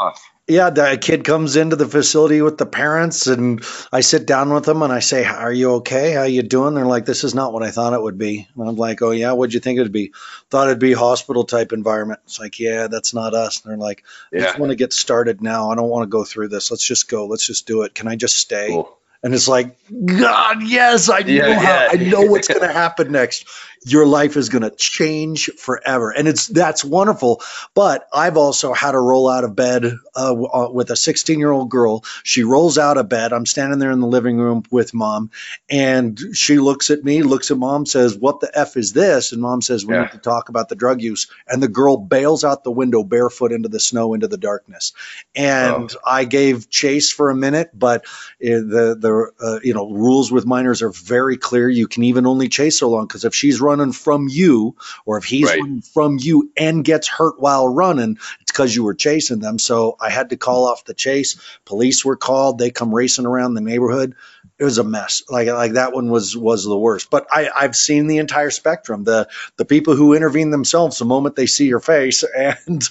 off. 0.00 0.30
Yeah, 0.48 0.70
the 0.70 0.96
kid 1.00 1.24
comes 1.24 1.56
into 1.56 1.74
the 1.74 1.88
facility 1.88 2.40
with 2.40 2.56
the 2.56 2.66
parents, 2.66 3.26
and 3.26 3.64
I 3.92 4.00
sit 4.00 4.26
down 4.26 4.54
with 4.54 4.64
them 4.64 4.82
and 4.82 4.92
I 4.92 5.00
say, 5.00 5.24
"Are 5.24 5.52
you 5.52 5.72
okay? 5.76 6.12
How 6.12 6.22
you 6.22 6.42
doing?" 6.44 6.74
They're 6.74 6.86
like, 6.86 7.04
"This 7.04 7.24
is 7.24 7.34
not 7.34 7.52
what 7.52 7.64
I 7.64 7.72
thought 7.72 7.94
it 7.94 8.02
would 8.02 8.16
be." 8.16 8.46
And 8.56 8.68
I'm 8.68 8.76
like, 8.76 9.02
"Oh 9.02 9.10
yeah, 9.10 9.32
what'd 9.32 9.54
you 9.54 9.60
think 9.60 9.80
it'd 9.80 9.90
be?" 9.90 10.12
Thought 10.50 10.68
it'd 10.68 10.78
be 10.78 10.92
hospital 10.92 11.42
type 11.42 11.72
environment. 11.72 12.20
It's 12.26 12.38
like, 12.38 12.60
"Yeah, 12.60 12.86
that's 12.86 13.12
not 13.12 13.34
us." 13.34 13.60
And 13.64 13.72
they're 13.72 13.78
like, 13.78 14.04
"I 14.32 14.36
Yeah. 14.36 14.42
just 14.44 14.58
want 14.60 14.70
to 14.70 14.76
get 14.76 14.92
started 14.92 15.42
now. 15.42 15.70
I 15.70 15.74
don't 15.74 15.88
want 15.88 16.04
to 16.04 16.16
go 16.16 16.22
through 16.24 16.48
this. 16.48 16.70
Let's 16.70 16.86
just 16.86 17.08
go. 17.08 17.26
Let's 17.26 17.46
just 17.46 17.66
do 17.66 17.82
it. 17.82 17.94
Can 17.94 18.06
I 18.06 18.14
just 18.14 18.36
stay?" 18.36 18.68
Cool. 18.68 18.96
And 19.22 19.34
it's 19.34 19.48
like, 19.48 19.76
God, 20.06 20.62
yes, 20.62 21.08
I 21.10 21.20
Yeah, 21.24 21.48
know 21.48 21.58
how, 21.58 21.82
yeah. 21.82 21.88
I 21.88 21.96
know 21.96 22.22
what's 22.24 22.48
going 22.48 22.66
to 22.66 22.72
happen 22.72 23.12
next. 23.12 23.46
Your 23.84 24.06
life 24.06 24.36
is 24.36 24.48
going 24.48 24.62
to 24.62 24.70
change 24.76 25.46
forever, 25.58 26.10
and 26.10 26.26
it's 26.26 26.48
that's 26.48 26.84
wonderful. 26.84 27.40
But 27.74 28.08
I've 28.12 28.36
also 28.36 28.72
had 28.74 28.92
to 28.92 28.98
roll 28.98 29.28
out 29.28 29.44
of 29.44 29.54
bed 29.54 29.84
uh, 30.16 30.34
uh, 30.34 30.70
with 30.72 30.90
a 30.90 30.96
16 30.96 31.38
year 31.38 31.52
old 31.52 31.70
girl. 31.70 32.04
She 32.24 32.42
rolls 32.42 32.78
out 32.78 32.98
of 32.98 33.08
bed. 33.08 33.32
I'm 33.32 33.46
standing 33.46 33.78
there 33.78 33.92
in 33.92 34.00
the 34.00 34.08
living 34.08 34.38
room 34.38 34.64
with 34.70 34.92
mom, 34.92 35.30
and 35.70 36.18
she 36.34 36.58
looks 36.58 36.90
at 36.90 37.04
me, 37.04 37.22
looks 37.22 37.50
at 37.52 37.58
mom, 37.58 37.86
says, 37.86 38.16
"What 38.16 38.40
the 38.40 38.50
f 38.58 38.76
is 38.76 38.92
this?" 38.92 39.32
And 39.32 39.40
mom 39.40 39.62
says, 39.62 39.86
"We 39.86 39.94
Yeah. 39.94 40.02
need 40.02 40.12
to 40.12 40.18
talk 40.18 40.48
about 40.48 40.68
the 40.68 40.74
drug 40.76 41.00
use." 41.00 41.28
And 41.48 41.62
the 41.62 41.68
girl 41.68 41.96
bails 41.96 42.44
out 42.44 42.64
the 42.64 42.72
window 42.72 43.04
barefoot 43.04 43.52
into 43.52 43.68
the 43.68 43.80
snow, 43.80 44.14
into 44.14 44.28
the 44.28 44.36
darkness. 44.38 44.92
And 45.36 45.90
I 46.04 46.24
gave 46.24 46.70
chase 46.70 47.12
for 47.12 47.30
a 47.30 47.36
minute, 47.36 47.70
but 47.72 48.04
uh, 48.04 48.08
the 48.40 48.96
the 49.06 49.32
uh, 49.40 49.60
you 49.62 49.72
know 49.74 49.88
rules 49.90 50.32
with 50.32 50.46
minors 50.46 50.82
are 50.82 50.90
very 50.90 51.36
clear. 51.36 51.68
You 51.68 51.86
can 51.86 52.02
even 52.04 52.26
only 52.26 52.48
chase 52.48 52.78
so 52.78 52.88
long 52.90 53.06
because 53.06 53.24
if 53.24 53.34
she's 53.34 53.60
running 53.60 53.92
from 53.92 54.28
you, 54.28 54.76
or 55.04 55.16
if 55.18 55.24
he's 55.24 55.46
Right. 55.46 55.60
running 55.60 55.82
from 55.82 56.18
you 56.20 56.50
and 56.56 56.84
gets 56.84 57.08
hurt 57.08 57.40
while 57.40 57.68
running, 57.68 58.18
it's 58.40 58.50
because 58.52 58.74
you 58.74 58.82
were 58.84 58.94
chasing 58.94 59.38
them. 59.38 59.58
So 59.58 59.96
I 60.00 60.10
had 60.10 60.30
to 60.30 60.36
call 60.36 60.66
off 60.66 60.84
the 60.84 60.94
chase. 60.94 61.38
Police 61.64 62.04
were 62.04 62.16
called. 62.16 62.58
They 62.58 62.70
come 62.70 62.94
racing 62.94 63.26
around 63.26 63.54
the 63.54 63.60
neighborhood. 63.60 64.14
It 64.58 64.64
was 64.64 64.78
a 64.78 64.84
mess. 64.84 65.22
Like 65.28 65.48
like 65.48 65.72
that 65.72 65.92
one 65.92 66.10
was 66.10 66.36
was 66.36 66.64
the 66.64 66.76
worst. 66.78 67.10
But 67.10 67.26
I 67.30 67.48
I've 67.54 67.76
seen 67.76 68.06
the 68.06 68.18
entire 68.18 68.50
spectrum. 68.50 69.04
The 69.04 69.28
the 69.56 69.64
people 69.64 69.94
who 69.94 70.14
intervene 70.14 70.50
themselves 70.50 70.98
the 70.98 71.04
moment 71.04 71.36
they 71.36 71.46
see 71.46 71.66
your 71.66 71.80
face, 71.80 72.24
and 72.36 72.82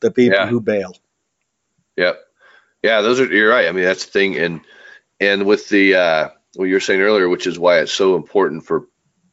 the 0.00 0.10
people 0.10 0.38
Yeah. 0.38 0.46
who 0.46 0.60
bail. 0.60 0.96
Yep. 1.96 2.20
Yeah, 2.84 3.00
those 3.00 3.18
are 3.20 3.26
you're 3.26 3.50
right. 3.50 3.66
I 3.66 3.72
mean, 3.72 3.84
that's 3.84 4.04
the 4.04 4.12
thing 4.12 4.36
and 4.38 4.60
and 5.20 5.46
with 5.46 5.68
the 5.68 5.94
uh 5.94 6.28
what 6.56 6.66
you 6.66 6.74
were 6.74 6.80
saying 6.80 7.00
earlier, 7.00 7.28
which 7.28 7.46
is 7.46 7.58
why 7.58 7.78
it's 7.78 7.92
so 7.92 8.16
important 8.16 8.64
for 8.64 8.88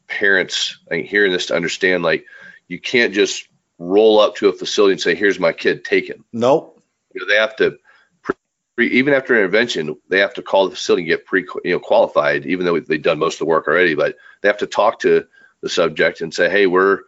parents 0.08 0.78
hearing 0.92 1.32
this 1.32 1.48
to 1.48 1.56
understand 1.56 2.04
like 2.04 2.26
you 2.68 2.80
can't 2.80 3.14
just 3.14 3.48
roll 3.78 4.20
up 4.20 4.36
to 4.36 4.50
a 4.50 4.54
facility 4.54 4.94
and 4.94 5.02
say, 5.02 5.16
"Here's 5.16 5.40
my 5.40 5.54
kid, 5.54 5.84
take 5.84 6.10
him." 6.10 6.26
Nope. 6.32 6.82
You 7.14 7.22
know, 7.22 7.28
they 7.28 7.40
have 7.40 7.56
to 7.58 7.78
pre, 8.76 8.88
even 8.88 9.14
after 9.14 9.36
intervention, 9.36 9.96
they 10.10 10.20
have 10.20 10.34
to 10.36 10.42
call 10.42 10.66
the 10.70 10.76
facility 10.76 11.04
and 11.04 11.10
get 11.10 11.26
pre 11.26 11.46
you 11.64 11.74
know 11.74 11.80
qualified, 11.80 12.46
even 12.46 12.66
though 12.66 12.80
they've 12.80 13.02
done 13.02 13.20
most 13.20 13.36
of 13.36 13.40
the 13.40 13.46
work 13.46 13.68
already. 13.68 13.96
But 13.96 14.18
they 14.42 14.50
have 14.50 14.60
to 14.60 14.68
talk 14.68 15.00
to 15.00 15.26
the 15.62 15.70
subject 15.70 16.22
and 16.22 16.34
say, 16.34 16.50
"Hey, 16.50 16.68
we're 16.68 17.02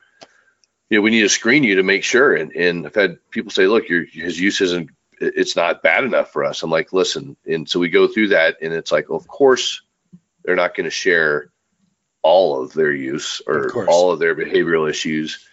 you 0.90 0.98
know 0.98 1.02
we 1.02 1.12
need 1.12 1.22
to 1.22 1.30
screen 1.30 1.64
you 1.64 1.76
to 1.76 1.84
make 1.84 2.04
sure." 2.04 2.34
And 2.34 2.52
and 2.54 2.86
I've 2.86 2.96
had 2.96 3.18
people 3.32 3.52
say, 3.52 3.68
"Look, 3.68 3.90
your 3.90 4.06
his 4.06 4.40
use 4.40 4.62
isn't 4.62 4.90
it's 5.20 5.56
not 5.56 5.84
bad 5.84 6.04
enough 6.04 6.32
for 6.32 6.44
us." 6.44 6.64
I'm 6.64 6.70
like, 6.72 6.94
"Listen," 6.94 7.36
and 7.46 7.68
so 7.70 7.80
we 7.80 7.90
go 7.90 8.08
through 8.08 8.30
that, 8.30 8.58
and 8.62 8.74
it's 8.74 8.92
like, 8.92 9.10
of 9.10 9.28
course, 9.28 9.82
they're 10.44 10.56
not 10.56 10.76
going 10.76 10.86
to 10.86 10.90
share 10.92 11.52
all 12.24 12.62
of 12.62 12.74
their 12.74 12.92
use 12.92 13.42
or 13.48 13.70
course. 13.70 13.88
all 13.90 14.12
of 14.12 14.20
their 14.20 14.36
behavioral 14.36 14.90
issues. 14.90 15.46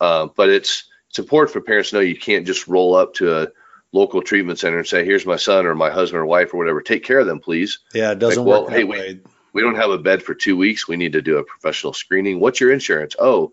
Um, 0.00 0.32
but 0.36 0.48
it's 0.48 0.84
it's 1.08 1.18
important 1.18 1.52
for 1.52 1.60
parents 1.60 1.90
to 1.90 1.96
know 1.96 2.00
you 2.00 2.16
can't 2.18 2.46
just 2.46 2.68
roll 2.68 2.94
up 2.94 3.14
to 3.14 3.42
a 3.42 3.48
local 3.92 4.22
treatment 4.22 4.58
center 4.58 4.78
and 4.78 4.86
say, 4.86 5.04
"Here's 5.04 5.26
my 5.26 5.36
son 5.36 5.66
or 5.66 5.74
my 5.74 5.90
husband 5.90 6.20
or 6.20 6.26
wife 6.26 6.54
or 6.54 6.58
whatever. 6.58 6.80
Take 6.80 7.04
care 7.04 7.18
of 7.18 7.26
them, 7.26 7.40
please." 7.40 7.80
Yeah, 7.94 8.12
it 8.12 8.18
doesn't 8.18 8.44
Like, 8.44 8.48
well, 8.48 8.62
work 8.64 8.70
hey, 8.72 8.82
that 8.82 8.86
we- 8.86 9.20
We 9.52 9.62
don't 9.62 9.74
have 9.74 9.90
a 9.90 9.98
bed 9.98 10.22
for 10.22 10.32
two 10.32 10.56
weeks. 10.56 10.86
We 10.86 10.94
need 10.96 11.14
to 11.14 11.22
do 11.22 11.38
a 11.38 11.42
professional 11.42 11.92
screening. 11.92 12.38
What's 12.38 12.60
your 12.60 12.70
insurance? 12.70 13.16
Oh, 13.18 13.52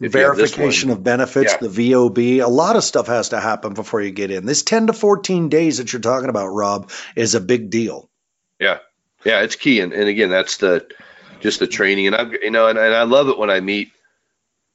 if 0.00 0.14
you 0.14 0.20
have 0.20 0.36
this 0.36 0.54
verification 0.54 0.90
of 0.90 1.02
benefits, 1.02 1.52
Yeah. 1.52 1.58
the 1.68 1.68
VOB, 1.68 2.40
a 2.40 2.46
lot 2.48 2.76
of 2.76 2.84
stuff 2.84 3.08
has 3.08 3.30
to 3.30 3.40
happen 3.40 3.74
before 3.74 4.00
you 4.00 4.10
get 4.10 4.30
in. 4.30 4.46
This 4.46 4.62
10 4.62 4.86
to 4.88 4.92
14 4.92 5.48
days 5.48 5.78
that 5.78 5.92
you're 5.92 6.00
talking 6.00 6.28
about, 6.28 6.48
Rob, 6.48 6.90
is 7.16 7.34
a 7.34 7.40
big 7.40 7.70
deal. 7.70 8.08
Yeah, 8.60 8.78
yeah, 9.24 9.40
it's 9.42 9.56
key, 9.56 9.80
and, 9.80 9.92
and 9.92 10.08
again, 10.08 10.30
that's 10.30 10.58
the 10.58 10.86
just 11.40 11.60
the 11.60 11.66
training, 11.68 12.08
and 12.08 12.16
I'm, 12.16 12.32
you 12.32 12.50
know, 12.50 12.66
and, 12.68 12.78
and 12.78 12.94
I 12.94 13.02
love 13.04 13.28
it 13.28 13.38
when 13.38 13.50
I 13.50 13.60
meet. 13.60 13.92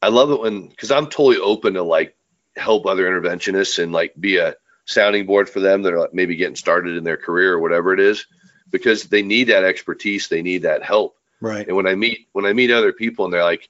I 0.02 0.10
love 0.10 0.32
it 0.32 0.40
when 0.40 0.68
because 0.68 0.92
I'm 0.92 1.06
totally 1.08 1.38
open 1.38 1.74
to 1.76 1.84
like 1.84 2.16
help 2.56 2.86
other 2.86 3.06
interventionists 3.10 3.82
and 3.82 3.92
like 3.92 4.14
be 4.20 4.38
a 4.38 4.56
sounding 4.86 5.26
board 5.26 5.50
for 5.50 5.60
them 5.62 5.82
that 5.84 5.94
are 5.94 6.00
like 6.00 6.14
maybe 6.14 6.36
getting 6.36 6.56
started 6.58 6.98
in 6.98 7.04
their 7.06 7.18
career 7.18 7.54
or 7.54 7.60
whatever 7.60 7.94
it 7.94 8.00
is, 8.00 8.26
because 8.70 9.06
they 9.06 9.22
need 9.22 9.46
that 9.46 9.64
expertise, 9.64 10.28
they 10.28 10.42
need 10.42 10.64
that 10.64 10.84
help, 10.84 11.16
Right. 11.42 11.66
and 11.68 11.76
when 11.76 11.88
I 11.88 11.96
meet 11.96 12.28
when 12.34 12.46
I 12.46 12.54
meet 12.54 12.72
other 12.72 12.94
people 12.94 13.26
and 13.26 13.34
they're 13.34 13.44
like, 13.44 13.70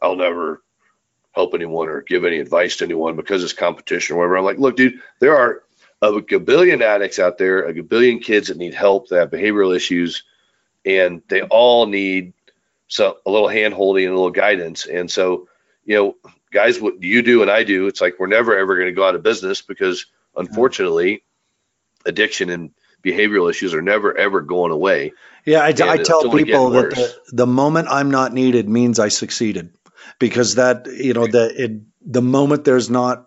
I'll 0.00 0.16
never 0.16 0.62
help 1.32 1.54
anyone 1.54 1.88
or 1.88 2.02
give 2.02 2.24
any 2.24 2.38
advice 2.38 2.76
to 2.76 2.84
anyone 2.84 3.16
because 3.16 3.42
it's 3.42 3.52
competition 3.52 4.14
or 4.14 4.20
whatever. 4.20 4.38
I'm 4.38 4.44
like, 4.44 4.58
look, 4.58 4.76
dude, 4.76 5.00
there 5.18 5.36
are 5.36 5.62
a 6.02 6.10
gabillion 6.12 6.82
addicts 6.82 7.18
out 7.18 7.38
there, 7.38 7.64
a 7.64 7.74
gabillion 7.74 8.22
kids 8.22 8.48
that 8.48 8.56
need 8.56 8.74
help, 8.74 9.08
that 9.08 9.18
have 9.18 9.30
behavioral 9.30 9.74
issues, 9.74 10.24
and 10.84 11.22
they 11.28 11.42
all 11.42 11.86
need 11.86 12.32
some 12.88 13.14
a 13.24 13.30
little 13.30 13.48
hand 13.48 13.72
holding 13.72 14.04
and 14.04 14.12
a 14.12 14.16
little 14.16 14.30
guidance. 14.30 14.86
And 14.86 15.10
so, 15.10 15.48
you 15.84 15.96
know, 15.96 16.30
guys, 16.50 16.80
what 16.80 17.02
you 17.02 17.22
do 17.22 17.40
and 17.40 17.50
I 17.50 17.64
do, 17.64 17.86
it's 17.86 18.00
like 18.00 18.16
we're 18.18 18.26
never 18.26 18.56
ever 18.56 18.74
going 18.74 18.88
to 18.88 18.92
go 18.92 19.06
out 19.06 19.14
of 19.14 19.22
business 19.22 19.62
because 19.62 20.06
unfortunately, 20.36 21.22
addiction 22.04 22.50
and 22.50 22.72
behavioral 23.02 23.48
issues 23.48 23.72
are 23.72 23.82
never 23.82 24.16
ever 24.18 24.40
going 24.40 24.72
away. 24.72 25.12
Yeah, 25.46 25.60
I, 25.60 25.68
I 25.68 25.96
tell 25.98 26.30
people 26.30 26.70
that 26.70 26.90
the, 26.90 27.14
the 27.32 27.46
moment 27.46 27.88
I'm 27.90 28.10
not 28.10 28.32
needed 28.32 28.68
means 28.68 28.98
I 28.98 29.08
succeeded 29.08 29.72
because 30.22 30.54
that, 30.54 30.86
you 30.86 31.14
know, 31.14 31.26
the, 31.26 31.64
it, 31.64 31.72
the 32.00 32.22
moment 32.22 32.64
there's 32.64 32.88
not 32.88 33.26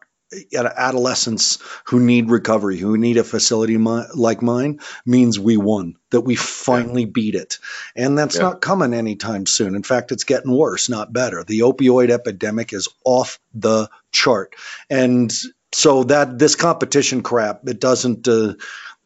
adolescents 0.54 1.60
who 1.84 2.00
need 2.00 2.30
recovery, 2.30 2.78
who 2.78 2.98
need 2.98 3.18
a 3.18 3.24
facility 3.26 3.78
mi- 3.78 4.06
like 4.14 4.42
mine, 4.42 4.80
means 5.06 5.38
we 5.38 5.58
won, 5.58 5.96
that 6.12 6.22
we 6.22 6.36
finally 6.36 7.04
beat 7.04 7.36
it. 7.36 7.60
And 7.98 8.18
that's 8.18 8.38
Yeah. 8.38 8.44
not 8.44 8.62
coming 8.62 8.94
anytime 8.94 9.46
soon. 9.46 9.76
In 9.76 9.84
fact, 9.84 10.14
it's 10.14 10.24
getting 10.24 10.52
worse, 10.52 10.88
not 10.88 11.12
better. 11.12 11.44
The 11.44 11.60
opioid 11.60 12.12
epidemic 12.12 12.72
is 12.72 12.88
off 13.04 13.40
the 13.54 13.90
chart. 14.14 14.56
And 14.90 15.34
so 15.74 16.06
that 16.06 16.40
this 16.40 16.56
competition 16.56 17.24
crap, 17.24 17.68
it 17.68 17.82
doesn't, 17.82 18.26
uh, 18.30 18.54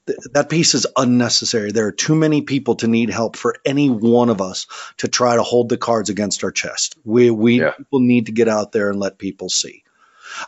th- 0.09 0.33
that 0.33 0.49
piece 0.49 0.73
is 0.75 0.85
unnecessary. 0.97 1.71
There 1.71 1.87
are 1.87 1.91
too 1.91 2.15
many 2.15 2.41
people 2.41 2.75
to 2.75 2.87
need 2.87 3.09
help 3.09 3.35
for 3.35 3.55
any 3.65 3.89
one 3.89 4.29
of 4.29 4.41
us 4.41 4.67
to 4.97 5.07
try 5.07 5.35
to 5.35 5.43
hold 5.43 5.69
the 5.69 5.77
cards 5.77 6.09
against 6.09 6.43
our 6.43 6.51
chest. 6.51 6.95
We 7.05 7.29
we 7.31 7.59
Yeah. 7.61 7.71
people 7.71 7.99
need 8.01 8.25
to 8.27 8.31
get 8.31 8.47
out 8.47 8.71
there 8.71 8.89
and 8.89 8.99
let 8.99 9.17
people 9.17 9.49
see. 9.49 9.83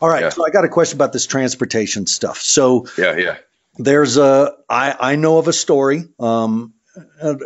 All 0.02 0.10
right, 0.10 0.24
Yeah. 0.24 0.30
so 0.30 0.45
I 0.45 0.50
got 0.52 0.65
a 0.65 0.69
question 0.69 0.97
about 0.97 1.13
this 1.13 1.26
transportation 1.26 2.06
stuff. 2.08 2.39
So 2.41 2.88
Yeah, 2.97 3.15
yeah, 3.17 3.38
there's 3.78 4.17
a 4.17 4.56
I 4.69 4.95
I 5.12 5.15
know 5.15 5.38
of 5.38 5.47
a 5.47 5.54
story. 5.54 6.06
Um, 6.19 6.74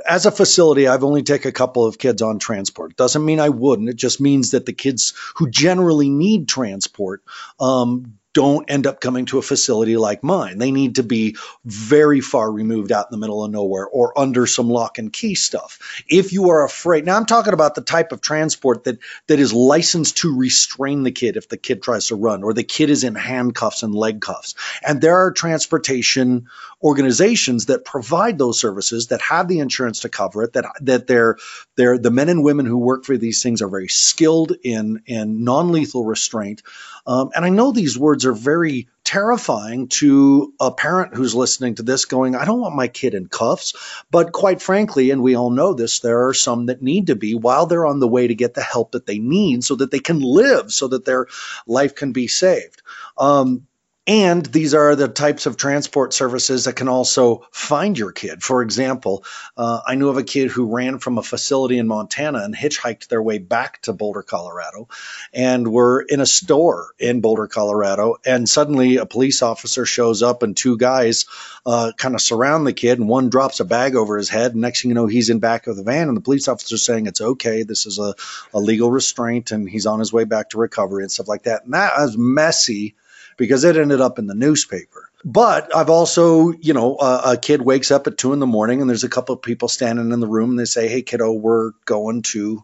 as 0.09 0.25
a 0.25 0.31
facility, 0.31 0.87
I've 0.87 1.03
only 1.03 1.21
take 1.21 1.45
a 1.45 1.51
couple 1.51 1.85
of 1.85 1.99
kids 1.99 2.21
on 2.23 2.39
transport. 2.39 2.95
Doesn't 2.95 3.23
mean 3.23 3.39
I 3.39 3.49
wouldn't. 3.49 3.89
It 3.89 3.95
just 3.95 4.19
means 4.19 4.51
that 4.51 4.65
the 4.65 4.73
kids 4.73 5.13
who 5.35 5.47
generally 5.49 6.09
need 6.09 6.47
transport 6.49 7.21
um, 7.59 8.17
don't 8.35 8.69
end 8.69 8.85
up 8.85 8.99
coming 8.99 9.25
to 9.25 9.37
a 9.37 9.41
facility 9.41 9.95
like 9.95 10.21
mine. 10.21 10.57
They 10.57 10.71
need 10.71 10.95
to 10.95 11.03
be 11.03 11.37
very 11.63 12.19
far 12.19 12.51
removed 12.51 12.91
out 12.91 13.07
in 13.09 13.11
the 13.11 13.17
middle 13.17 13.45
of 13.45 13.49
nowhere 13.49 13.87
or 13.87 14.17
under 14.19 14.45
some 14.45 14.69
lock 14.69 14.97
and 14.97 15.11
key 15.11 15.35
stuff. 15.35 16.03
If 16.09 16.33
you 16.33 16.49
are 16.49 16.65
afraid, 16.65 17.05
now 17.05 17.15
I'm 17.15 17.25
talking 17.25 17.53
about 17.53 17.75
the 17.75 17.81
type 17.81 18.11
of 18.11 18.19
transport 18.19 18.83
that 18.83 18.99
that 19.27 19.39
is 19.39 19.53
licensed 19.53 20.17
to 20.17 20.37
restrain 20.37 21.03
the 21.03 21.13
kid 21.13 21.37
if 21.37 21.47
the 21.47 21.57
kid 21.57 21.81
tries 21.81 22.07
to 22.07 22.15
run 22.15 22.43
or 22.43 22.53
the 22.53 22.65
kid 22.65 22.89
is 22.89 23.05
in 23.05 23.15
handcuffs 23.15 23.83
and 23.83 23.95
leg 23.95 24.19
cuffs. 24.19 24.53
And 24.85 24.99
there 24.99 25.15
are 25.15 25.31
transportation 25.31 26.47
organizations 26.83 27.67
that 27.67 27.85
provide 27.85 28.37
those 28.37 28.59
services 28.59 29.07
that 29.07 29.21
have 29.21 29.47
the 29.47 29.59
insurance 29.59 30.01
to 30.01 30.09
cover 30.09 30.43
it 30.43 30.53
that 30.53 30.65
that 30.81 31.07
they're 31.07 31.37
they're 31.75 31.97
the 31.97 32.11
men 32.11 32.29
and 32.29 32.43
women 32.43 32.65
who 32.65 32.77
work 32.77 33.05
for 33.05 33.17
these 33.17 33.41
things 33.41 33.61
are 33.61 33.69
very 33.69 33.87
skilled 33.87 34.53
in 34.63 35.01
in 35.05 35.43
non-lethal 35.43 36.05
restraint 36.05 36.61
um, 37.07 37.29
and 37.35 37.45
I 37.45 37.49
know 37.49 37.71
these 37.71 37.97
words 37.97 38.25
are 38.25 38.33
very 38.33 38.87
terrifying 39.03 39.87
to 39.87 40.53
a 40.59 40.71
parent 40.71 41.15
who's 41.15 41.35
listening 41.35 41.75
to 41.75 41.83
this 41.83 42.05
going, 42.05 42.35
I 42.35 42.45
don't 42.45 42.59
want 42.59 42.75
my 42.75 42.87
kid 42.87 43.13
in 43.13 43.27
cuffs. 43.27 44.03
But 44.09 44.31
quite 44.31 44.61
frankly, 44.61 45.11
and 45.11 45.21
we 45.21 45.35
all 45.35 45.51
know 45.51 45.73
this, 45.73 45.99
there 45.99 46.27
are 46.27 46.33
some 46.33 46.65
that 46.65 46.81
need 46.81 47.07
to 47.07 47.15
be 47.15 47.35
while 47.35 47.67
they're 47.67 47.85
on 47.85 47.99
the 47.99 48.07
way 48.07 48.27
to 48.27 48.33
get 48.33 48.55
the 48.55 48.63
help 48.63 48.93
that 48.93 49.05
they 49.05 49.19
need 49.19 49.63
so 49.63 49.75
that 49.75 49.91
they 49.91 49.99
can 49.99 50.19
live, 50.19 50.71
so 50.71 50.87
that 50.87 51.05
their 51.05 51.27
life 51.67 51.93
can 51.93 52.11
be 52.11 52.27
saved. 52.27 52.81
Um, 53.17 53.67
and 54.07 54.45
these 54.45 54.75
are 54.75 54.95
the 54.95 55.07
types 55.07 55.47
of 55.47 55.57
transport 55.57 56.13
services 56.13 56.65
that 56.65 56.75
can 56.75 56.87
also 56.87 57.47
find 57.51 57.97
your 57.97 58.11
kid. 58.11 58.43
For 58.43 58.61
example, 58.61 59.23
uh, 59.57 59.81
I 59.85 59.95
knew 59.95 60.09
of 60.09 60.17
a 60.17 60.23
kid 60.23 60.51
who 60.51 60.75
ran 60.75 60.99
from 60.99 61.17
a 61.17 61.23
facility 61.23 61.79
in 61.79 61.87
Montana 61.87 62.39
and 62.43 62.55
hitchhiked 62.55 63.07
their 63.07 63.21
way 63.21 63.39
back 63.39 63.81
to 63.83 63.93
Boulder, 63.93 64.21
Colorado, 64.21 64.89
and 65.33 65.67
were 65.67 66.01
in 66.01 66.21
a 66.21 66.25
store 66.25 66.89
in 66.99 67.21
Boulder, 67.21 67.47
Colorado. 67.47 68.17
And 68.23 68.47
suddenly 68.47 68.97
a 68.97 69.07
police 69.07 69.41
officer 69.41 69.85
shows 69.85 70.21
up 70.21 70.43
and 70.43 70.55
two 70.55 70.77
guys 70.77 71.25
uh, 71.65 71.91
kind 71.97 72.13
of 72.13 72.21
surround 72.21 72.67
the 72.67 72.73
kid, 72.73 72.99
and 72.99 73.09
one 73.09 73.29
drops 73.29 73.59
a 73.59 73.65
bag 73.65 73.95
over 73.95 74.17
his 74.17 74.29
head. 74.29 74.51
And 74.51 74.61
next 74.61 74.83
thing 74.83 74.89
you 74.89 74.95
know, 74.95 75.07
he's 75.07 75.31
in 75.31 75.39
back 75.39 75.65
of 75.65 75.77
the 75.77 75.83
van, 75.83 76.09
and 76.09 76.17
the 76.17 76.21
police 76.21 76.47
officer 76.47 76.77
saying 76.77 77.07
it's 77.07 77.21
okay. 77.21 77.63
This 77.63 77.87
is 77.87 77.97
a, 77.97 78.13
a 78.53 78.59
legal 78.59 78.91
restraint, 78.91 79.49
and 79.49 79.67
he's 79.67 79.87
on 79.87 79.97
his 79.97 80.13
way 80.13 80.25
back 80.25 80.51
to 80.51 80.59
recovery 80.59 81.01
and 81.01 81.11
stuff 81.11 81.27
like 81.27 81.43
that. 81.43 81.63
And 81.65 81.73
that 81.73 81.97
was 81.97 82.15
messy 82.15 82.93
because 83.37 83.63
it 83.63 83.77
ended 83.77 84.01
up 84.01 84.19
in 84.19 84.27
the 84.27 84.35
newspaper. 84.35 85.09
But 85.23 85.75
I've 85.75 85.89
also, 85.89 86.51
you 86.51 86.73
know, 86.73 86.97
a, 86.99 87.33
a 87.33 87.37
kid 87.37 87.61
wakes 87.61 87.89
up 87.91 88.05
at 88.07 88.17
two 88.17 88.33
in 88.33 88.39
the 88.39 88.45
morning 88.45 88.81
and 88.81 88.89
there's 88.89 89.03
a 89.03 89.09
couple 89.09 89.33
of 89.33 89.41
people 89.41 89.67
standing 89.67 90.11
in 90.11 90.19
the 90.19 90.27
room 90.27 90.51
and 90.51 90.59
they 90.59 90.65
say, 90.65 90.87
Hey, 90.87 91.01
kiddo, 91.01 91.31
we're 91.33 91.71
going 91.85 92.21
to 92.23 92.63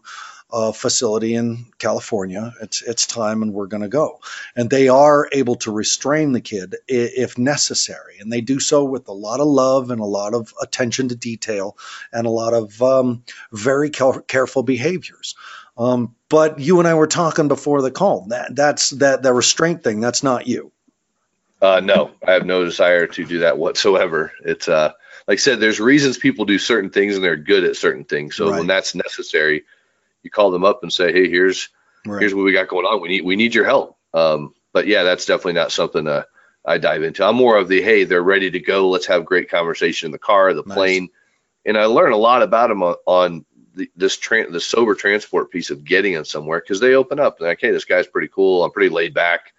a 0.52 0.72
facility 0.72 1.34
in 1.34 1.64
California. 1.78 2.52
It's 2.60 2.82
it's 2.82 3.06
time, 3.06 3.42
and 3.42 3.54
we're 3.54 3.66
going 3.66 3.82
to 3.82 3.88
go. 3.88 4.20
And 4.54 4.68
they 4.68 4.88
are 4.88 5.28
able 5.32 5.56
to 5.56 5.72
restrain 5.72 6.32
the 6.32 6.40
kid 6.40 6.76
if 6.86 7.38
necessary, 7.38 8.18
and 8.20 8.30
they 8.30 8.42
do 8.42 8.60
so 8.60 8.84
with 8.84 9.08
a 9.08 9.12
lot 9.12 9.40
of 9.40 9.46
love 9.46 9.90
and 9.90 10.00
a 10.00 10.04
lot 10.04 10.34
of 10.34 10.52
attention 10.60 11.08
to 11.08 11.16
detail 11.16 11.76
and 12.12 12.26
a 12.26 12.30
lot 12.30 12.52
of 12.52 12.82
um, 12.82 13.24
very 13.50 13.90
careful 13.90 14.62
behaviors. 14.62 15.34
Um, 15.76 16.14
but 16.28 16.58
you 16.58 16.78
and 16.78 16.88
I 16.88 16.94
were 16.94 17.06
talking 17.06 17.48
before 17.48 17.82
the 17.82 17.90
call. 17.90 18.26
That 18.28 18.54
that's 18.54 18.90
that 18.90 19.22
that 19.22 19.32
restraint 19.32 19.82
thing. 19.82 20.00
That's 20.00 20.22
not 20.22 20.46
you. 20.46 20.72
Uh, 21.60 21.80
no, 21.80 22.10
I 22.26 22.32
have 22.32 22.44
no 22.44 22.64
desire 22.64 23.06
to 23.06 23.24
do 23.24 23.38
that 23.40 23.56
whatsoever. 23.56 24.32
It's 24.44 24.68
uh, 24.68 24.92
like 25.28 25.36
I 25.36 25.40
said, 25.40 25.60
there's 25.60 25.78
reasons 25.80 26.18
people 26.18 26.44
do 26.44 26.58
certain 26.58 26.90
things 26.90 27.14
and 27.14 27.24
they're 27.24 27.36
good 27.36 27.64
at 27.64 27.76
certain 27.76 28.04
things. 28.04 28.34
So 28.34 28.50
right. 28.50 28.58
when 28.58 28.66
that's 28.66 28.94
necessary, 28.94 29.64
you 30.22 30.30
call 30.30 30.50
them 30.50 30.64
up 30.64 30.82
and 30.82 30.92
say, 30.92 31.12
"Hey, 31.12 31.28
here's 31.28 31.68
right. 32.06 32.20
here's 32.20 32.34
what 32.34 32.44
we 32.44 32.52
got 32.52 32.68
going 32.68 32.86
on. 32.86 33.00
We 33.00 33.08
need 33.08 33.24
we 33.24 33.36
need 33.36 33.54
your 33.54 33.64
help." 33.64 33.96
Um, 34.12 34.54
but 34.72 34.86
yeah, 34.86 35.04
that's 35.04 35.26
definitely 35.26 35.54
not 35.54 35.72
something 35.72 36.06
uh, 36.06 36.24
I 36.64 36.78
dive 36.78 37.02
into. 37.02 37.24
I'm 37.24 37.36
more 37.36 37.56
of 37.56 37.68
the, 37.68 37.80
"Hey, 37.80 38.04
they're 38.04 38.22
ready 38.22 38.50
to 38.50 38.60
go. 38.60 38.88
Let's 38.90 39.06
have 39.06 39.24
great 39.24 39.48
conversation 39.48 40.06
in 40.06 40.12
the 40.12 40.18
car, 40.18 40.52
the 40.54 40.64
nice. 40.66 40.74
plane," 40.74 41.08
and 41.64 41.78
I 41.78 41.84
learn 41.84 42.12
a 42.12 42.16
lot 42.16 42.42
about 42.42 42.68
them 42.68 42.82
on, 42.82 42.96
on 43.06 43.44
the, 43.74 43.90
this 43.96 44.16
tra- 44.16 44.50
the 44.50 44.60
sober 44.60 44.94
transport 44.94 45.50
piece 45.50 45.70
of 45.70 45.84
getting 45.84 46.14
them 46.14 46.24
somewhere 46.24 46.60
because 46.60 46.80
they 46.80 46.94
open 46.94 47.18
up 47.18 47.38
and 47.38 47.48
like, 47.48 47.60
hey, 47.60 47.70
this 47.70 47.84
guy's 47.84 48.06
pretty 48.06 48.28
cool. 48.28 48.64
I'm 48.64 48.70
pretty 48.70 48.88
laid 48.88 49.14
back. 49.14 49.52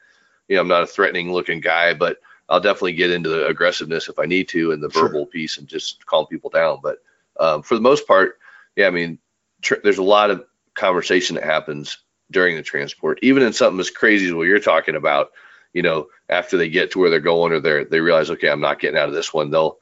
You 0.48 0.56
know, 0.56 0.62
I'm 0.62 0.68
not 0.68 0.84
a 0.84 0.88
threatening 0.88 1.32
looking 1.32 1.60
guy, 1.60 1.94
but 1.94 2.20
I'll 2.50 2.60
definitely 2.60 2.94
get 2.94 3.12
into 3.12 3.30
the 3.30 3.48
aggressiveness 3.48 4.10
if 4.10 4.20
I 4.20 4.26
need 4.26 4.48
to 4.50 4.72
and 4.72 4.84
the 4.84 4.90
sure. 4.90 5.08
verbal 5.08 5.26
piece 5.26 5.58
and 5.58 5.68
just 5.68 6.06
calm 6.06 6.28
people 6.28 6.50
down. 6.50 6.80
But 6.84 7.02
um, 7.40 7.64
for 7.64 7.76
the 7.76 7.82
most 7.82 8.08
part, 8.08 8.40
yeah, 8.76 8.88
I 8.88 8.92
mean, 8.92 9.18
tr- 9.62 9.76
there's 9.84 9.98
a 9.98 10.04
lot 10.04 10.30
of 10.30 10.46
conversation 10.76 11.36
that 11.36 11.46
happens 11.46 11.98
during 12.32 12.56
the 12.56 12.64
transport, 12.64 13.20
even 13.22 13.44
in 13.44 13.54
something 13.54 13.80
as 13.80 13.90
crazy 13.90 14.28
as 14.28 14.34
what 14.34 14.48
you're 14.48 14.60
talking 14.60 14.96
about. 14.96 15.32
You 15.74 15.82
know, 15.82 16.08
after 16.30 16.56
they 16.56 16.70
get 16.70 16.92
to 16.92 17.00
where 17.00 17.10
they're 17.10 17.20
going 17.20 17.52
or 17.52 17.60
they 17.60 17.84
they 17.86 18.00
realize, 18.00 18.30
okay, 18.30 18.50
I'm 18.50 18.62
not 18.62 18.80
getting 18.80 19.00
out 19.00 19.10
of 19.10 19.16
this 19.16 19.34
one. 19.34 19.50
They'll 19.50 19.80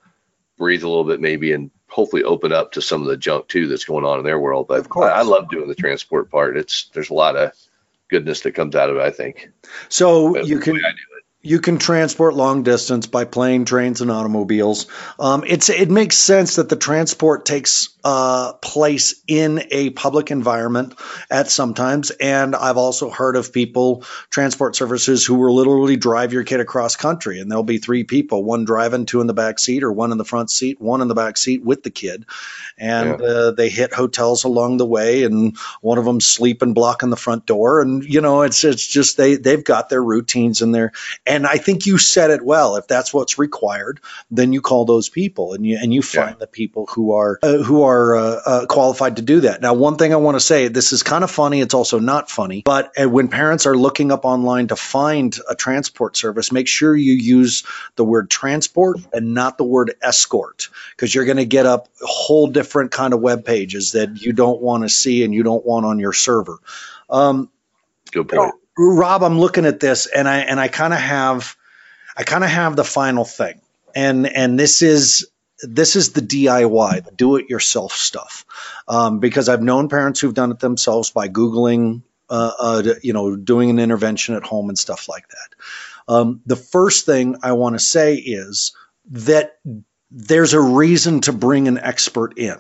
breathe 0.58 0.84
a 0.84 0.88
little 0.88 1.04
bit 1.04 1.20
maybe 1.20 1.52
and 1.52 1.72
hopefully 1.92 2.24
open 2.24 2.54
up 2.54 2.72
to 2.72 2.82
some 2.82 3.02
of 3.02 3.08
the 3.08 3.18
junk 3.18 3.48
too 3.50 3.68
that's 3.68 3.84
going 3.84 4.06
on 4.06 4.18
in 4.18 4.26
their 4.26 4.40
world. 4.40 4.68
But 4.68 4.80
of 4.80 4.90
course. 4.90 5.12
I, 5.12 5.20
I 5.20 5.22
love 5.24 5.50
doing 5.50 5.68
the 5.68 5.76
transport 5.76 6.32
part. 6.32 6.58
It's 6.58 6.90
there's 6.94 7.10
a 7.10 7.14
lot 7.14 7.36
of 7.36 7.52
goodness 8.10 8.42
that 8.42 8.54
comes 8.54 8.76
out 8.76 8.90
of 8.90 8.96
it. 8.96 9.02
I 9.02 9.12
think. 9.12 9.52
So 9.90 10.38
you 10.42 10.60
can 10.60 10.80
you 11.44 11.60
can 11.60 11.80
transport 11.80 12.36
long 12.36 12.64
distance 12.64 13.08
by 13.08 13.26
plane, 13.26 13.66
trains, 13.66 14.02
and 14.02 14.12
automobiles. 14.12 14.88
Um, 15.20 15.44
it's 15.48 15.70
it 15.70 15.90
makes 15.90 16.18
sense 16.18 16.58
that 16.58 16.70
the 16.70 16.76
transport 16.76 17.46
takes 17.46 17.90
uh, 18.04 18.54
place 18.54 19.22
in 19.28 19.64
a 19.72 19.90
public 19.92 20.32
environment 20.32 20.96
at 21.30 21.50
sometimes. 21.50 22.12
And 22.12 22.56
I've 22.56 22.78
also 22.78 23.10
heard 23.10 23.36
of 23.36 23.54
people 23.54 24.04
transport 24.30 24.76
services 24.76 25.26
who 25.26 25.36
will 25.36 25.56
literally 25.56 25.98
drive 25.98 26.34
your 26.34 26.44
kid 26.44 26.60
across 26.60 26.96
country, 26.96 27.40
and 27.40 27.50
there'll 27.50 27.64
be 27.64 27.80
three 27.80 28.04
people, 28.04 28.44
one 28.44 28.66
driving, 28.66 29.06
two 29.06 29.22
in 29.22 29.28
the 29.28 29.34
back 29.34 29.58
seat, 29.60 29.84
or 29.84 29.92
one 29.92 30.12
in 30.12 30.18
the 30.18 30.26
front 30.26 30.52
seat, 30.52 30.80
one 30.80 31.02
in 31.02 31.08
the 31.08 31.16
back 31.16 31.38
seat 31.38 31.64
with 31.64 31.82
the 31.84 31.90
kid, 31.90 32.26
and 32.78 33.20
yeah. 33.20 33.26
uh, 33.26 33.52
they 33.52 33.70
hit 33.70 33.94
hotels 33.94 34.44
along 34.44 34.78
the 34.78 34.86
way, 34.86 35.24
and 35.24 35.58
one 35.82 35.98
of 35.98 36.06
them 36.06 36.22
sleeping 36.22 36.74
blocking 36.74 37.10
the 37.10 37.16
front 37.16 37.46
door, 37.48 37.82
and 37.82 38.04
you 38.04 38.22
know 38.22 38.44
it's 38.44 38.64
it's 38.64 38.86
just 38.86 39.18
they 39.18 39.36
they've 39.36 39.64
got 39.64 39.90
their 39.90 40.04
routines 40.04 40.62
and 40.62 40.74
their 40.74 40.92
and 41.32 41.48
I 41.48 41.58
think 41.58 41.86
you 41.86 41.98
said 41.98 42.30
it 42.30 42.44
well. 42.44 42.76
If 42.76 42.88
that's 42.88 43.14
what's 43.14 43.40
required, 43.40 44.02
then 44.30 44.52
you 44.52 44.62
call 44.62 44.86
those 44.86 45.08
people 45.08 45.54
and 45.54 45.66
you 45.66 45.78
and 45.82 45.94
you 45.94 46.02
find 46.02 46.32
yeah. 46.32 46.40
the 46.40 46.48
people 46.48 46.88
who 46.88 47.14
are 47.14 47.40
uh, 47.42 47.58
who 47.58 47.84
are 47.84 48.16
uh, 48.16 48.42
uh, 48.46 48.66
qualified 48.66 49.16
to 49.16 49.22
do 49.22 49.42
that. 49.42 49.62
Now, 49.62 49.74
one 49.74 49.96
thing 49.96 50.14
I 50.14 50.18
want 50.18 50.36
to 50.36 50.42
say, 50.42 50.68
this 50.68 50.92
is 50.92 51.04
kind 51.04 51.24
of 51.24 51.32
funny. 51.32 51.62
It's 51.62 51.74
also 51.74 52.00
not 52.00 52.30
funny, 52.30 52.62
but 52.66 52.92
uh, 53.02 53.10
when 53.10 53.30
parents 53.30 53.66
are 53.66 53.78
looking 53.78 54.12
up 54.12 54.26
online 54.26 54.68
to 54.68 54.76
find 54.76 55.38
a 55.50 55.56
transport 55.56 56.18
service, 56.18 56.52
make 56.52 56.68
sure 56.68 56.96
you 56.96 57.14
use 57.14 57.64
the 57.96 58.04
word 58.04 58.30
transport 58.30 58.98
and 59.14 59.34
not 59.34 59.58
the 59.58 59.64
word 59.64 59.94
escort, 60.02 60.70
because 60.92 61.16
you're 61.16 61.26
going 61.26 61.38
to 61.38 61.46
get 61.46 61.66
up 61.66 61.88
whole 62.02 62.48
different 62.48 62.92
kind 62.92 63.14
of 63.14 63.22
web 63.22 63.46
pages 63.46 63.94
that 63.94 64.22
you 64.22 64.34
don't 64.34 64.62
want 64.62 64.84
to 64.84 64.90
see 64.90 65.24
and 65.24 65.34
you 65.34 65.44
don't 65.44 65.66
want 65.66 65.86
on 65.86 66.00
your 66.00 66.14
server. 66.14 66.58
Um, 67.10 67.50
Good 68.12 68.28
point. 68.28 68.54
Rob, 68.78 69.24
I'm 69.24 69.40
looking 69.40 69.66
at 69.66 69.80
this 69.80 70.08
and 70.08 70.28
I 70.28 70.40
and 70.40 70.60
I 70.60 70.68
kind 70.68 70.94
of 70.94 71.00
have 71.00 71.56
I 72.16 72.24
kind 72.24 72.44
of 72.44 72.50
have 72.50 72.76
the 72.76 72.84
final 72.84 73.26
thing. 73.26 73.62
And 73.96 74.28
and 74.28 74.60
this 74.60 74.82
is 74.82 75.30
this 75.64 75.96
is 75.96 76.14
the 76.14 76.22
DIY, 76.22 77.06
the 77.06 77.12
do 77.12 77.36
it 77.36 77.50
yourself 77.50 77.94
stuff. 77.94 78.46
Um, 78.88 79.20
because 79.20 79.50
I've 79.50 79.62
known 79.62 79.90
parents 79.90 80.20
who've 80.20 80.34
done 80.34 80.52
it 80.52 80.60
themselves 80.60 81.12
by 81.12 81.28
Googling, 81.30 82.02
uh, 82.30 82.52
uh, 82.60 82.94
you 83.04 83.14
know, 83.14 83.36
doing 83.36 83.70
an 83.70 83.80
intervention 83.80 84.36
at 84.36 84.44
home 84.44 84.70
and 84.70 84.78
stuff 84.78 85.08
like 85.08 85.28
that. 85.28 86.14
Um, 86.14 86.42
the 86.46 86.56
first 86.56 87.06
thing 87.06 87.38
I 87.44 87.54
want 87.54 87.76
to 87.76 87.80
say 87.80 88.16
is 88.16 88.76
that 89.12 89.60
there's 90.10 90.54
a 90.54 90.62
reason 90.62 91.22
to 91.22 91.34
bring 91.34 91.68
an 91.68 91.78
expert 91.78 92.38
in. 92.38 92.58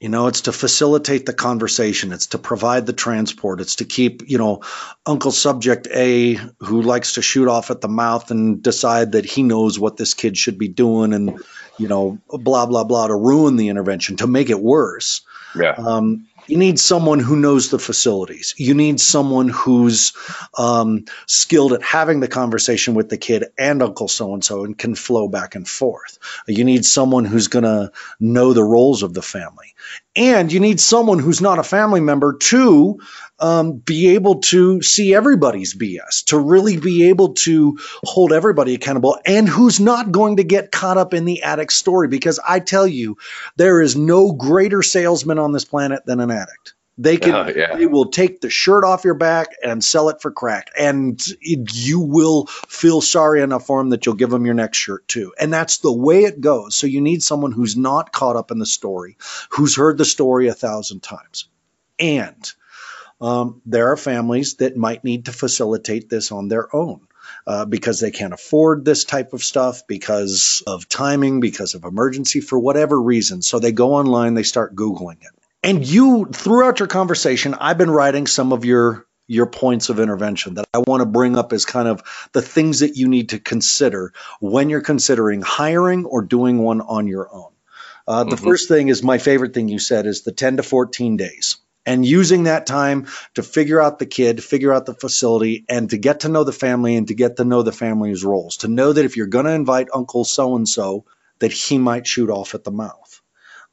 You 0.00 0.08
know, 0.08 0.28
it's 0.28 0.40
to 0.42 0.52
facilitate 0.52 1.26
the 1.26 1.34
conversation. 1.34 2.10
It's 2.10 2.28
to 2.28 2.38
provide 2.38 2.86
the 2.86 2.94
transport. 2.94 3.60
It's 3.60 3.76
to 3.76 3.84
keep, 3.84 4.22
you 4.26 4.38
know, 4.38 4.62
Uncle 5.04 5.30
Subject 5.30 5.86
A, 5.94 6.38
who 6.60 6.80
likes 6.80 7.14
to 7.14 7.22
shoot 7.22 7.48
off 7.48 7.70
at 7.70 7.82
the 7.82 7.88
mouth 7.88 8.30
and 8.30 8.62
decide 8.62 9.12
that 9.12 9.26
he 9.26 9.42
knows 9.42 9.78
what 9.78 9.98
this 9.98 10.14
kid 10.14 10.38
should 10.38 10.56
be 10.56 10.68
doing 10.68 11.12
and, 11.12 11.38
you 11.78 11.86
know, 11.86 12.18
blah, 12.30 12.64
blah, 12.64 12.84
blah, 12.84 13.08
to 13.08 13.14
ruin 13.14 13.56
the 13.56 13.68
intervention, 13.68 14.16
to 14.16 14.26
make 14.26 14.48
it 14.48 14.60
worse. 14.60 15.20
Yeah. 15.54 15.72
Um, 15.72 16.28
you 16.46 16.56
need 16.56 16.78
someone 16.78 17.18
who 17.20 17.36
knows 17.36 17.70
the 17.70 17.78
facilities. 17.78 18.54
You 18.56 18.74
need 18.74 19.00
someone 19.00 19.48
who's 19.48 20.12
um, 20.58 21.04
skilled 21.26 21.72
at 21.72 21.82
having 21.82 22.20
the 22.20 22.28
conversation 22.28 22.94
with 22.94 23.08
the 23.08 23.18
kid 23.18 23.44
and 23.58 23.82
Uncle 23.82 24.08
so 24.08 24.34
and 24.34 24.44
so 24.44 24.64
and 24.64 24.76
can 24.76 24.94
flow 24.94 25.28
back 25.28 25.54
and 25.54 25.68
forth. 25.68 26.18
You 26.46 26.64
need 26.64 26.84
someone 26.84 27.24
who's 27.24 27.48
going 27.48 27.64
to 27.64 27.92
know 28.18 28.52
the 28.52 28.64
roles 28.64 29.02
of 29.02 29.14
the 29.14 29.22
family. 29.22 29.74
And 30.16 30.52
you 30.52 30.58
need 30.58 30.80
someone 30.80 31.20
who's 31.20 31.40
not 31.40 31.60
a 31.60 31.62
family 31.62 32.00
member 32.00 32.36
to 32.36 32.98
um, 33.38 33.74
be 33.78 34.14
able 34.14 34.40
to 34.40 34.82
see 34.82 35.14
everybody's 35.14 35.76
BS, 35.76 36.24
to 36.26 36.38
really 36.38 36.76
be 36.76 37.08
able 37.10 37.34
to 37.34 37.78
hold 38.02 38.32
everybody 38.32 38.74
accountable, 38.74 39.18
and 39.24 39.48
who's 39.48 39.78
not 39.78 40.10
going 40.10 40.36
to 40.38 40.44
get 40.44 40.72
caught 40.72 40.98
up 40.98 41.14
in 41.14 41.24
the 41.26 41.42
addict 41.42 41.72
story. 41.72 42.08
Because 42.08 42.40
I 42.46 42.58
tell 42.58 42.86
you, 42.86 43.18
there 43.56 43.80
is 43.80 43.94
no 43.94 44.32
greater 44.32 44.82
salesman 44.82 45.38
on 45.38 45.52
this 45.52 45.64
planet 45.64 46.04
than 46.06 46.20
an 46.20 46.30
addict. 46.30 46.74
They 47.02 47.16
can, 47.16 47.34
Oh, 47.34 47.48
yeah. 47.48 47.76
they 47.76 47.86
will 47.86 48.10
take 48.10 48.42
the 48.42 48.50
shirt 48.50 48.84
off 48.84 49.04
your 49.04 49.14
back 49.14 49.56
and 49.62 49.82
sell 49.82 50.10
it 50.10 50.20
for 50.20 50.30
crack, 50.30 50.70
and 50.78 51.18
it, 51.40 51.70
you 51.72 52.00
will 52.00 52.44
feel 52.46 53.00
sorry 53.00 53.40
enough 53.40 53.64
for 53.64 53.80
them 53.80 53.88
that 53.88 54.04
you'll 54.04 54.16
give 54.16 54.28
them 54.28 54.44
your 54.44 54.54
next 54.54 54.76
shirt 54.76 55.08
too. 55.08 55.32
And 55.40 55.50
that's 55.50 55.78
the 55.78 55.90
way 55.90 56.24
it 56.24 56.42
goes. 56.42 56.76
So 56.76 56.86
you 56.86 57.00
need 57.00 57.22
someone 57.22 57.52
who's 57.52 57.74
not 57.74 58.12
caught 58.12 58.36
up 58.36 58.50
in 58.50 58.58
the 58.58 58.66
story, 58.66 59.16
who's 59.48 59.76
heard 59.76 59.96
the 59.96 60.04
story 60.04 60.48
a 60.48 60.52
thousand 60.52 61.02
times, 61.02 61.48
and 61.98 62.52
um, 63.18 63.62
there 63.64 63.92
are 63.92 63.96
families 63.96 64.56
that 64.56 64.76
might 64.76 65.02
need 65.02 65.24
to 65.24 65.32
facilitate 65.32 66.10
this 66.10 66.30
on 66.32 66.48
their 66.48 66.68
own. 66.76 67.00
Uh, 67.46 67.64
because 67.64 68.00
they 68.00 68.10
can't 68.10 68.34
afford 68.34 68.84
this 68.84 69.04
type 69.04 69.32
of 69.32 69.42
stuff, 69.42 69.86
because 69.86 70.62
of 70.66 70.88
timing, 70.88 71.40
because 71.40 71.74
of 71.74 71.84
emergency, 71.84 72.40
for 72.40 72.58
whatever 72.58 73.00
reason. 73.00 73.40
So 73.40 73.58
they 73.58 73.72
go 73.72 73.94
online, 73.94 74.34
they 74.34 74.42
start 74.42 74.74
Googling 74.74 75.22
it. 75.22 75.30
And 75.62 75.86
you, 75.86 76.26
throughout 76.32 76.78
your 76.78 76.88
conversation, 76.88 77.54
I've 77.54 77.78
been 77.78 77.90
writing 77.90 78.26
some 78.26 78.52
of 78.52 78.64
your 78.64 79.06
your 79.26 79.46
points 79.46 79.90
of 79.90 80.00
intervention 80.00 80.54
that 80.54 80.66
I 80.74 80.78
want 80.78 81.02
to 81.02 81.06
bring 81.06 81.38
up 81.38 81.52
as 81.52 81.64
kind 81.64 81.86
of 81.86 82.02
the 82.32 82.42
things 82.42 82.80
that 82.80 82.96
you 82.96 83.06
need 83.06 83.28
to 83.28 83.38
consider 83.38 84.12
when 84.40 84.70
you're 84.70 84.80
considering 84.80 85.40
hiring 85.40 86.04
or 86.04 86.22
doing 86.22 86.58
one 86.58 86.80
on 86.80 87.06
your 87.06 87.32
own. 87.32 87.52
Uh, 88.08 88.24
the 88.24 88.34
Mhm. 88.34 88.42
first 88.42 88.66
thing 88.66 88.88
is 88.88 89.04
my 89.04 89.18
favorite 89.18 89.54
thing 89.54 89.68
you 89.68 89.78
said 89.78 90.06
is 90.06 90.22
the 90.22 90.32
10 90.32 90.56
to 90.56 90.64
14 90.64 91.16
days 91.16 91.58
and 91.86 92.04
using 92.04 92.44
that 92.44 92.66
time 92.66 93.06
to 93.34 93.44
figure 93.44 93.80
out 93.80 94.00
the 94.00 94.06
kid, 94.06 94.42
figure 94.42 94.72
out 94.72 94.84
the 94.84 94.94
facility, 94.94 95.64
and 95.68 95.90
to 95.90 95.96
get 95.96 96.20
to 96.20 96.28
know 96.28 96.42
the 96.42 96.50
family 96.52 96.96
and 96.96 97.06
to 97.06 97.14
get 97.14 97.36
to 97.36 97.44
know 97.44 97.62
the 97.62 97.70
family's 97.70 98.24
roles. 98.24 98.56
To 98.58 98.68
know 98.68 98.92
that 98.92 99.04
if 99.04 99.16
you're 99.16 99.28
going 99.28 99.46
to 99.46 99.52
invite 99.52 99.86
Uncle 99.94 100.24
so 100.24 100.56
and 100.56 100.68
so, 100.68 101.04
that 101.38 101.52
he 101.52 101.78
might 101.78 102.04
shoot 102.04 102.30
off 102.30 102.56
at 102.56 102.64
the 102.64 102.72
mouth. 102.72 103.20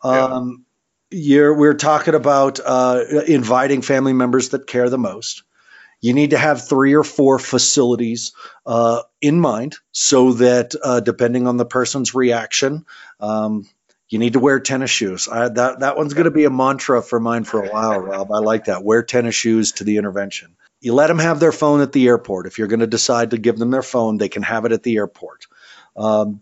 Yeah. 0.05 0.25
Um, 0.25 0.65
you're, 1.11 1.53
we're 1.53 1.73
talking 1.73 2.15
about 2.15 2.59
uh, 2.63 3.03
inviting 3.27 3.81
family 3.81 4.13
members 4.13 4.49
that 4.49 4.67
care 4.67 4.89
the 4.89 4.97
most. 4.97 5.43
You 5.99 6.13
need 6.13 6.31
to 6.31 6.37
have 6.37 6.67
three 6.67 6.93
or 6.93 7.03
four 7.03 7.39
facilities 7.39 8.33
uh, 8.65 9.01
in 9.19 9.39
mind 9.39 9.77
so 9.91 10.33
that 10.33 10.75
uh, 10.81 10.99
depending 10.99 11.47
on 11.47 11.57
the 11.57 11.65
person's 11.65 12.13
reaction, 12.13 12.85
um, 13.19 13.67
you 14.09 14.19
need 14.19 14.33
to 14.33 14.39
wear 14.39 14.59
tennis 14.59 14.91
shoes. 14.91 15.27
I, 15.27 15.49
that 15.49 15.79
that 15.79 15.97
one's 15.97 16.13
going 16.13 16.25
to 16.25 16.31
be 16.31 16.45
a 16.45 16.49
mantra 16.49 17.01
for 17.01 17.19
mine 17.19 17.43
for 17.43 17.63
a 17.63 17.69
while, 17.69 17.99
Rob. 17.99 18.31
I 18.31 18.39
like 18.39 18.65
that. 18.65 18.83
Wear 18.83 19.03
tennis 19.03 19.35
shoes 19.35 19.73
to 19.73 19.83
the 19.83 19.97
intervention. 19.97 20.55
You 20.79 20.93
let 20.93 21.07
them 21.07 21.19
have 21.19 21.39
their 21.39 21.51
phone 21.51 21.81
at 21.81 21.91
the 21.91 22.07
airport. 22.07 22.45
If 22.45 22.59
you're 22.59 22.67
going 22.67 22.81
to 22.81 22.87
decide 22.87 23.31
to 23.31 23.37
give 23.37 23.57
them 23.57 23.71
their 23.71 23.81
phone, 23.81 24.17
they 24.17 24.29
can 24.29 24.43
have 24.43 24.65
it 24.65 24.71
at 24.71 24.83
the 24.83 24.97
airport. 24.97 25.47
Um, 25.97 26.41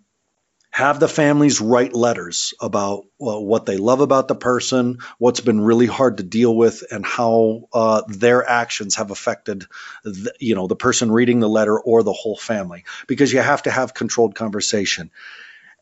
have 0.75 0.99
the 0.99 1.07
families 1.07 1.61
write 1.61 1.95
letters 1.95 2.53
about 2.59 3.05
well, 3.17 3.41
what 3.41 3.65
they 3.65 3.77
love 3.77 4.01
about 4.01 4.27
the 4.27 4.35
person, 4.35 4.97
what's 5.17 5.39
been 5.39 5.61
really 5.61 5.85
hard 5.85 6.17
to 6.17 6.23
deal 6.23 6.53
with, 6.53 6.83
and 6.91 7.05
how 7.05 7.69
uh, 7.71 8.01
their 8.09 8.45
actions 8.45 8.95
have 8.95 9.09
affected, 9.09 9.63
the, 10.03 10.33
you 10.37 10.53
know, 10.53 10.67
the 10.67 10.75
person 10.75 11.09
reading 11.09 11.39
the 11.39 11.47
letter 11.47 11.79
or 11.79 12.03
the 12.03 12.11
whole 12.11 12.35
family. 12.35 12.83
Because 13.07 13.31
you 13.31 13.39
have 13.39 13.63
to 13.63 13.71
have 13.71 13.93
controlled 13.93 14.35
conversation. 14.35 15.11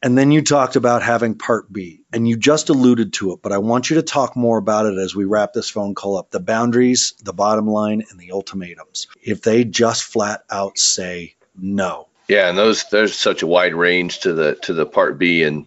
And 0.03 0.15
then 0.15 0.29
you 0.29 0.43
talked 0.43 0.75
about 0.75 1.01
having 1.01 1.39
part 1.39 1.73
B, 1.73 2.03
and 2.13 2.27
you 2.27 2.37
just 2.37 2.69
alluded 2.69 3.13
to 3.13 3.33
it, 3.33 3.39
but 3.41 3.51
I 3.51 3.57
want 3.57 3.89
you 3.89 3.95
to 3.95 4.03
talk 4.03 4.35
more 4.35 4.59
about 4.59 4.85
it 4.85 4.99
as 4.99 5.15
we 5.15 5.25
wrap 5.25 5.53
this 5.53 5.71
phone 5.71 5.95
call 5.95 6.17
up. 6.17 6.29
The 6.29 6.39
boundaries, 6.39 7.15
the 7.23 7.33
bottom 7.33 7.65
line, 7.65 8.03
and 8.11 8.19
the 8.19 8.31
ultimatums. 8.31 9.07
If 9.19 9.41
they 9.41 9.63
just 9.63 10.03
flat 10.03 10.43
out 10.51 10.77
say 10.77 11.33
no. 11.57 12.09
Yeah, 12.28 12.49
and 12.49 12.57
those 12.57 12.86
there's 12.89 13.15
such 13.15 13.41
a 13.41 13.47
wide 13.47 13.74
range 13.76 14.19
to 14.21 14.34
the 14.34 14.55
to 14.63 14.74
the 14.74 14.86
part 14.86 15.17
B, 15.17 15.43
and 15.43 15.65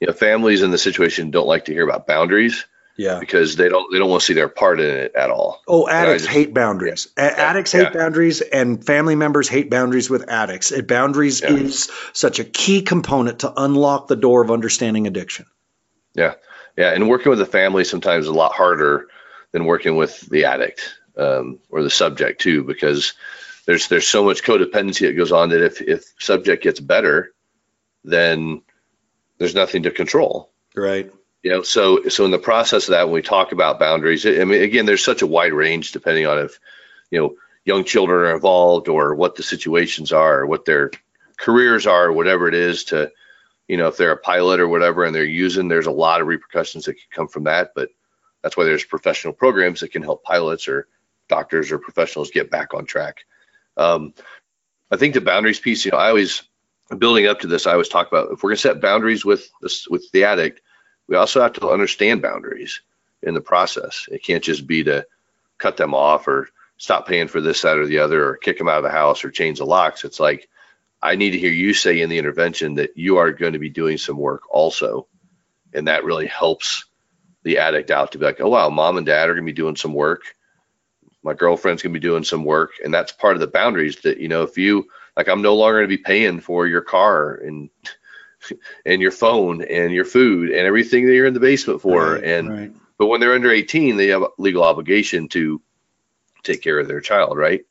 you 0.00 0.06
know 0.06 0.12
families 0.12 0.62
in 0.62 0.70
the 0.70 0.78
situation 0.78 1.30
don't 1.30 1.46
like 1.48 1.64
to 1.66 1.72
hear 1.72 1.84
about 1.84 2.06
boundaries 2.06 2.64
Yeah. 2.96 3.18
because 3.18 3.56
they 3.56 3.68
don't 3.68 3.90
they 3.92 3.98
don't 3.98 4.08
want 4.10 4.20
to 4.20 4.26
see 4.26 4.32
their 4.34 4.48
part 4.48 4.78
in 4.80 4.86
it 4.88 5.14
at 5.16 5.30
all. 5.30 5.62
Oh, 5.66 5.88
addicts 5.88 6.22
just- 6.24 6.34
hate 6.34 6.54
boundaries. 6.54 7.08
A- 7.16 7.38
addicts 7.40 7.72
hate 7.72 7.82
yeah. 7.82 7.90
boundaries, 7.92 8.40
and 8.40 8.84
family 8.84 9.16
members 9.16 9.48
hate 9.48 9.68
boundaries 9.70 10.08
with 10.08 10.28
addicts. 10.30 10.70
And 10.70 10.86
boundaries 10.86 11.40
Yeah. 11.40 11.54
is 11.54 11.90
such 12.12 12.38
a 12.38 12.44
key 12.44 12.82
component 12.82 13.40
to 13.40 13.52
unlock 13.56 14.06
the 14.08 14.16
door 14.16 14.42
of 14.42 14.50
understanding 14.50 15.06
addiction. 15.06 15.46
Yeah, 16.14 16.34
yeah, 16.76 16.92
and 16.92 17.08
working 17.08 17.30
with 17.30 17.38
the 17.40 17.46
family 17.46 17.84
sometimes 17.84 18.24
is 18.24 18.30
a 18.30 18.34
lot 18.34 18.52
harder 18.52 19.08
than 19.52 19.64
working 19.66 19.96
with 19.96 20.20
the 20.30 20.44
addict 20.44 20.94
um, 21.18 21.58
or 21.70 21.82
the 21.82 21.90
subject 21.90 22.40
too, 22.40 22.62
because 22.62 23.14
there's 23.66 23.88
there's 23.88 24.08
so 24.08 24.24
much 24.24 24.42
codependency 24.42 25.06
that 25.06 25.16
goes 25.16 25.32
on 25.32 25.50
that 25.50 25.62
if 25.62 25.80
if 25.82 26.14
subject 26.18 26.62
gets 26.62 26.80
better, 26.80 27.34
then 28.04 28.62
there's 29.38 29.54
nothing 29.54 29.82
to 29.82 29.90
control. 29.90 30.50
Right. 30.74 31.12
You 31.42 31.50
know, 31.50 31.62
so 31.62 32.08
so 32.08 32.24
in 32.24 32.30
the 32.30 32.38
process 32.38 32.88
of 32.88 32.92
that, 32.92 33.04
when 33.04 33.14
we 33.14 33.22
talk 33.22 33.52
about 33.52 33.78
boundaries, 33.78 34.24
I 34.24 34.44
mean, 34.44 34.62
again, 34.62 34.86
there's 34.86 35.04
such 35.04 35.22
a 35.22 35.26
wide 35.26 35.52
range 35.52 35.92
depending 35.92 36.26
on 36.26 36.38
if 36.38 36.58
you 37.10 37.20
know 37.20 37.34
young 37.64 37.84
children 37.84 38.30
are 38.30 38.34
involved 38.34 38.88
or 38.88 39.14
what 39.14 39.34
the 39.34 39.42
situations 39.42 40.12
are, 40.12 40.40
or 40.40 40.46
what 40.46 40.64
their 40.64 40.92
careers 41.36 41.86
are, 41.86 42.12
whatever 42.12 42.48
it 42.48 42.54
is. 42.54 42.84
To 42.84 43.10
you 43.68 43.76
know, 43.76 43.88
if 43.88 43.96
they're 43.96 44.12
a 44.12 44.16
pilot 44.16 44.60
or 44.60 44.68
whatever, 44.68 45.04
and 45.04 45.14
they're 45.14 45.24
using, 45.24 45.66
there's 45.66 45.86
a 45.86 45.92
lot 45.92 46.20
of 46.20 46.28
repercussions 46.28 46.84
that 46.84 46.94
can 46.94 47.08
come 47.10 47.28
from 47.28 47.44
that. 47.44 47.72
But 47.74 47.90
that's 48.42 48.56
why 48.56 48.64
there's 48.64 48.84
professional 48.84 49.32
programs 49.32 49.80
that 49.80 49.90
can 49.90 50.02
help 50.02 50.22
pilots 50.22 50.68
or 50.68 50.86
doctors 51.28 51.72
or 51.72 51.78
professionals 51.78 52.30
get 52.30 52.50
back 52.50 52.74
on 52.74 52.86
track. 52.86 53.24
Um, 53.76 54.14
I 54.90 54.96
think 54.96 55.14
the 55.14 55.20
boundaries 55.20 55.60
piece, 55.60 55.84
you 55.84 55.90
know, 55.90 55.98
I 55.98 56.08
always 56.08 56.42
building 56.98 57.26
up 57.26 57.40
to 57.40 57.46
this, 57.46 57.66
I 57.66 57.72
always 57.72 57.88
talk 57.88 58.08
about 58.08 58.30
if 58.32 58.42
we're 58.42 58.50
going 58.50 58.56
to 58.56 58.62
set 58.62 58.80
boundaries 58.80 59.24
with 59.24 59.50
this 59.60 59.88
with 59.88 60.10
the 60.12 60.24
addict, 60.24 60.60
we 61.08 61.16
also 61.16 61.40
have 61.40 61.52
to 61.54 61.68
understand 61.68 62.22
boundaries 62.22 62.80
in 63.22 63.34
the 63.34 63.40
process. 63.40 64.08
It 64.10 64.22
can't 64.22 64.44
just 64.44 64.66
be 64.66 64.84
to 64.84 65.06
cut 65.58 65.76
them 65.76 65.94
off 65.94 66.28
or 66.28 66.48
stop 66.78 67.08
paying 67.08 67.28
for 67.28 67.40
this, 67.40 67.62
that, 67.62 67.78
or 67.78 67.86
the 67.86 67.98
other, 67.98 68.28
or 68.28 68.36
kick 68.36 68.58
them 68.58 68.68
out 68.68 68.78
of 68.78 68.84
the 68.84 68.90
house 68.90 69.24
or 69.24 69.30
change 69.30 69.58
the 69.58 69.66
locks. 69.66 70.04
It's 70.04 70.20
like 70.20 70.48
I 71.02 71.16
need 71.16 71.30
to 71.32 71.38
hear 71.38 71.52
you 71.52 71.74
say 71.74 72.00
in 72.00 72.10
the 72.10 72.18
intervention 72.18 72.74
that 72.74 72.96
you 72.96 73.18
are 73.18 73.32
going 73.32 73.52
to 73.54 73.58
be 73.58 73.70
doing 73.70 73.98
some 73.98 74.18
work 74.18 74.42
also, 74.50 75.06
and 75.72 75.88
that 75.88 76.04
really 76.04 76.26
helps 76.26 76.84
the 77.42 77.58
addict 77.58 77.90
out 77.90 78.12
to 78.12 78.18
be 78.18 78.24
like, 78.24 78.40
oh 78.40 78.48
wow, 78.48 78.68
mom 78.68 78.96
and 78.96 79.06
dad 79.06 79.28
are 79.28 79.34
going 79.34 79.46
to 79.46 79.52
be 79.52 79.56
doing 79.56 79.76
some 79.76 79.94
work. 79.94 80.22
My 81.26 81.34
girlfriend's 81.34 81.82
going 81.82 81.92
to 81.92 82.00
be 82.00 82.06
doing 82.06 82.24
some 82.24 82.44
work, 82.44 82.70
and 82.84 82.94
that's 82.94 83.10
part 83.10 83.34
of 83.34 83.40
the 83.40 83.48
boundaries 83.48 83.96
that 83.96 84.18
you 84.18 84.28
know 84.28 84.44
if 84.44 84.56
you 84.56 84.86
like 85.16 85.28
I'm 85.28 85.42
no 85.42 85.56
longer 85.56 85.80
going 85.80 85.90
to 85.90 85.96
be 85.96 86.02
paying 86.02 86.40
for 86.40 86.66
your 86.66 86.82
car 86.82 87.34
and 87.34 87.68
and 88.86 89.02
your 89.02 89.10
phone 89.10 89.62
and 89.62 89.92
your 89.92 90.04
food 90.04 90.50
and 90.50 90.60
everything 90.60 91.04
that 91.04 91.12
you're 91.12 91.26
in 91.26 91.34
the 91.34 91.40
basement 91.40 91.82
for. 91.82 92.14
Right, 92.14 92.24
and 92.24 92.48
right. 92.48 92.72
but 92.96 93.06
when 93.06 93.20
they're 93.20 93.34
under 93.34 93.50
18, 93.50 93.96
they 93.96 94.06
have 94.08 94.22
a 94.22 94.28
legal 94.38 94.62
obligation 94.62 95.28
to 95.30 95.60
take 96.44 96.62
care 96.62 96.78
of 96.78 96.86
their 96.86 97.00
child, 97.00 97.36
right? 97.36 97.66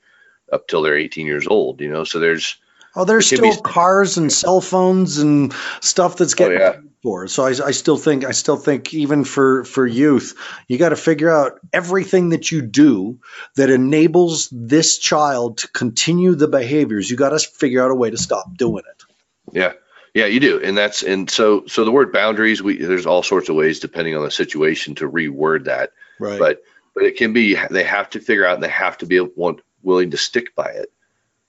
Up 0.52 0.68
till 0.68 0.82
they're 0.82 0.98
18 0.98 1.26
years 1.26 1.48
old, 1.48 1.80
you 1.80 1.90
know. 1.90 2.04
So 2.04 2.20
there's 2.20 2.58
Oh, 2.96 3.06
there's 3.06 3.28
still 3.28 3.42
be- 3.56 3.62
cars 3.62 4.18
and 4.18 4.32
cell 4.32 4.62
phones 4.62 5.18
and 5.18 5.54
stuff 5.82 6.18
that's 6.18 6.34
oh, 6.34 6.38
getting 6.38 6.58
Oh, 6.58 6.62
yeah. 6.62 6.72
paid 6.74 6.82
for. 7.04 7.28
So 7.28 7.44
I, 7.46 7.50
I 7.50 7.72
still 7.72 7.98
think 7.98 8.26
I 8.26 8.32
still 8.32 8.58
think 8.58 8.94
even 8.94 9.24
for 9.26 9.64
for 9.66 9.86
youth, 9.86 10.34
you 10.68 10.78
got 10.78 10.90
to 10.90 10.96
figure 10.96 11.30
out 11.30 11.60
everything 11.74 12.30
that 12.30 12.52
you 12.52 12.62
do 12.62 13.20
that 13.56 13.70
enables 13.70 14.50
this 14.52 14.98
child 14.98 15.60
to 15.60 15.68
continue 15.68 16.36
the 16.36 16.48
behaviors. 16.48 17.10
You 17.10 17.18
got 17.18 17.30
to 17.30 17.40
figure 17.40 17.84
out 17.84 17.92
a 17.92 17.96
way 17.96 18.10
to 18.10 18.18
stop 18.18 18.56
doing 18.58 18.84
it. 18.90 19.04
Yeah, 19.52 19.74
yeah, 20.14 20.26
you 20.26 20.40
do, 20.40 20.60
and 20.64 20.76
that's 20.78 21.04
and 21.04 21.30
so 21.30 21.66
so 21.68 21.86
the 21.86 21.92
word 21.92 22.12
boundaries. 22.12 22.64
We 22.64 22.78
there's 22.78 23.06
all 23.06 23.22
sorts 23.22 23.50
of 23.50 23.56
ways 23.56 23.80
depending 23.80 24.16
on 24.16 24.24
the 24.24 24.32
situation 24.32 24.96
to 24.96 25.10
reword 25.10 25.66
that, 25.66 25.92
Right. 26.20 26.40
but 26.40 26.64
but 26.96 27.04
it 27.04 27.18
can 27.18 27.34
be 27.34 27.56
they 27.70 27.84
have 27.84 28.10
to 28.12 28.20
figure 28.20 28.46
out 28.48 28.56
and 28.56 28.64
they 28.64 28.70
have 28.70 28.98
to 29.00 29.06
be 29.06 29.20
want, 29.20 29.60
willing 29.84 30.12
to 30.12 30.18
stick 30.18 30.56
by 30.56 30.70
it, 30.70 30.92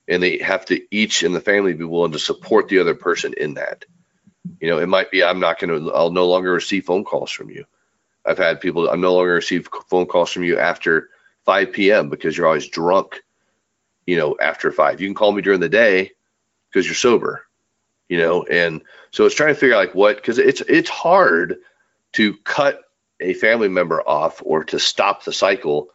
and 0.08 0.22
they 0.22 0.38
have 0.38 0.64
to 0.66 0.80
each 0.94 1.22
in 1.22 1.32
the 1.32 1.40
family 1.40 1.72
be 1.72 1.84
willing 1.84 2.12
to 2.12 2.18
support 2.18 2.68
the 2.68 2.78
other 2.78 2.94
person 2.94 3.34
in 3.36 3.54
that. 3.54 3.84
You 4.60 4.68
know, 4.68 4.78
it 4.78 4.88
might 4.88 5.10
be 5.10 5.24
I'm 5.24 5.40
not 5.40 5.58
going 5.58 5.84
to 5.84 5.92
I'll 5.92 6.10
no 6.10 6.28
longer 6.28 6.52
receive 6.52 6.84
phone 6.84 7.04
calls 7.04 7.30
from 7.30 7.50
you. 7.50 7.64
I've 8.24 8.38
had 8.38 8.60
people 8.60 8.88
I'm 8.88 9.00
no 9.00 9.14
longer 9.14 9.34
receive 9.34 9.68
phone 9.88 10.06
calls 10.06 10.32
from 10.32 10.44
you 10.44 10.58
after 10.58 11.10
5 11.44 11.72
p.m. 11.72 12.10
because 12.10 12.36
you're 12.36 12.46
always 12.46 12.68
drunk. 12.68 13.22
You 14.06 14.16
know, 14.16 14.36
after 14.40 14.70
five, 14.70 15.00
you 15.00 15.08
can 15.08 15.16
call 15.16 15.32
me 15.32 15.42
during 15.42 15.58
the 15.58 15.68
day 15.68 16.12
because 16.70 16.86
you're 16.86 16.94
sober 16.94 17.46
you 18.08 18.18
know 18.18 18.44
and 18.44 18.82
so 19.10 19.26
it's 19.26 19.34
trying 19.34 19.54
to 19.54 19.58
figure 19.58 19.74
out 19.74 19.86
like 19.86 19.94
what 19.94 20.16
because 20.16 20.38
it's 20.38 20.60
it's 20.62 20.88
hard 20.90 21.56
to 22.12 22.34
cut 22.44 22.80
a 23.20 23.34
family 23.34 23.68
member 23.68 24.00
off 24.00 24.42
or 24.44 24.64
to 24.64 24.78
stop 24.78 25.24
the 25.24 25.32
cycle 25.32 25.88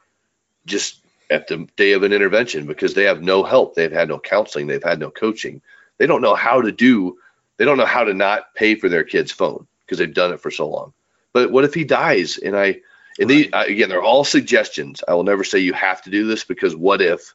just 0.66 1.01
at 1.32 1.48
the 1.48 1.68
day 1.78 1.94
of 1.94 2.04
an 2.04 2.14
intervention 2.14 2.68
because 2.68 2.94
they 2.94 3.06
have 3.06 3.24
no 3.24 3.44
help 3.44 3.76
they've 3.76 3.92
had 3.92 4.10
no 4.10 4.20
counseling 4.20 4.68
they've 4.68 4.84
had 4.84 5.00
no 5.00 5.10
coaching 5.10 5.62
they 5.98 6.08
don't 6.08 6.22
know 6.22 6.36
how 6.36 6.62
to 6.62 6.72
do 6.72 7.18
they 7.58 7.66
don't 7.66 7.78
know 7.78 7.86
how 7.86 8.04
to 8.04 8.14
not 8.14 8.54
pay 8.56 8.76
for 8.76 8.90
their 8.90 9.06
kid's 9.06 9.32
phone 9.32 9.68
because 9.86 10.00
they've 10.00 10.14
done 10.14 10.34
it 10.34 10.42
for 10.42 10.52
so 10.52 10.70
long 10.70 10.94
But 11.34 11.52
what 11.52 11.64
if 11.66 11.74
he 11.74 11.84
dies? 11.84 12.38
And 12.38 12.58
I, 12.58 12.82
and 13.20 13.30
these, 13.30 13.50
again, 13.54 13.90
they're 13.90 14.04
all 14.04 14.24
suggestions. 14.24 15.04
I 15.08 15.14
will 15.14 15.24
never 15.24 15.44
say 15.44 15.60
you 15.60 15.74
have 15.74 16.02
to 16.04 16.10
do 16.10 16.28
this 16.28 16.44
because 16.44 16.76
what 16.76 17.02
if 17.02 17.34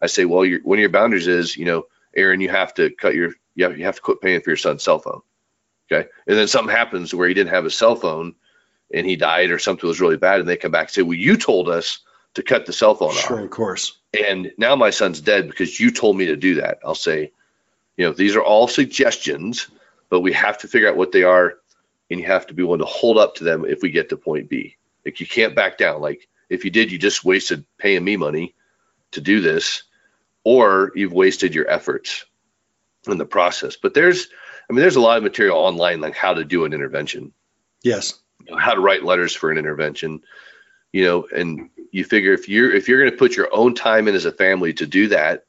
I 0.00 0.06
say, 0.06 0.24
well, 0.24 0.44
your, 0.44 0.60
one 0.62 0.78
of 0.78 0.80
your 0.80 0.90
boundaries 0.90 1.26
is, 1.28 1.56
you 1.56 1.64
know, 1.64 1.86
Aaron, 2.14 2.40
you 2.40 2.48
have 2.50 2.74
to 2.74 2.90
cut 2.90 3.14
your, 3.14 3.32
you 3.54 3.64
have, 3.64 3.78
you 3.78 3.84
have 3.86 3.96
to 3.96 4.02
quit 4.02 4.20
paying 4.20 4.40
for 4.40 4.50
your 4.50 4.56
son's 4.56 4.82
cell 4.82 4.98
phone. 4.98 5.22
Okay. 5.90 6.08
And 6.26 6.36
then 6.38 6.48
something 6.48 6.74
happens 6.74 7.14
where 7.14 7.28
he 7.28 7.34
didn't 7.34 7.50
have 7.54 7.66
a 7.66 7.70
cell 7.70 7.96
phone 7.96 8.34
and 8.92 9.06
he 9.06 9.16
died 9.16 9.50
or 9.50 9.58
something 9.58 9.88
was 9.88 10.00
really 10.00 10.16
bad. 10.16 10.40
And 10.40 10.48
they 10.48 10.56
come 10.56 10.72
back 10.72 10.88
and 10.88 10.90
say, 10.92 11.02
well, 11.02 11.14
you 11.14 11.36
told 11.36 11.68
us 11.68 12.00
to 12.36 12.42
cut 12.42 12.66
the 12.66 12.72
cell 12.72 12.94
phone 12.94 13.12
Sure, 13.14 13.38
off. 13.38 13.44
of 13.44 13.50
course. 13.50 13.98
And 14.18 14.52
now 14.58 14.76
my 14.76 14.90
son's 14.90 15.20
dead 15.20 15.48
because 15.48 15.80
you 15.80 15.90
told 15.90 16.16
me 16.16 16.26
to 16.26 16.36
do 16.36 16.54
that. 16.56 16.78
I'll 16.84 16.94
say, 16.94 17.32
you 17.96 18.04
know, 18.06 18.12
these 18.12 18.36
are 18.36 18.42
all 18.42 18.68
suggestions, 18.68 19.66
but 20.10 20.20
we 20.20 20.32
have 20.34 20.58
to 20.58 20.68
figure 20.68 20.88
out 20.88 20.96
what 20.96 21.12
they 21.12 21.22
are 21.22 21.54
and 22.10 22.20
you 22.20 22.26
have 22.26 22.46
to 22.46 22.54
be 22.54 22.62
willing 22.62 22.78
to 22.80 22.84
hold 22.86 23.18
up 23.18 23.34
to 23.36 23.44
them 23.44 23.64
if 23.64 23.80
we 23.82 23.90
get 23.90 24.08
to 24.10 24.16
point 24.16 24.48
B. 24.48 24.76
Like 25.04 25.18
you 25.18 25.26
can't 25.26 25.54
back 25.54 25.78
down. 25.78 26.00
Like 26.00 26.28
if 26.50 26.64
you 26.64 26.70
did, 26.70 26.92
you 26.92 26.98
just 26.98 27.24
wasted 27.24 27.64
paying 27.78 28.04
me 28.04 28.16
money 28.16 28.54
to 29.12 29.20
do 29.20 29.40
this, 29.40 29.82
or 30.44 30.92
you've 30.94 31.12
wasted 31.14 31.54
your 31.54 31.68
efforts 31.70 32.24
in 33.08 33.18
the 33.18 33.24
process. 33.24 33.76
But 33.76 33.94
there's, 33.94 34.28
I 34.68 34.72
mean, 34.72 34.80
there's 34.80 34.96
a 34.96 35.00
lot 35.00 35.16
of 35.16 35.22
material 35.22 35.56
online 35.58 36.00
like 36.00 36.14
how 36.16 36.34
to 36.34 36.44
do 36.44 36.64
an 36.64 36.72
intervention, 36.74 37.32
Yes. 37.82 38.14
you 38.44 38.52
know, 38.52 38.58
how 38.58 38.74
to 38.74 38.80
write 38.80 39.04
letters 39.04 39.34
for 39.34 39.50
an 39.50 39.58
intervention, 39.58 40.20
you 40.92 41.04
know, 41.04 41.26
and 41.34 41.70
you 41.92 42.04
figure 42.04 42.32
if 42.32 42.48
you're 42.48 42.72
if 42.72 42.88
you're 42.88 43.00
going 43.00 43.10
to 43.10 43.16
put 43.16 43.36
your 43.36 43.54
own 43.54 43.74
time 43.74 44.08
in 44.08 44.14
as 44.14 44.24
a 44.24 44.32
family 44.32 44.72
to 44.74 44.86
do 44.86 45.08
that, 45.08 45.44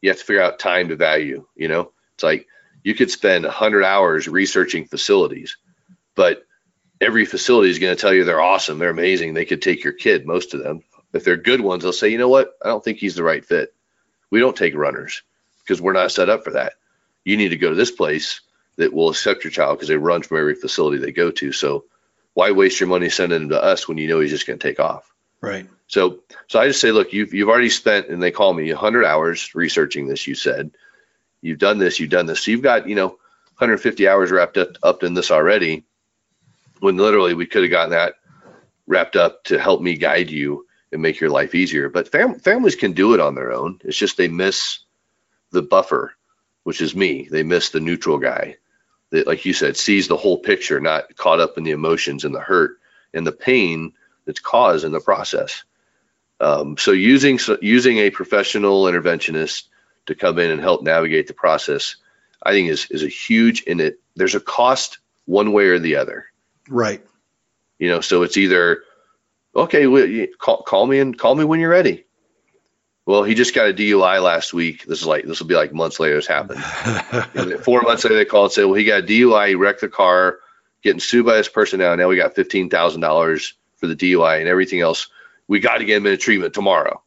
you 0.00 0.10
have 0.10 0.18
to 0.18 0.24
figure 0.24 0.42
out 0.42 0.58
time 0.58 0.88
to 0.88 0.96
value. 0.96 1.46
You 1.54 1.68
know, 1.68 1.92
it's 2.14 2.24
like 2.24 2.46
you 2.82 2.94
could 2.94 3.10
spend 3.10 3.44
100 3.44 3.84
hours 3.84 4.28
researching 4.28 4.86
facilities, 4.86 5.56
but 6.14 6.42
every 7.00 7.24
facility 7.24 7.70
is 7.70 7.78
going 7.78 7.94
to 7.94 8.00
tell 8.00 8.14
you 8.14 8.24
they're 8.24 8.40
awesome, 8.40 8.78
they're 8.78 8.90
amazing, 8.90 9.34
they 9.34 9.44
could 9.44 9.62
take 9.62 9.84
your 9.84 9.92
kid. 9.92 10.26
Most 10.26 10.54
of 10.54 10.62
them, 10.62 10.82
if 11.12 11.24
they're 11.24 11.36
good 11.36 11.60
ones, 11.60 11.82
they'll 11.82 11.92
say, 11.92 12.08
you 12.08 12.18
know 12.18 12.28
what, 12.28 12.52
I 12.64 12.68
don't 12.68 12.84
think 12.84 12.98
he's 12.98 13.16
the 13.16 13.24
right 13.24 13.44
fit. 13.44 13.74
We 14.30 14.40
don't 14.40 14.56
take 14.56 14.74
runners 14.74 15.22
because 15.62 15.80
we're 15.80 15.92
not 15.92 16.12
set 16.12 16.28
up 16.28 16.44
for 16.44 16.52
that. 16.52 16.74
You 17.24 17.36
need 17.36 17.48
to 17.48 17.56
go 17.56 17.70
to 17.70 17.74
this 17.74 17.90
place 17.90 18.40
that 18.76 18.92
will 18.92 19.10
accept 19.10 19.44
your 19.44 19.50
child 19.50 19.78
because 19.78 19.88
they 19.88 19.96
run 19.96 20.22
from 20.22 20.38
every 20.38 20.54
facility 20.54 20.98
they 20.98 21.12
go 21.12 21.30
to. 21.30 21.52
So 21.52 21.84
why 22.34 22.50
waste 22.52 22.80
your 22.80 22.88
money 22.88 23.08
sending 23.08 23.42
him 23.42 23.48
to 23.48 23.62
us 23.62 23.88
when 23.88 23.98
you 23.98 24.08
know 24.08 24.20
he's 24.20 24.30
just 24.30 24.46
going 24.46 24.58
to 24.58 24.68
take 24.68 24.78
off? 24.78 25.12
Right. 25.40 25.68
So, 25.86 26.20
so 26.48 26.58
I 26.58 26.66
just 26.66 26.80
say, 26.80 26.90
look, 26.90 27.12
you've 27.12 27.32
you've 27.32 27.48
already 27.48 27.68
spent, 27.68 28.08
and 28.08 28.22
they 28.22 28.30
call 28.30 28.52
me 28.52 28.72
100 28.72 29.04
hours 29.04 29.54
researching 29.54 30.06
this. 30.06 30.26
You 30.26 30.34
said 30.34 30.72
you've 31.40 31.58
done 31.58 31.78
this, 31.78 32.00
you've 32.00 32.10
done 32.10 32.26
this. 32.26 32.44
So 32.44 32.50
you've 32.50 32.62
got, 32.62 32.88
you 32.88 32.94
know, 32.94 33.08
150 33.08 34.08
hours 34.08 34.30
wrapped 34.30 34.56
up, 34.56 34.76
up 34.82 35.02
in 35.02 35.14
this 35.14 35.30
already. 35.30 35.84
When 36.80 36.96
literally 36.96 37.34
we 37.34 37.46
could 37.46 37.62
have 37.62 37.70
gotten 37.70 37.90
that 37.90 38.14
wrapped 38.86 39.16
up 39.16 39.44
to 39.44 39.58
help 39.58 39.80
me 39.80 39.96
guide 39.96 40.30
you 40.30 40.66
and 40.92 41.02
make 41.02 41.20
your 41.20 41.30
life 41.30 41.54
easier. 41.54 41.88
But 41.88 42.10
fam- 42.10 42.38
families 42.38 42.76
can 42.76 42.92
do 42.92 43.14
it 43.14 43.20
on 43.20 43.34
their 43.34 43.52
own. 43.52 43.80
It's 43.84 43.96
just 43.96 44.16
they 44.16 44.28
miss 44.28 44.80
the 45.52 45.62
buffer, 45.62 46.14
which 46.64 46.80
is 46.80 46.94
me. 46.94 47.28
They 47.30 47.42
miss 47.42 47.70
the 47.70 47.80
neutral 47.80 48.18
guy 48.18 48.56
that, 49.10 49.26
like 49.26 49.44
you 49.44 49.52
said, 49.52 49.76
sees 49.76 50.08
the 50.08 50.16
whole 50.16 50.38
picture, 50.38 50.80
not 50.80 51.16
caught 51.16 51.40
up 51.40 51.56
in 51.56 51.64
the 51.64 51.70
emotions 51.70 52.24
and 52.24 52.34
the 52.34 52.40
hurt 52.40 52.78
and 53.14 53.26
the 53.26 53.32
pain 53.32 53.92
that's 54.26 54.40
caused 54.40 54.84
in 54.84 54.92
the 54.92 55.00
process. 55.00 55.64
Um, 56.40 56.76
so 56.76 56.92
using 56.92 57.38
so 57.38 57.56
using 57.62 57.98
a 57.98 58.10
professional 58.10 58.84
interventionist 58.84 59.64
to 60.06 60.14
come 60.14 60.38
in 60.38 60.50
and 60.50 60.60
help 60.60 60.82
navigate 60.82 61.26
the 61.28 61.34
process, 61.34 61.96
I 62.42 62.50
think 62.52 62.68
is 62.68 62.88
is 62.90 63.02
a 63.02 63.08
huge 63.08 63.62
in 63.62 63.80
it. 63.80 64.00
There's 64.16 64.34
a 64.34 64.40
cost 64.40 64.98
one 65.24 65.52
way 65.52 65.66
or 65.66 65.78
the 65.78 65.96
other. 65.96 66.26
Right. 66.68 67.02
You 67.78 67.88
know, 67.88 68.00
so 68.00 68.22
it's 68.22 68.36
either 68.36 68.82
okay, 69.54 69.82
you- 69.82 70.28
call 70.38 70.62
call 70.62 70.86
me 70.86 70.98
and 70.98 71.18
call 71.18 71.34
me 71.34 71.44
when 71.44 71.60
you're 71.60 71.70
ready. 71.70 72.04
Well, 73.06 73.22
he 73.22 73.34
just 73.34 73.54
got 73.54 73.68
a 73.68 73.72
DUI 73.72 74.20
last 74.22 74.52
week. 74.52 74.84
This 74.84 75.00
is 75.00 75.06
like 75.06 75.24
this 75.24 75.38
will 75.40 75.46
be 75.46 75.54
like 75.54 75.72
months 75.72 76.00
later. 76.00 76.16
This 76.16 76.26
happened. 76.26 76.62
And 77.34 77.52
then 77.52 77.58
four 77.58 77.80
months 77.82 78.04
later, 78.04 78.16
they 78.16 78.24
call 78.24 78.44
and 78.44 78.52
say, 78.52 78.64
well, 78.64 78.74
he 78.74 78.84
got 78.84 79.04
a 79.04 79.06
DUI, 79.06 79.48
he 79.48 79.54
wrecked 79.54 79.80
the 79.80 79.88
car, 79.88 80.38
getting 80.82 81.00
sued 81.00 81.24
by 81.24 81.36
this 81.36 81.48
person 81.48 81.78
now. 81.78 81.94
Now 81.94 82.08
we 82.08 82.16
got 82.16 82.34
fifteen 82.34 82.68
thousand 82.68 83.00
dollars 83.00 83.54
for 83.76 83.86
the 83.86 83.96
DUI 83.96 84.40
and 84.40 84.48
everything 84.48 84.80
else. 84.80 85.08
We 85.48 85.60
got 85.60 85.78
to 85.78 85.84
get 85.84 85.98
him 85.98 86.06
into 86.06 86.16
treatment 86.16 86.54
tomorrow. 86.54 87.02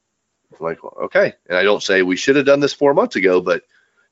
I'm 0.52 0.66
like, 0.66 0.84
well, 0.84 0.98
okay. 1.06 1.34
And 1.48 1.58
I 1.58 1.64
don't 1.64 1.84
say 1.84 2.02
we 2.02 2.16
should 2.16 2.36
have 2.36 2.46
done 2.46 2.60
this 2.60 2.74
four 2.74 2.94
months 2.94 3.16
ago, 3.16 3.42
but 3.42 3.64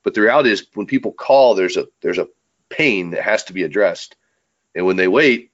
but 0.04 0.14
the 0.14 0.22
reality 0.22 0.52
is 0.52 0.68
when 0.74 0.86
people 0.88 1.12
call, 1.12 1.56
there's 1.56 1.78
a 1.78 1.88
there's 2.02 2.18
a 2.20 2.28
pain 2.70 3.12
that 3.12 3.24
has 3.24 3.44
to 3.46 3.54
be 3.54 3.64
addressed. 3.64 4.16
And 4.76 4.86
when 4.86 4.98
they 4.98 5.08
wait 5.08 5.52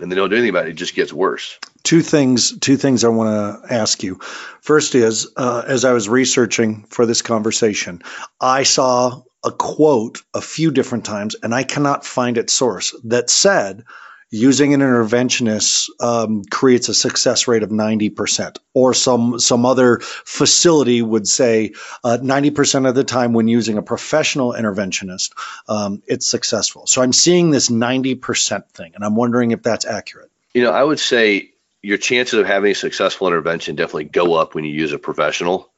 and 0.00 0.10
they 0.10 0.16
don't 0.16 0.30
do 0.30 0.36
anything 0.36 0.50
about 0.50 0.66
it, 0.66 0.70
it 0.70 0.74
just 0.74 0.94
gets 0.94 1.12
worse. 1.12 1.58
two 1.82 2.02
things 2.02 2.58
two 2.58 2.76
things 2.76 3.04
i 3.04 3.08
want 3.08 3.30
to 3.64 3.74
ask 3.74 4.02
you 4.02 4.16
first 4.60 4.94
is 4.94 5.28
uh, 5.36 5.62
as 5.66 5.84
i 5.84 5.92
was 5.92 6.08
researching 6.08 6.84
for 6.84 7.06
this 7.06 7.22
conversation 7.22 8.02
i 8.40 8.62
saw 8.64 9.22
a 9.44 9.50
quote 9.50 10.22
a 10.34 10.40
few 10.42 10.70
different 10.70 11.04
times 11.06 11.34
and 11.42 11.54
i 11.54 11.62
cannot 11.62 12.04
find 12.04 12.36
its 12.36 12.52
source 12.52 12.94
that 13.04 13.30
said 13.30 13.84
using 14.30 14.74
an 14.74 14.80
interventionist 14.80 15.88
um, 16.00 16.44
creates 16.44 16.88
a 16.88 16.94
success 16.94 17.48
rate 17.48 17.62
of 17.62 17.70
90% 17.70 18.58
or 18.74 18.94
some 18.94 19.38
some 19.38 19.66
other 19.66 19.98
facility 20.00 21.02
would 21.02 21.26
say 21.26 21.72
uh, 22.04 22.18
90% 22.20 22.88
of 22.88 22.94
the 22.94 23.04
time 23.04 23.32
when 23.32 23.48
using 23.48 23.76
a 23.76 23.82
professional 23.82 24.52
interventionist 24.52 25.32
um, 25.68 26.02
it's 26.06 26.26
successful 26.28 26.86
so 26.86 27.02
i'm 27.02 27.12
seeing 27.12 27.50
this 27.50 27.68
90% 27.68 28.68
thing 28.68 28.92
and 28.94 29.04
i'm 29.04 29.16
wondering 29.16 29.50
if 29.50 29.62
that's 29.62 29.84
accurate 29.84 30.30
You 30.54 30.64
know, 30.64 30.72
I 30.72 30.82
would 30.82 30.98
say 30.98 31.52
your 31.82 31.98
chances 31.98 32.38
of 32.38 32.46
having 32.46 32.72
a 32.72 32.74
successful 32.74 33.28
intervention 33.28 33.76
definitely 33.76 34.04
go 34.04 34.34
up 34.34 34.54
when 34.54 34.64
you 34.64 34.72
use 34.72 34.92
a 34.92 34.98
professional. 34.98 35.70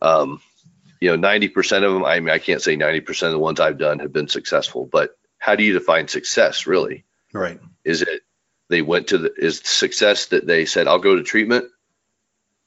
Um, 0.00 0.40
you 1.00 1.14
know, 1.14 1.28
90% 1.28 1.84
of 1.84 1.92
them, 1.92 2.04
I 2.04 2.18
mean, 2.20 2.30
I 2.30 2.38
can't 2.38 2.62
say 2.62 2.76
90% 2.76 3.26
of 3.26 3.32
the 3.32 3.38
ones 3.38 3.60
I've 3.60 3.78
done 3.78 3.98
have 3.98 4.12
been 4.12 4.28
successful, 4.28 4.88
but 4.90 5.16
how 5.38 5.56
do 5.56 5.62
you 5.62 5.74
define 5.74 6.08
success 6.08 6.66
really? 6.66 7.04
Right 7.34 7.60
Is 7.84 8.02
it 8.02 8.22
they 8.70 8.82
went 8.82 9.08
to 9.08 9.18
the, 9.18 9.32
is 9.36 9.60
success 9.64 10.26
that 10.26 10.46
they 10.46 10.64
said, 10.64 10.88
I'll 10.88 10.98
go 10.98 11.16
to 11.16 11.22
treatment? 11.22 11.66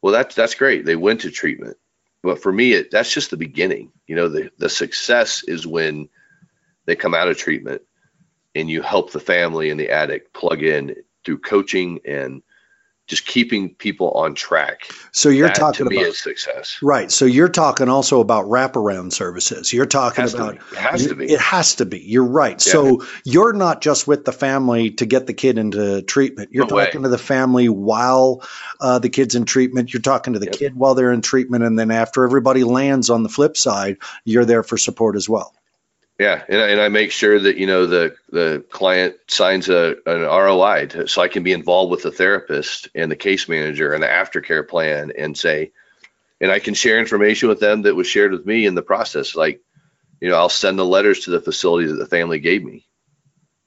Well, 0.01 0.13
that's, 0.13 0.35
that's 0.35 0.55
great. 0.55 0.85
They 0.85 0.95
went 0.95 1.21
to 1.21 1.31
treatment. 1.31 1.77
But 2.23 2.41
for 2.41 2.51
me, 2.51 2.73
it, 2.73 2.91
that's 2.91 3.13
just 3.13 3.31
the 3.31 3.37
beginning. 3.37 3.91
You 4.07 4.15
know, 4.15 4.29
the, 4.29 4.51
the 4.57 4.69
success 4.69 5.43
is 5.43 5.65
when 5.65 6.09
they 6.85 6.95
come 6.95 7.15
out 7.15 7.29
of 7.29 7.37
treatment 7.37 7.81
and 8.55 8.69
you 8.69 8.81
help 8.81 9.11
the 9.11 9.19
family 9.19 9.69
and 9.69 9.79
the 9.79 9.89
addict 9.91 10.33
plug 10.33 10.63
in 10.63 10.95
through 11.25 11.39
coaching 11.39 11.99
and 12.05 12.43
just 13.07 13.25
keeping 13.25 13.73
people 13.75 14.11
on 14.11 14.35
track. 14.35 14.91
so 15.13 15.29
you're 15.29 15.47
that 15.47 15.55
talking 15.55 15.85
to 15.85 15.89
me 15.89 15.97
about 15.97 16.09
is 16.09 16.17
success. 16.19 16.77
Right. 16.81 17.09
So 17.09 17.23
you're 17.25 17.47
talking 17.49 17.87
also 17.89 18.19
about 18.19 18.45
wraparound 18.45 19.13
services. 19.13 19.71
You're 19.71 19.85
talking 19.85 20.27
to 20.27 20.35
about. 20.35 20.55
It 20.55 20.61
has 20.77 21.07
to 21.07 21.15
be. 21.15 21.25
It 21.31 21.39
has 21.39 21.75
to 21.75 21.85
be. 21.85 21.99
You're 21.99 22.25
right. 22.25 22.59
So 22.59 23.03
you're 23.23 23.53
not 23.53 23.81
just 23.81 24.07
with 24.07 24.25
the 24.25 24.33
family 24.33 24.91
to 24.91 25.05
get 25.05 25.25
the 25.25 25.33
kid 25.33 25.57
into 25.57 26.01
treatment. 26.01 26.49
You're 26.51 26.67
No 26.67 26.75
way. 26.75 26.85
talking 26.85 27.03
to 27.03 27.09
the 27.09 27.17
family 27.17 27.69
while 27.69 28.43
uh, 28.81 28.99
the 28.99 29.09
kid's 29.09 29.35
in 29.35 29.45
treatment. 29.45 29.93
You're 29.93 30.01
talking 30.01 30.33
to 30.33 30.39
the 30.39 30.45
Yep. 30.47 30.55
kid 30.55 30.75
while 30.75 30.93
they're 30.93 31.11
in 31.13 31.21
treatment, 31.21 31.63
and 31.63 31.79
then 31.79 31.91
after 31.91 32.23
everybody 32.25 32.63
lands 32.65 33.09
on 33.09 33.23
the 33.23 33.29
flip 33.29 33.55
side, 33.57 33.97
you're 34.25 34.45
there 34.45 34.63
for 34.63 34.77
support 34.77 35.15
as 35.15 35.29
well. 35.29 35.53
Yeah, 36.19 36.43
and, 36.49 36.59
I- 36.61 36.67
and 36.69 36.81
I 36.81 36.89
make 36.89 37.11
sure 37.11 37.39
that 37.39 37.57
you 37.57 37.67
know 37.67 37.85
the 37.85 38.15
the 38.31 38.65
client 38.69 39.17
signs 39.27 39.69
a 39.69 39.95
an 40.05 40.21
ROI 40.21 40.87
to, 40.87 41.07
so 41.07 41.21
I 41.21 41.27
can 41.27 41.43
be 41.43 41.53
involved 41.53 41.91
with 41.91 42.03
the 42.03 42.11
therapist 42.11 42.89
and 42.95 43.11
the 43.11 43.15
case 43.15 43.47
manager 43.47 43.93
and 43.93 44.01
the 44.01 44.07
aftercare 44.07 44.67
plan 44.67 45.11
and 45.17 45.37
say, 45.37 45.71
and 46.41 46.51
I 46.51 46.59
can 46.59 46.73
share 46.73 46.99
information 46.99 47.49
with 47.49 47.59
them 47.59 47.83
that 47.83 47.95
was 47.95 48.07
shared 48.07 48.31
with 48.31 48.45
me 48.45 48.65
in 48.65 48.73
the 48.75 48.81
process. 48.81 49.35
Like, 49.35 49.61
you 50.19 50.29
know, 50.29 50.35
I'll 50.35 50.49
send 50.49 50.79
the 50.79 50.85
letters 50.85 51.21
to 51.21 51.31
the 51.31 51.41
facility 51.41 51.87
that 51.87 51.95
the 51.95 52.07
family 52.07 52.39
gave 52.39 52.63
me. 52.63 52.87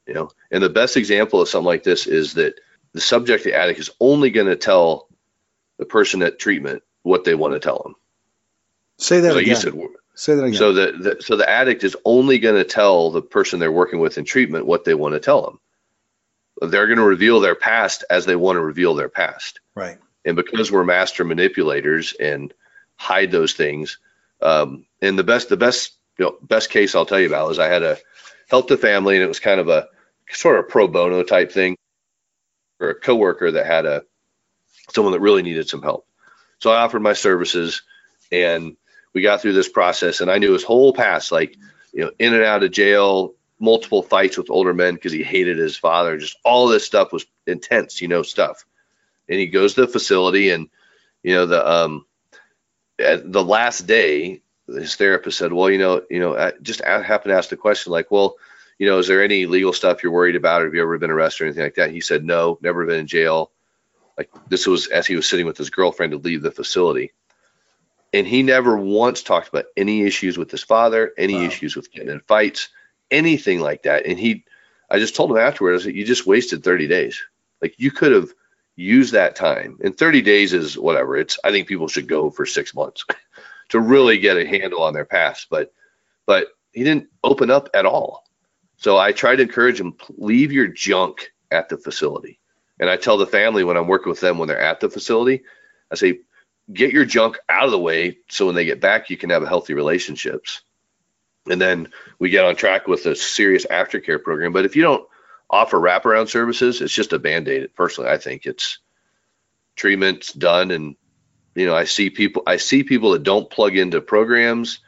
You 0.06 0.14
know, 0.14 0.30
and 0.50 0.60
the 0.62 0.68
best 0.70 0.96
example 0.96 1.40
of 1.40 1.48
something 1.48 1.66
like 1.66 1.84
this 1.84 2.08
is 2.08 2.34
that 2.34 2.54
the 2.92 3.00
subject, 3.00 3.44
the 3.44 3.54
addict, 3.54 3.78
is 3.78 3.90
only 4.00 4.30
going 4.30 4.48
to 4.48 4.56
tell 4.56 5.06
the 5.78 5.84
person 5.84 6.20
at 6.22 6.40
treatment 6.40 6.82
what 7.02 7.22
they 7.22 7.36
want 7.36 7.54
to 7.54 7.60
tell 7.60 7.80
them. 7.80 7.94
Say 8.98 9.20
that 9.20 9.34
you 9.34 9.40
again. 9.40 9.56
said, 9.56 9.74
Say 10.20 10.34
that 10.34 10.44
again. 10.44 10.58
so 10.58 10.74
the, 10.74 10.92
the 10.92 11.22
so 11.22 11.36
the 11.36 11.48
addict 11.48 11.82
is 11.82 11.96
only 12.04 12.38
going 12.38 12.56
to 12.56 12.64
tell 12.64 13.10
the 13.10 13.22
person 13.22 13.58
they're 13.58 13.72
working 13.72 14.00
with 14.00 14.18
in 14.18 14.26
treatment 14.26 14.66
what 14.66 14.84
they 14.84 14.92
want 14.92 15.14
to 15.14 15.18
tell 15.18 15.40
them. 15.40 16.70
They're 16.70 16.88
going 16.88 16.98
to 16.98 17.04
reveal 17.04 17.40
their 17.40 17.54
past 17.54 18.04
as 18.10 18.26
they 18.26 18.36
want 18.36 18.56
to 18.56 18.60
reveal 18.60 18.94
their 18.94 19.08
past. 19.08 19.60
right. 19.74 19.96
And 20.26 20.36
because 20.36 20.70
we're 20.70 20.84
master 20.84 21.24
manipulators 21.24 22.12
and 22.12 22.52
hide 22.96 23.30
those 23.30 23.54
things, 23.54 23.96
um, 24.42 24.84
and 25.00 25.18
the 25.18 25.24
best 25.24 25.48
the 25.48 25.56
best 25.56 25.94
you 26.18 26.26
know, 26.26 26.36
best 26.42 26.68
case 26.68 26.94
I'll 26.94 27.06
tell 27.06 27.18
you 27.18 27.28
about 27.28 27.52
is 27.52 27.58
I 27.58 27.68
had 27.68 27.82
a 27.82 27.96
helped 28.50 28.70
a 28.72 28.76
family 28.76 29.14
and 29.14 29.24
it 29.24 29.28
was 29.28 29.40
kind 29.40 29.58
of 29.58 29.70
a 29.70 29.88
sort 30.28 30.58
of 30.58 30.68
pro 30.68 30.86
bono 30.86 31.22
type 31.22 31.50
thing, 31.50 31.78
or 32.78 32.90
a 32.90 32.94
coworker 32.94 33.52
that 33.52 33.64
had 33.64 33.86
a 33.86 34.02
someone 34.90 35.14
that 35.14 35.20
really 35.20 35.42
needed 35.42 35.66
some 35.66 35.80
help. 35.80 36.06
So 36.58 36.70
I 36.70 36.82
offered 36.82 37.00
my 37.00 37.14
services, 37.14 37.80
and 38.30 38.76
we 39.12 39.22
got 39.22 39.40
through 39.40 39.52
this 39.52 39.68
process. 39.68 40.20
And 40.20 40.30
I 40.30 40.38
knew 40.38 40.52
his 40.52 40.64
whole 40.64 40.92
past, 40.92 41.32
like 41.32 41.56
you 41.92 42.04
know, 42.04 42.10
in 42.18 42.34
and 42.34 42.44
out 42.44 42.62
of 42.62 42.70
jail, 42.70 43.34
multiple 43.58 44.02
fights 44.02 44.38
with 44.38 44.50
older 44.50 44.72
men 44.72 44.94
because 44.94 45.12
he 45.12 45.22
hated 45.22 45.58
his 45.58 45.76
father. 45.76 46.18
Just 46.18 46.38
all 46.44 46.68
this 46.68 46.86
stuff 46.86 47.12
was 47.12 47.26
intense, 47.46 48.00
you 48.00 48.08
know, 48.08 48.22
stuff. 48.22 48.64
And 49.28 49.38
he 49.38 49.46
goes 49.46 49.74
to 49.74 49.82
the 49.82 49.88
facility, 49.88 50.50
and 50.50 50.68
you 51.22 51.34
know 51.34 51.46
the 51.46 51.68
um, 51.68 52.06
the 52.98 53.44
last 53.44 53.86
day, 53.86 54.42
his 54.66 54.96
therapist 54.96 55.38
said, 55.38 55.52
"Well, 55.52 55.70
you 55.70 55.78
know, 55.78 56.02
you 56.10 56.18
know, 56.20 56.36
I 56.36 56.52
just 56.62 56.82
happened 56.84 57.30
to 57.30 57.36
ask 57.36 57.48
the 57.48 57.56
question 57.56 57.92
like, 57.92 58.10
well, 58.10 58.36
you 58.78 58.86
know, 58.86 58.98
is 58.98 59.06
there 59.06 59.22
any 59.22 59.46
legal 59.46 59.72
stuff 59.72 60.02
you're 60.02 60.12
worried 60.12 60.36
about? 60.36 60.62
Have 60.62 60.74
you 60.74 60.82
ever 60.82 60.98
been 60.98 61.10
arrested 61.10 61.44
or 61.44 61.46
anything 61.46 61.64
like 61.64 61.76
that?" 61.76 61.92
He 61.92 62.00
said, 62.00 62.24
"No, 62.24 62.58
never 62.60 62.86
been 62.86 63.00
in 63.00 63.06
jail." 63.06 63.52
Like 64.18 64.30
this 64.48 64.66
was 64.66 64.88
as 64.88 65.06
he 65.06 65.16
was 65.16 65.28
sitting 65.28 65.46
with 65.46 65.56
his 65.56 65.70
girlfriend 65.70 66.12
to 66.12 66.18
leave 66.18 66.42
the 66.42 66.50
facility 66.50 67.12
and 68.12 68.26
he 68.26 68.42
never 68.42 68.76
once 68.76 69.22
talked 69.22 69.48
about 69.48 69.66
any 69.76 70.02
issues 70.02 70.36
with 70.36 70.50
his 70.50 70.62
father, 70.62 71.12
any 71.16 71.34
wow. 71.34 71.42
issues 71.42 71.76
with 71.76 71.92
getting 71.92 72.10
in 72.10 72.20
fights, 72.20 72.68
anything 73.10 73.60
like 73.60 73.84
that. 73.84 74.06
And 74.06 74.18
he, 74.18 74.44
I 74.90 74.98
just 74.98 75.14
told 75.14 75.30
him 75.30 75.36
afterwards 75.36 75.84
that 75.84 75.94
you 75.94 76.04
just 76.04 76.26
wasted 76.26 76.64
30 76.64 76.88
days. 76.88 77.22
Like 77.62 77.74
you 77.78 77.90
could 77.90 78.12
have 78.12 78.32
used 78.76 79.12
that 79.12 79.36
time. 79.36 79.78
And 79.84 79.96
30 79.96 80.22
days 80.22 80.52
is 80.52 80.76
whatever. 80.76 81.16
It's 81.16 81.38
I 81.44 81.50
think 81.50 81.68
people 81.68 81.88
should 81.88 82.08
go 82.08 82.30
for 82.30 82.46
six 82.46 82.74
months 82.74 83.04
to 83.68 83.80
really 83.80 84.18
get 84.18 84.36
a 84.36 84.46
handle 84.46 84.82
on 84.82 84.94
their 84.94 85.04
past. 85.04 85.46
But 85.50 85.72
but 86.26 86.48
he 86.72 86.84
didn't 86.84 87.08
open 87.22 87.50
up 87.50 87.68
at 87.74 87.86
all. 87.86 88.24
So 88.76 88.96
I 88.96 89.12
try 89.12 89.36
to 89.36 89.42
encourage 89.42 89.78
him, 89.78 89.96
leave 90.16 90.52
your 90.52 90.66
junk 90.66 91.32
at 91.50 91.68
the 91.68 91.76
facility. 91.76 92.38
And 92.78 92.88
I 92.88 92.96
tell 92.96 93.18
the 93.18 93.26
family 93.26 93.62
when 93.62 93.76
I'm 93.76 93.88
working 93.88 94.08
with 94.08 94.20
them 94.20 94.38
when 94.38 94.48
they're 94.48 94.58
at 94.58 94.80
the 94.80 94.88
facility, 94.88 95.42
I 95.90 95.96
say, 95.96 96.20
get 96.72 96.92
your 96.92 97.04
junk 97.04 97.38
out 97.48 97.64
of 97.64 97.70
the 97.70 97.78
way 97.78 98.18
so 98.28 98.46
when 98.46 98.54
they 98.54 98.64
get 98.64 98.80
back 98.80 99.10
you 99.10 99.16
can 99.16 99.30
have 99.30 99.42
a 99.42 99.48
healthy 99.48 99.74
relationships. 99.74 100.62
And 101.48 101.60
then 101.60 101.88
we 102.18 102.30
get 102.30 102.44
on 102.44 102.54
track 102.54 102.86
with 102.86 103.06
a 103.06 103.16
serious 103.16 103.66
aftercare 103.66 104.22
program. 104.22 104.52
But 104.52 104.66
if 104.66 104.76
you 104.76 104.82
don't 104.82 105.08
offer 105.48 105.78
wraparound 105.78 106.28
services 106.28 106.80
it's 106.80 106.94
just 106.94 107.12
a 107.12 107.18
band-aid. 107.18 107.74
Personally 107.74 108.10
i 108.10 108.18
think 108.18 108.46
it's 108.46 108.78
treatment's 109.76 110.32
done. 110.32 110.70
And 110.70 110.96
you 111.54 111.66
know 111.66 111.74
i 111.74 111.84
see 111.84 112.10
people 112.10 112.42
i 112.46 112.56
see 112.56 112.82
people 112.82 113.12
that 113.12 113.22
don't 113.22 113.50
plug 113.50 113.76
into 113.76 114.00
programs 114.00 114.80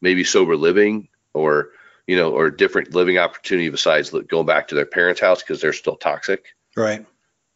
maybe 0.00 0.24
sober 0.24 0.56
living 0.56 1.08
or 1.32 1.70
you 2.06 2.16
know 2.16 2.32
or 2.32 2.50
different 2.50 2.94
living 2.94 3.18
opportunity 3.18 3.68
besides 3.68 4.10
going 4.10 4.46
back 4.46 4.68
to 4.68 4.74
their 4.74 4.86
parents 4.86 5.20
house 5.20 5.42
because 5.42 5.60
they're 5.60 5.72
still 5.72 5.96
toxic. 5.96 6.46
Right 6.76 7.06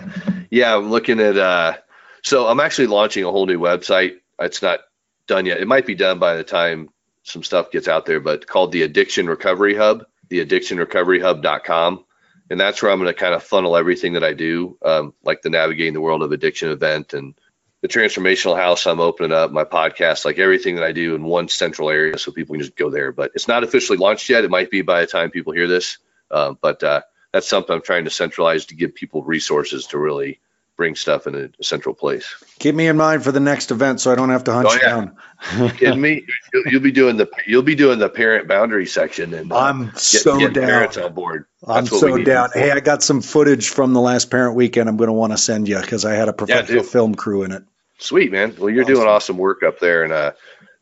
yeah, 0.51 0.77
I'm 0.77 0.91
looking 0.91 1.21
at 1.21 1.37
uh, 1.37 1.77
so 2.23 2.47
I'm 2.47 2.61
actually 2.61 2.89
launching 2.89 3.25
a 3.25 3.31
whole 3.31 3.47
new 3.47 3.59
website. 3.59 4.19
It's 4.39 4.63
not 4.63 4.81
done 5.27 5.47
yet. 5.47 5.61
It 5.61 5.69
might 5.69 5.87
be 5.87 5.95
done 5.95 6.19
by 6.19 6.37
the 6.37 6.45
time 6.45 6.91
some 7.23 7.43
stuff 7.43 7.71
gets 7.71 7.89
out 7.89 8.07
there, 8.07 8.21
but 8.21 8.47
called 8.47 8.73
the 8.73 8.83
Addiction 8.83 9.27
Recovery 9.27 9.75
Hub, 9.75 10.05
the 10.29 10.45
addictionrecoveryhub.com. 10.45 12.05
And 12.51 12.59
that's 12.59 12.83
where 12.83 12.91
I'm 12.91 12.99
going 12.99 13.13
to 13.13 13.19
kind 13.19 13.35
of 13.35 13.45
funnel 13.45 13.77
everything 13.77 14.15
that 14.15 14.25
I 14.25 14.33
do, 14.33 14.77
um, 14.85 15.15
like 15.23 15.43
the 15.43 15.51
Navigating 15.51 15.95
the 15.95 16.01
World 16.01 16.23
of 16.23 16.33
Addiction 16.33 16.71
event 16.71 17.15
and 17.15 17.35
the 17.81 17.89
Transformational 17.89 18.57
House 18.57 18.87
I'm 18.87 19.01
opening 19.01 19.33
up, 19.33 19.53
my 19.53 19.65
podcast, 19.65 20.25
like 20.25 20.39
everything 20.39 20.75
that 20.75 20.85
I 20.85 20.93
do 20.93 21.15
in 21.15 21.23
one 21.23 21.49
central 21.49 21.89
area 21.89 22.19
so 22.19 22.33
people 22.33 22.55
can 22.55 22.63
just 22.63 22.77
go 22.77 22.91
there. 22.91 23.13
But 23.13 23.33
it's 23.35 23.49
not 23.49 23.63
officially 23.63 23.99
launched 23.99 24.29
yet. 24.29 24.45
It 24.45 24.51
might 24.51 24.71
be 24.71 24.83
by 24.83 25.03
the 25.03 25.07
time 25.07 25.31
people 25.31 25.53
hear 25.53 25.69
this. 25.69 25.99
Uh, 26.31 26.55
but 26.61 26.83
uh, 26.83 27.03
that's 27.33 27.49
something 27.49 27.75
I'm 27.75 27.83
trying 27.83 28.05
to 28.05 28.11
centralize 28.11 28.67
to 28.67 28.75
give 28.75 28.95
people 28.95 29.23
resources 29.23 29.87
to 29.89 29.99
really 29.99 30.41
bring 30.81 30.97
stuff 30.97 31.27
in 31.27 31.35
a 31.35 31.63
central 31.63 31.95
place. 31.95 32.43
Keep 32.59 32.75
me 32.75 32.89
in 32.89 32.97
mind 32.97 33.23
for 33.23 33.33
the 33.33 33.39
next 33.39 33.71
event, 33.71 34.01
so 34.01 34.11
I 34.11 34.15
don't 34.15 34.31
have 34.31 34.45
to 34.45 34.53
hunt 34.55 34.69
oh, 34.71 34.73
you 34.73 34.81
yeah. 34.83 34.89
down. 34.89 35.77
kidding 35.77 36.01
me? 36.01 36.25
You'll, 36.55 36.73
you'll, 36.73 36.81
be 36.81 36.91
doing 36.91 37.19
the 37.19 37.29
you'll 37.47 37.61
be 37.61 37.75
doing 37.75 37.99
the 37.99 38.09
parent 38.09 38.49
boundary 38.49 38.87
section, 38.87 39.35
and 39.35 39.53
uh, 39.53 39.59
I'm 39.59 39.89
get, 39.89 39.99
so 39.99 40.39
get 40.39 40.55
down. 40.55 40.65
Parents 40.65 40.97
on 40.97 41.13
board. 41.13 41.45
That's 41.61 41.93
I'm 41.93 41.99
so 41.99 42.17
down. 42.25 42.49
Hey, 42.55 42.71
I 42.71 42.81
got 42.81 43.03
some 43.03 43.21
footage 43.21 43.69
from 43.69 43.93
the 43.93 44.01
last 44.01 44.31
parent 44.31 44.57
weekend. 44.57 44.89
I'm 44.89 44.97
going 44.97 45.09
to 45.09 45.13
want 45.13 45.35
to 45.35 45.37
send 45.37 45.69
you 45.69 45.79
because 45.79 46.07
I 46.07 46.15
had 46.15 46.29
a 46.29 46.33
professional 46.33 46.83
yeah, 46.83 46.91
film 46.91 47.15
crew 47.15 47.43
in 47.43 47.53
it. 47.53 47.63
Sweet 47.99 48.33
man. 48.33 48.57
Well, 48.59 48.71
you're 48.71 48.85
awesome. 48.85 48.95
doing 48.95 49.07
awesome 49.07 49.37
work 49.37 49.63
up 49.63 49.81
there, 49.81 50.03
and 50.03 50.15
uh, 50.15 50.33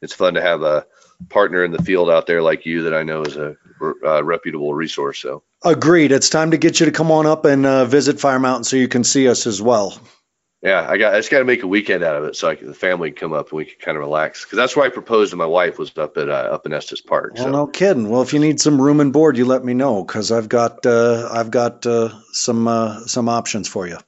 it's 0.00 0.14
fun 0.14 0.34
to 0.34 0.40
have 0.40 0.62
a 0.62 0.86
partner 1.28 1.64
in 1.64 1.72
the 1.72 1.82
field 1.82 2.08
out 2.08 2.28
there 2.28 2.40
like 2.40 2.66
you 2.66 2.84
that 2.84 2.94
I 2.94 3.02
know 3.02 3.22
is 3.22 3.36
a 3.36 3.56
uh, 4.04 4.22
reputable 4.22 4.74
resource. 4.74 5.18
So 5.18 5.42
agreed. 5.64 6.12
It's 6.12 6.30
time 6.30 6.52
to 6.52 6.58
get 6.58 6.80
you 6.80 6.86
to 6.86 6.92
come 6.92 7.10
on 7.10 7.26
up 7.26 7.44
and 7.44 7.64
uh, 7.66 7.84
visit 7.84 8.20
Fire 8.20 8.38
Mountain 8.38 8.64
so 8.64 8.76
you 8.76 8.88
can 8.88 9.04
see 9.04 9.28
us 9.28 9.46
as 9.46 9.60
well. 9.60 9.98
Yeah, 10.60 10.84
I 10.88 10.98
got. 10.98 11.14
I 11.14 11.18
just 11.18 11.30
got 11.30 11.38
to 11.38 11.44
make 11.44 11.62
a 11.62 11.68
weekend 11.68 12.02
out 12.02 12.16
of 12.16 12.24
it 12.24 12.34
so 12.34 12.48
I 12.48 12.56
can, 12.56 12.66
the 12.66 12.74
family 12.74 13.12
can 13.12 13.16
come 13.16 13.32
up 13.32 13.50
and 13.50 13.58
we 13.58 13.64
can 13.64 13.78
kind 13.78 13.96
of 13.96 14.00
relax. 14.00 14.44
Because 14.44 14.56
that's 14.56 14.74
where 14.74 14.84
I 14.84 14.88
proposed 14.88 15.30
to 15.30 15.36
my 15.36 15.46
wife 15.46 15.78
was 15.78 15.96
up 15.96 16.16
at 16.16 16.28
uh, 16.28 16.32
up 16.32 16.66
in 16.66 16.72
Estes 16.72 17.00
Park. 17.00 17.34
Well, 17.34 17.44
so. 17.44 17.50
no 17.50 17.66
kidding. 17.68 18.08
Well, 18.08 18.22
if 18.22 18.32
you 18.32 18.40
need 18.40 18.60
some 18.60 18.82
room 18.82 18.98
and 18.98 19.12
board, 19.12 19.36
you 19.36 19.44
let 19.44 19.64
me 19.64 19.74
know 19.74 20.02
because 20.02 20.32
I've 20.32 20.48
got 20.48 20.84
uh, 20.84 21.28
I've 21.30 21.52
got 21.52 21.86
uh, 21.86 22.10
some 22.32 22.66
uh, 22.66 23.06
some 23.06 23.28
options 23.28 23.68
for 23.68 23.86
you. 23.86 23.98